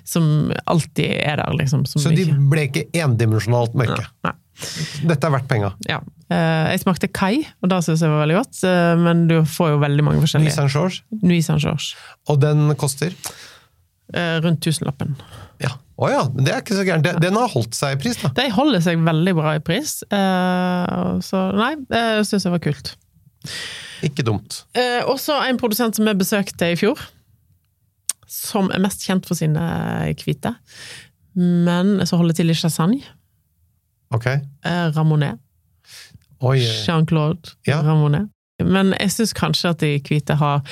som 0.09 0.31
alltid 0.71 1.21
er 1.21 1.39
der, 1.43 1.55
liksom. 1.61 1.87
Som 1.87 2.03
Så 2.03 2.15
de 2.15 2.27
ikke- 2.27 2.41
ble 2.51 2.67
ikke 2.71 2.89
endimensjonalt 3.05 3.79
mørke. 3.79 4.09
Nei. 4.27 4.35
Dette 5.07 5.27
er 5.27 5.33
verdt 5.35 5.49
penga. 5.51 5.73
Ja. 5.89 5.99
Eh, 6.35 6.67
jeg 6.75 6.81
smakte 6.83 7.09
Kai, 7.15 7.45
og 7.63 7.71
det 7.71 7.79
syns 7.87 8.03
jeg 8.03 8.11
var 8.11 8.25
veldig 8.25 8.37
godt, 8.41 8.61
eh, 8.67 8.93
men 9.05 9.25
du 9.31 9.37
får 9.47 9.75
jo 9.75 9.81
veldig 9.85 10.05
mange 10.07 10.23
forskjellige. 10.25 10.51
Nui 10.51 10.57
Saint-Georges. 10.57 11.01
Nuit 11.23 11.47
Saint-Georges. 11.47 11.91
Og 12.33 12.41
den 12.45 12.71
koster 12.81 13.15
Eh, 14.15 14.37
rundt 14.45 14.61
tusenlappen. 14.61 15.15
Ja. 15.65 15.71
Å 15.97 16.09
ja, 16.11 16.25
men 16.29 16.45
det 16.45 16.53
er 16.53 16.61
ikke 16.61 16.77
så 16.77 16.83
gærent. 16.85 17.07
Den 17.23 17.39
har 17.39 17.49
holdt 17.49 17.75
seg 17.75 17.95
i 17.97 18.01
pris, 18.03 18.19
da. 18.21 18.29
De 18.37 18.45
holder 18.53 18.83
seg 18.85 19.01
veldig 19.01 19.33
bra 19.39 19.55
i 19.57 19.63
pris, 19.65 19.95
så 20.11 21.41
nei, 21.57 21.71
det 21.89 22.03
syns 22.29 22.45
jeg 22.45 22.53
var 22.53 22.61
kult. 22.63 22.91
Ikke 24.05 24.27
dumt. 24.27 24.59
Også 25.09 25.39
en 25.49 25.57
produsent 25.59 25.97
som 25.97 26.11
jeg 26.11 26.19
besøkte 26.21 26.69
i 26.75 26.77
fjor, 26.77 27.01
som 28.29 28.69
er 28.75 28.83
mest 28.85 29.07
kjent 29.07 29.25
for 29.27 29.39
sine 29.39 29.65
hvite, 30.21 30.53
men 31.39 31.97
som 32.07 32.21
holder 32.21 32.37
til 32.43 32.53
i 32.53 32.59
Chassagne. 32.59 33.01
Ok. 34.15 34.27
Eh, 34.27 34.87
Ramonet. 34.95 35.41
Jean-Claude 36.53 37.55
Ja. 37.69 37.81
Ramonet. 37.83 38.31
Men 38.63 38.93
jeg 39.01 39.11
syns 39.11 39.35
kanskje 39.35 39.73
at 39.75 39.83
de 39.83 39.97
hvite 40.05 40.37
har 40.39 40.63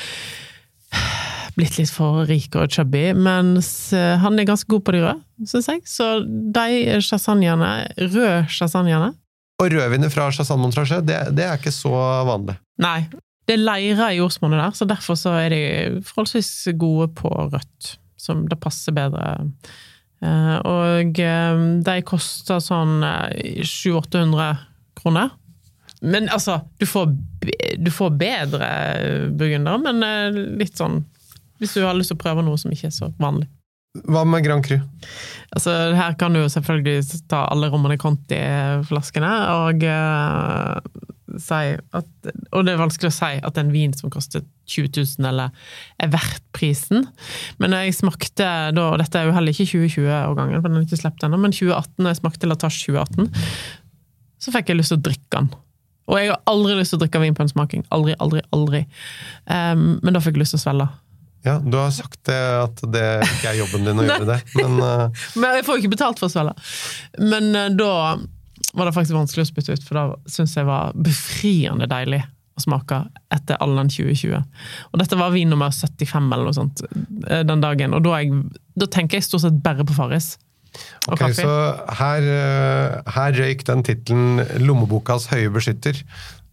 blitt 1.57 1.77
litt 1.81 1.91
for 1.93 2.25
rike 2.29 2.63
og 2.63 2.73
chubby, 2.73 3.11
mens 3.17 3.93
eh, 3.97 4.15
han 4.23 4.39
er 4.39 4.49
ganske 4.49 4.71
god 4.73 4.85
på 4.87 4.95
de 4.95 5.03
røde, 5.03 5.49
syns 5.49 5.69
jeg. 5.69 5.83
Så 5.89 6.09
de 6.25 7.01
chasagnene, 7.05 7.73
røde 7.99 8.47
chasagnene 8.53 9.13
Og 9.61 9.69
rødvinet 9.73 10.13
fra 10.15 10.31
Montrachet, 10.57 11.05
det, 11.07 11.19
det 11.37 11.45
er 11.45 11.61
ikke 11.61 11.75
så 11.75 11.93
vanlig. 12.29 12.57
Nei. 12.83 13.05
Det 13.43 13.57
er 13.57 13.65
leire 13.65 14.13
i 14.15 14.21
jordsmonnet 14.21 14.61
der, 14.63 14.75
så 14.79 14.87
derfor 14.87 15.19
så 15.19 15.35
er 15.35 15.51
de 15.51 15.63
forholdsvis 16.07 16.69
gode 16.79 17.09
på 17.19 17.29
rødt. 17.29 17.97
Som 18.23 18.45
det 18.47 18.61
passer 18.63 18.95
bedre. 18.95 19.33
Eh, 20.23 20.59
og 20.63 21.19
eh, 21.19 21.63
de 21.83 21.95
koster 22.07 22.63
sånn 22.63 23.03
eh, 23.03 23.65
700-800 23.67 24.61
kroner. 25.01 25.33
Men 26.03 26.29
altså, 26.35 26.59
du 26.79 26.87
får, 26.89 27.13
du 27.79 27.91
får 27.95 28.15
bedre 28.19 28.69
burgunder, 29.39 29.79
men 29.85 30.03
eh, 30.07 30.39
litt 30.59 30.79
sånn 30.79 31.05
Hvis 31.63 31.77
du 31.79 31.85
har 31.87 31.95
lyst 31.95 32.11
til 32.11 32.19
å 32.19 32.23
prøve 32.25 32.43
noe 32.43 32.59
som 32.59 32.73
ikke 32.75 32.89
er 32.91 32.97
så 32.97 33.13
vanlig. 33.23 33.47
Hva 34.09 34.25
med 34.25 34.43
Grand 34.43 34.65
Cru? 34.65 34.79
Altså, 35.53 35.73
her 35.95 36.15
kan 36.19 36.33
du 36.33 36.41
jo 36.41 36.51
selvfølgelig 36.51 37.23
ta 37.31 37.45
alle 37.53 37.69
Romane 37.71 37.99
Conti-flaskene 38.01 39.33
og 39.53 39.85
uh, 39.85 40.81
si 41.41 41.75
at 41.77 42.31
Og 42.57 42.65
det 42.65 42.73
er 42.73 42.81
vanskelig 42.81 43.11
å 43.11 43.17
si 43.19 43.31
at 43.45 43.61
en 43.61 43.73
vin 43.73 43.93
som 43.97 44.13
koster 44.13 44.47
20 44.73 44.97
000 44.97 45.29
eller 45.29 45.53
er 46.01 46.13
verdt 46.13 46.45
prisen. 46.57 47.05
Men 47.61 47.75
når 47.75 47.87
jeg 47.87 47.99
smakte 48.01 48.49
da, 48.73 48.87
og 48.89 48.99
dette 49.03 49.21
er 49.21 49.29
jo 49.29 49.37
heller 49.37 49.53
ikke 49.53 49.69
2020-årgangen, 49.75 50.63
for 50.63 50.71
den 50.71 50.81
er 50.81 50.87
ikke 50.89 51.03
sluppet 51.03 51.29
ennå, 51.29 51.41
men 51.45 51.55
2018, 51.55 51.93
når 52.01 52.15
jeg 52.15 52.21
smakte 52.23 52.49
Latache 52.49 52.87
2018, 52.87 53.29
så 54.43 54.57
fikk 54.57 54.73
jeg 54.73 54.81
lyst 54.81 54.95
til 54.95 55.03
å 55.03 55.07
drikke 55.11 55.37
den. 55.37 55.53
Og 56.11 56.19
jeg 56.19 56.33
har 56.33 56.43
aldri 56.51 56.75
lyst 56.79 56.95
til 56.95 57.01
å 57.01 57.05
drikke 57.05 57.23
vin 57.23 57.37
på 57.37 57.45
en 57.45 57.53
smaking. 57.53 57.87
Aldri, 57.95 58.17
aldri, 58.23 58.43
aldri. 58.55 58.83
Um, 59.47 60.01
men 60.03 60.17
da 60.17 60.23
fikk 60.23 60.37
jeg 60.37 60.45
lyst 60.45 60.57
til 60.57 60.63
å 60.63 60.65
svelge. 60.67 60.89
Ja, 61.43 61.57
du 61.59 61.75
har 61.75 61.91
sagt 61.95 62.21
det 62.29 62.39
at 62.39 62.85
det 62.95 63.07
ikke 63.27 63.51
er 63.51 63.59
jobben 63.59 63.89
din 63.89 63.99
å 63.99 64.05
gjøre 64.07 64.29
det, 64.29 64.39
men 64.61 64.77
uh... 64.79 65.25
Men 65.41 65.59
jeg 65.59 65.67
får 65.67 65.79
jo 65.79 65.83
ikke 65.83 65.97
betalt 65.97 66.23
for 66.23 66.31
å 66.31 66.35
svelge. 66.35 66.55
Men 67.19 67.51
uh, 67.59 67.67
da 67.75 67.95
var 68.73 68.89
det 68.89 68.95
faktisk 68.97 69.17
vanskelig 69.17 69.47
å 69.47 69.51
spytte 69.51 69.75
ut, 69.77 69.85
for 69.87 69.99
da 69.99 70.05
syns 70.31 70.55
jeg 70.57 70.69
var 70.69 70.95
befriende 70.97 71.89
deilig 71.91 72.23
å 72.57 72.63
smake 72.63 72.99
etter 73.33 73.59
all 73.65 73.75
den 73.79 73.91
2020. 73.93 74.39
Og 74.93 75.01
dette 75.01 75.19
var 75.19 75.35
vin 75.35 75.51
nummer 75.53 75.73
75 75.73 76.31
eller 76.31 76.49
noe 76.49 76.57
sånt 76.57 76.83
eh, 76.85 77.43
den 77.49 77.65
dagen, 77.65 77.97
og 77.97 78.05
da, 78.07 78.19
jeg, 78.21 78.43
da 78.79 78.89
tenker 78.93 79.19
jeg 79.19 79.27
stort 79.29 79.45
sett 79.45 79.61
bare 79.65 79.87
på 79.89 79.97
Farris. 79.97 80.35
Ok, 81.09 81.19
kaffe. 81.19 81.35
så 81.43 81.57
her, 82.01 82.29
eh, 82.37 83.01
her 83.17 83.33
røyk 83.41 83.65
den 83.69 83.83
tittelen 83.87 84.41
'Lommebokas 84.63 85.27
høye 85.33 85.51
beskytter'. 85.53 86.03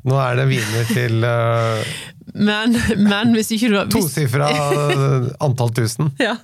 Nå 0.08 0.16
er 0.16 0.38
det 0.40 0.46
viner 0.48 0.86
til 0.96 1.26
uh, 1.28 1.84
Men, 2.50 2.72
men 3.04 3.34
hvis 3.36 3.50
ikke 3.52 3.68
du 3.68 3.76
har 3.76 3.90
tosifra 3.92 4.48
antall 5.46 5.74
tusen. 5.76 6.14
ja. 6.24 6.38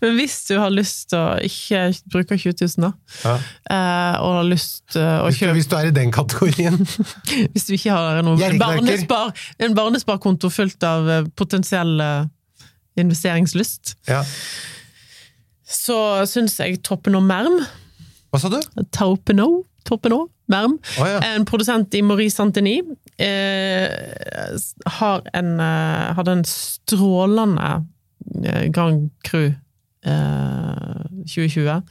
Men 0.00 0.14
hvis 0.16 0.36
du 0.48 0.54
har 0.60 0.70
lyst 0.72 1.10
til 1.10 1.18
å 1.18 1.36
ikke 1.44 1.82
bruke 2.12 2.36
20 2.38 2.54
000, 2.78 2.86
da, 2.86 2.90
Ja. 3.24 3.34
eh, 3.68 4.16
og 4.20 4.34
har 4.38 4.48
lyst 4.48 4.82
til 4.92 5.02
å 5.04 5.26
Hvis, 5.26 5.38
du, 5.38 5.44
kjøpe 5.44 5.56
hvis 5.58 5.68
du 5.72 5.76
er 5.76 5.86
i 5.90 5.94
den 5.96 6.12
kategorien. 6.12 6.76
Hvis 7.52 7.66
du 7.68 7.74
ikke 7.76 7.92
har 7.96 8.22
noen 8.24 8.58
barnespar, 8.60 9.32
en 9.60 9.74
barnesparkonto 9.76 10.48
fullt 10.52 10.84
av 10.88 11.28
potensiell 11.36 12.00
investeringslyst, 12.96 13.96
Ja. 14.08 14.22
Så 15.66 15.98
syns 16.30 16.58
jeg 16.62 16.80
Toppen 16.86 17.16
og 17.18 17.24
Merm 17.26 17.58
Hva 18.30 18.38
sa 18.40 18.50
du? 18.52 18.60
Taupeno, 18.94 19.64
Toppen 19.86 20.14
Merm, 20.46 20.76
Oh, 21.00 21.06
ja. 21.10 21.18
en 21.34 21.44
produsent 21.44 21.94
i 21.98 22.02
Maurice 22.06 22.36
Santini, 22.36 22.76
eh, 23.18 23.88
har 24.98 25.24
en, 25.34 25.48
eh, 25.60 26.12
hadde 26.14 26.36
en 26.36 26.44
strålende 26.46 27.70
eh, 28.44 28.68
Grand 28.70 29.08
Cru 29.26 29.48
eh, 30.06 31.02
2020 31.26 31.82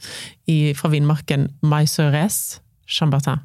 i, 0.48 0.72
fra 0.72 0.88
vinmarken 0.88 1.50
Maisores 1.62 2.62
Chambertin. 2.88 3.42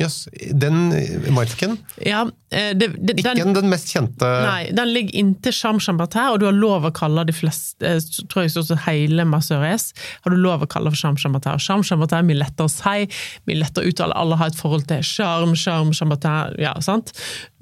Jøss. 0.00 0.16
Den 0.56 0.94
marken. 1.34 1.76
Ja, 2.06 2.22
eh, 2.50 2.70
det, 2.76 2.88
det, 2.96 3.18
Ikke 3.20 3.34
den, 3.36 3.52
den 3.56 3.68
mest 3.68 3.90
kjente 3.92 4.28
Nei, 4.46 4.70
den 4.76 4.92
ligger 4.94 5.18
inntil 5.20 5.52
Cham 5.54 5.80
Chambertin, 5.82 6.30
og 6.32 6.40
du 6.40 6.46
har 6.48 6.56
lov 6.56 6.88
å 6.88 6.92
kalle 6.96 7.26
de 7.28 7.34
fleste, 7.36 7.84
eh, 7.84 8.00
tror 8.30 8.46
jeg 8.46 8.54
stort 8.54 8.70
sett 8.70 8.84
hele 8.86 9.26
Masseures, 9.28 9.90
har 10.24 10.32
du 10.32 10.40
lov 10.40 10.64
å 10.64 10.70
kalle 10.70 10.92
for 10.92 11.00
Cham 11.00 11.20
Chambertin. 11.20 11.58
Og 11.58 11.84
Cham 11.84 12.06
er 12.06 12.26
mye 12.26 12.40
lettere 12.40 12.70
å 12.70 12.72
si, 12.72 13.06
mye 13.48 13.60
lettere 13.60 13.84
å 13.84 13.92
uttale, 13.92 14.16
alle 14.16 14.40
har 14.40 14.52
et 14.52 14.58
forhold 14.58 14.88
til 14.88 15.04
charm, 15.04 15.54
charm, 15.58 15.92
Chambertin, 15.96 16.56
ja, 16.62 16.74
sant? 16.84 17.12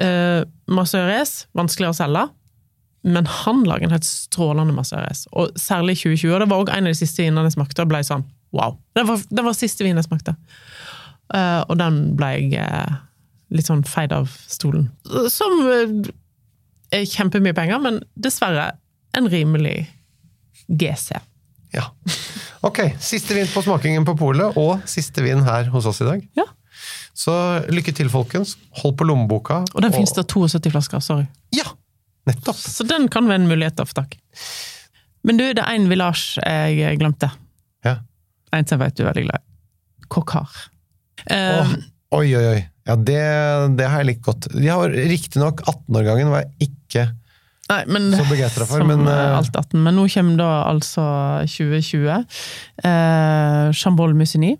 Uh, 0.00 0.46
Masseures, 0.70 1.46
vanskeligere 1.58 1.96
å 1.96 1.98
selge, 1.98 2.26
men 3.08 3.26
han 3.30 3.62
lager 3.66 3.88
en 3.88 3.94
helt 3.94 4.06
strålende 4.06 4.74
Masseures, 4.76 5.26
og 5.32 5.54
særlig 5.58 5.98
i 5.98 6.02
2020, 6.04 6.34
og 6.34 6.42
det 6.42 6.50
var 6.52 6.62
også 6.62 6.76
en 6.76 6.88
av 6.88 6.94
de 6.94 7.00
siste 7.02 7.24
vinene 7.24 7.46
jeg 7.48 7.58
smakte, 7.58 7.82
og 7.82 7.90
ble 7.90 8.02
sånn, 8.06 8.26
wow. 8.54 8.78
Det 8.94 9.06
var, 9.08 9.26
det 9.30 9.44
var 9.46 9.56
siste 9.58 9.86
vinen 9.86 10.02
jeg 10.02 10.08
smakte. 10.10 10.34
Eh, 11.34 11.60
og 11.68 11.76
den 11.80 12.00
ble 12.18 12.32
jeg 12.36 12.62
eh, 12.62 12.98
litt 13.54 13.68
sånn 13.68 13.84
feid 13.88 14.14
av 14.16 14.30
stolen. 14.48 14.88
Som 15.32 15.60
eh, 15.72 16.12
er 16.98 17.08
kjempemye 17.08 17.56
penger, 17.56 17.80
men 17.84 18.02
dessverre 18.16 18.70
en 19.16 19.28
rimelig 19.30 19.82
GC. 20.68 21.16
Ja. 21.76 21.90
Ok, 22.64 22.80
siste 23.02 23.36
vin 23.36 23.48
på 23.52 23.62
smakingen 23.62 24.06
på 24.08 24.16
polet, 24.18 24.56
og 24.58 24.86
siste 24.88 25.22
vin 25.24 25.44
her 25.46 25.68
hos 25.72 25.88
oss 25.88 26.00
i 26.02 26.08
dag. 26.08 26.24
Ja. 26.38 26.46
Så 27.18 27.34
lykke 27.74 27.92
til, 27.96 28.08
folkens. 28.12 28.54
Hold 28.80 28.96
på 28.98 29.06
lommeboka. 29.08 29.60
Og 29.74 29.84
den 29.84 29.94
finnes 29.94 30.14
det 30.14 30.24
72 30.30 30.70
flasker, 30.72 31.02
sorry. 31.04 31.26
Ja, 31.54 31.66
nettopp. 32.28 32.58
Så 32.58 32.86
den 32.86 33.08
kan 33.12 33.28
være 33.30 33.42
en 33.42 33.50
mulighet 33.50 33.78
for 33.80 33.88
å 33.88 33.92
få 33.92 34.00
tak. 34.00 34.18
Men 35.26 35.40
du, 35.40 35.44
det 35.52 35.64
er 35.64 35.76
en 35.76 35.88
village 35.90 36.38
jeg 36.40 37.00
glemte. 37.00 37.30
Ja. 37.84 37.98
En 38.54 38.68
som 38.68 38.78
jeg 38.78 38.86
vet 38.86 38.98
du 38.98 39.02
er 39.04 39.10
veldig 39.10 39.26
glad 39.26 39.42
i. 39.42 40.06
Kokar. 40.08 40.60
Eh, 41.26 41.60
oh, 41.60 41.72
oi, 42.20 42.26
oi, 42.38 42.44
oi. 42.54 42.60
Ja, 42.88 42.96
det, 42.96 43.22
det 43.76 43.88
har 43.90 44.00
jeg 44.00 44.14
likt 44.14 44.24
godt. 44.24 44.48
De 44.54 44.68
har 44.70 44.92
riktignok 44.92 45.60
18-årgangen, 45.66 46.30
var 46.32 46.46
jeg 46.46 46.70
ikke 46.70 47.08
Nei, 47.68 47.82
men, 47.92 48.06
så 48.16 48.24
begeistra 48.24 48.64
for, 48.64 48.80
men 48.88 49.04
eh, 49.04 49.12
eh, 49.12 49.34
alt 49.36 49.52
18. 49.52 49.76
Men 49.84 49.98
nå 49.98 50.06
kommer 50.12 50.40
da 50.40 50.48
altså 50.70 51.04
2020. 51.44 52.24
Uh, 52.80 53.68
Chambol 53.76 54.16
Musigny 54.16 54.54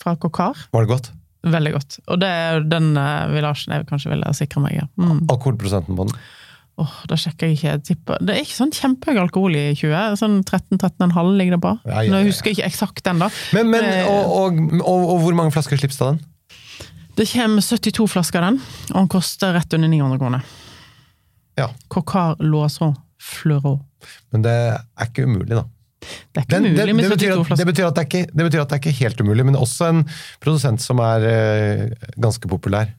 fra 0.00 0.16
Kokar. 0.20 0.66
var 0.72 0.84
det 0.84 0.92
godt? 0.92 1.10
Veldig 1.48 1.72
godt. 1.72 1.96
Og 2.12 2.20
det 2.20 2.32
den 2.68 2.92
uh, 2.98 3.30
villasjen 3.32 3.72
jeg 3.72 3.88
kanskje 3.88 4.12
ville 4.12 4.34
sikre 4.36 4.60
meg. 4.64 4.76
Ja. 4.82 4.86
Mm. 5.00 5.24
Alkoholprosenten 5.32 5.96
på 5.96 6.08
den? 6.08 6.20
Åh, 6.80 6.96
da 7.10 7.16
sjekker 7.20 7.50
jeg 7.50 7.58
ikke. 7.58 7.68
Jeg 7.74 7.82
tipper. 7.90 8.20
Det 8.24 8.34
er 8.34 8.44
ikke 8.44 8.56
sånn 8.56 8.72
kjempehøy 8.72 9.20
alkohol 9.20 9.56
i 9.58 9.64
20. 9.76 10.16
Sånn 10.20 10.38
13-13,5 10.46 11.32
ligger 11.36 11.58
det 11.58 11.62
på. 11.66 11.74
Ja, 11.84 12.04
ja, 12.06 12.14
Nå 12.14 12.22
husker 12.24 12.50
jeg 12.50 12.58
ikke 12.58 12.70
eksakt 12.70 13.04
den, 13.06 13.20
da. 13.20 13.28
Men, 13.56 13.70
men 13.72 13.88
og, 14.08 14.32
og, 14.38 14.60
og, 14.80 15.06
og 15.14 15.24
hvor 15.26 15.36
mange 15.36 15.52
flasker 15.54 15.80
slips 15.80 16.00
av 16.00 16.14
den? 16.14 16.22
Det 17.18 17.26
kommer 17.28 17.60
72 17.60 18.06
flasker 18.08 18.40
av 18.40 18.54
den, 18.54 18.62
og 18.94 18.96
den 18.96 19.10
koster 19.12 19.52
rett 19.58 19.76
under 19.76 19.90
900 19.92 20.22
kroner. 20.22 20.46
Ja. 21.60 21.68
Cocar 21.92 22.38
Loison 22.40 22.94
Fleurot. 23.20 23.84
Men 24.32 24.46
det 24.46 24.56
er 24.56 25.10
ikke 25.10 25.26
umulig, 25.28 25.52
da. 25.52 25.66
Det 26.00 26.40
er 26.40 26.46
ikke 26.46 26.54
Den, 26.54 26.70
umulig 26.70 26.94
mulig 26.96 27.10
med 27.10 27.20
72 27.20 27.44
flasker. 27.50 27.60
det, 27.60 27.66
betyr 27.68 27.88
at 27.90 27.98
det, 27.98 28.00
er 28.00 28.08
ikke, 28.08 28.32
det 28.32 28.46
betyr 28.46 28.62
at 28.62 28.70
det 28.70 28.78
er 28.78 28.80
ikke 28.80 28.98
helt 29.02 29.20
umulig, 29.20 29.46
men 29.50 29.58
også 29.60 29.90
en 29.92 30.00
produsent 30.40 30.80
som 30.80 31.02
er 31.04 31.26
eh, 31.28 32.08
ganske 32.16 32.48
populær. 32.48 32.94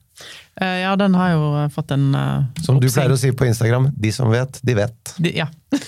Eh, 0.61 0.81
Ja, 0.83 0.95
den 0.99 1.13
har 1.15 1.31
jo 1.33 1.45
eh, 1.63 1.69
fått 1.73 1.91
en 1.95 2.09
uh, 2.15 2.43
Som 2.61 2.79
du 2.79 2.85
oppsing. 2.87 2.97
pleier 2.99 3.13
å 3.15 3.19
si 3.19 3.31
på 3.31 3.47
Instagram, 3.47 3.89
de 3.95 4.11
som 4.11 4.29
vet, 4.33 4.59
de 4.63 4.75
vet. 4.81 5.13
De- 5.17 5.35
Ja. 5.37 5.47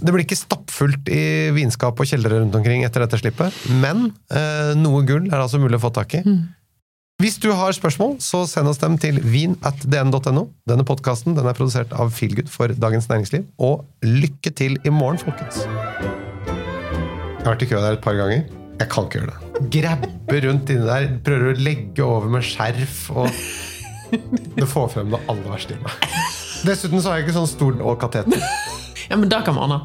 Det 0.00 0.10
blir 0.12 0.24
ikke 0.24 0.36
stappfullt 0.36 1.08
i 1.12 1.50
vinskap 1.54 2.00
og 2.02 2.08
kjellere 2.08 2.40
rundt 2.40 2.56
omkring 2.58 2.82
etter 2.84 3.04
dette 3.04 3.20
slippet, 3.20 3.54
men 3.80 4.08
uh, 4.34 4.72
noe 4.76 5.04
gull 5.06 5.28
er 5.30 5.38
altså 5.44 5.60
mulig 5.62 5.78
å 5.78 5.84
få 5.84 5.90
tak 5.94 6.16
i. 6.18 6.22
Hvis 7.20 7.36
du 7.40 7.50
har 7.54 7.72
spørsmål, 7.76 8.16
så 8.24 8.42
send 8.50 8.66
oss 8.72 8.80
dem 8.82 8.96
til 9.00 9.20
vin.dn.no. 9.22 10.46
Denne 10.68 10.86
podkasten 10.88 11.36
den 11.36 11.46
er 11.46 11.56
produsert 11.56 11.92
av 11.92 12.10
Feelgood 12.16 12.48
for 12.50 12.72
Dagens 12.72 13.06
Næringsliv. 13.12 13.44
Og 13.60 13.84
lykke 14.02 14.52
til 14.56 14.78
i 14.82 14.90
morgen, 14.94 15.20
folkens! 15.20 15.62
Jeg 15.68 17.44
har 17.44 17.52
vært 17.54 17.68
i 17.68 17.70
kø 17.70 17.78
der 17.84 18.00
et 18.00 18.04
par 18.04 18.16
ganger. 18.18 18.48
Jeg 18.80 18.88
kan 18.90 19.06
ikke 19.06 19.20
gjøre 19.22 19.36
det. 19.36 19.49
Grabbe 19.68 20.40
rundt 20.46 20.70
inni 20.72 20.86
der, 20.86 21.08
prøver 21.24 21.52
å 21.52 21.58
legge 21.60 22.04
over 22.06 22.30
med 22.32 22.46
skjerf 22.46 23.10
og 23.12 23.28
Det 24.56 24.66
får 24.66 24.88
frem 24.94 25.12
det 25.12 25.20
aller 25.30 25.46
verste 25.52 25.76
i 25.76 25.82
meg. 25.84 26.06
Dessuten 26.66 26.98
så 27.00 27.12
har 27.12 27.20
jeg 27.20 27.28
ikke 27.28 27.36
sånn 27.36 27.50
stol 27.50 27.82
og 27.84 28.00
kateter. 28.02 28.40
ja, 29.10 29.16
men 29.16 29.28
da 29.30 29.42
kan 29.46 29.54
man 29.54 29.70
ha. 29.70 29.80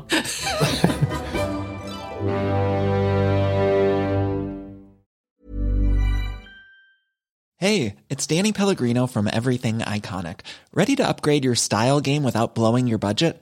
Hey, 7.57 7.95
it's 8.09 8.27
Danny 8.27 8.51
Pellegrino 8.51 9.07
from 9.07 9.29
Everything 9.31 9.79
Iconic. 9.79 10.41
Ready 10.73 10.95
to 10.97 11.07
upgrade 11.07 11.45
your 11.45 11.55
style 11.55 12.01
game 12.01 12.23
without 12.23 12.53
blowing 12.53 12.87
your 12.87 12.99
budget? 12.99 13.41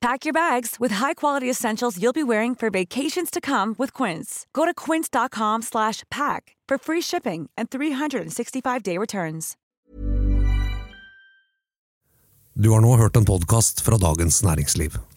Pack 0.00 0.24
your 0.24 0.32
bags 0.32 0.76
with 0.80 0.92
high-quality 0.92 1.50
essentials 1.50 1.98
you'll 2.00 2.14
be 2.14 2.22
wearing 2.22 2.54
for 2.54 2.70
vacations 2.70 3.30
to 3.30 3.40
come 3.40 3.74
with 3.76 3.92
Quince. 3.92 4.46
Go 4.54 4.64
to 4.64 4.72
quince.com 4.72 5.60
slash 5.62 6.04
pack 6.10 6.56
for 6.66 6.78
free 6.78 7.02
shipping 7.02 7.50
and 7.56 7.68
365-day 7.68 8.96
returns. 8.96 9.56
Du 12.54 12.70
har 12.70 12.80
nå 12.80 12.96
hørt 12.96 13.16
en 13.16 13.24
podkast 13.24 13.80
fra 13.80 13.96
Dagens 13.98 14.42
Næringsliv. 14.42 15.09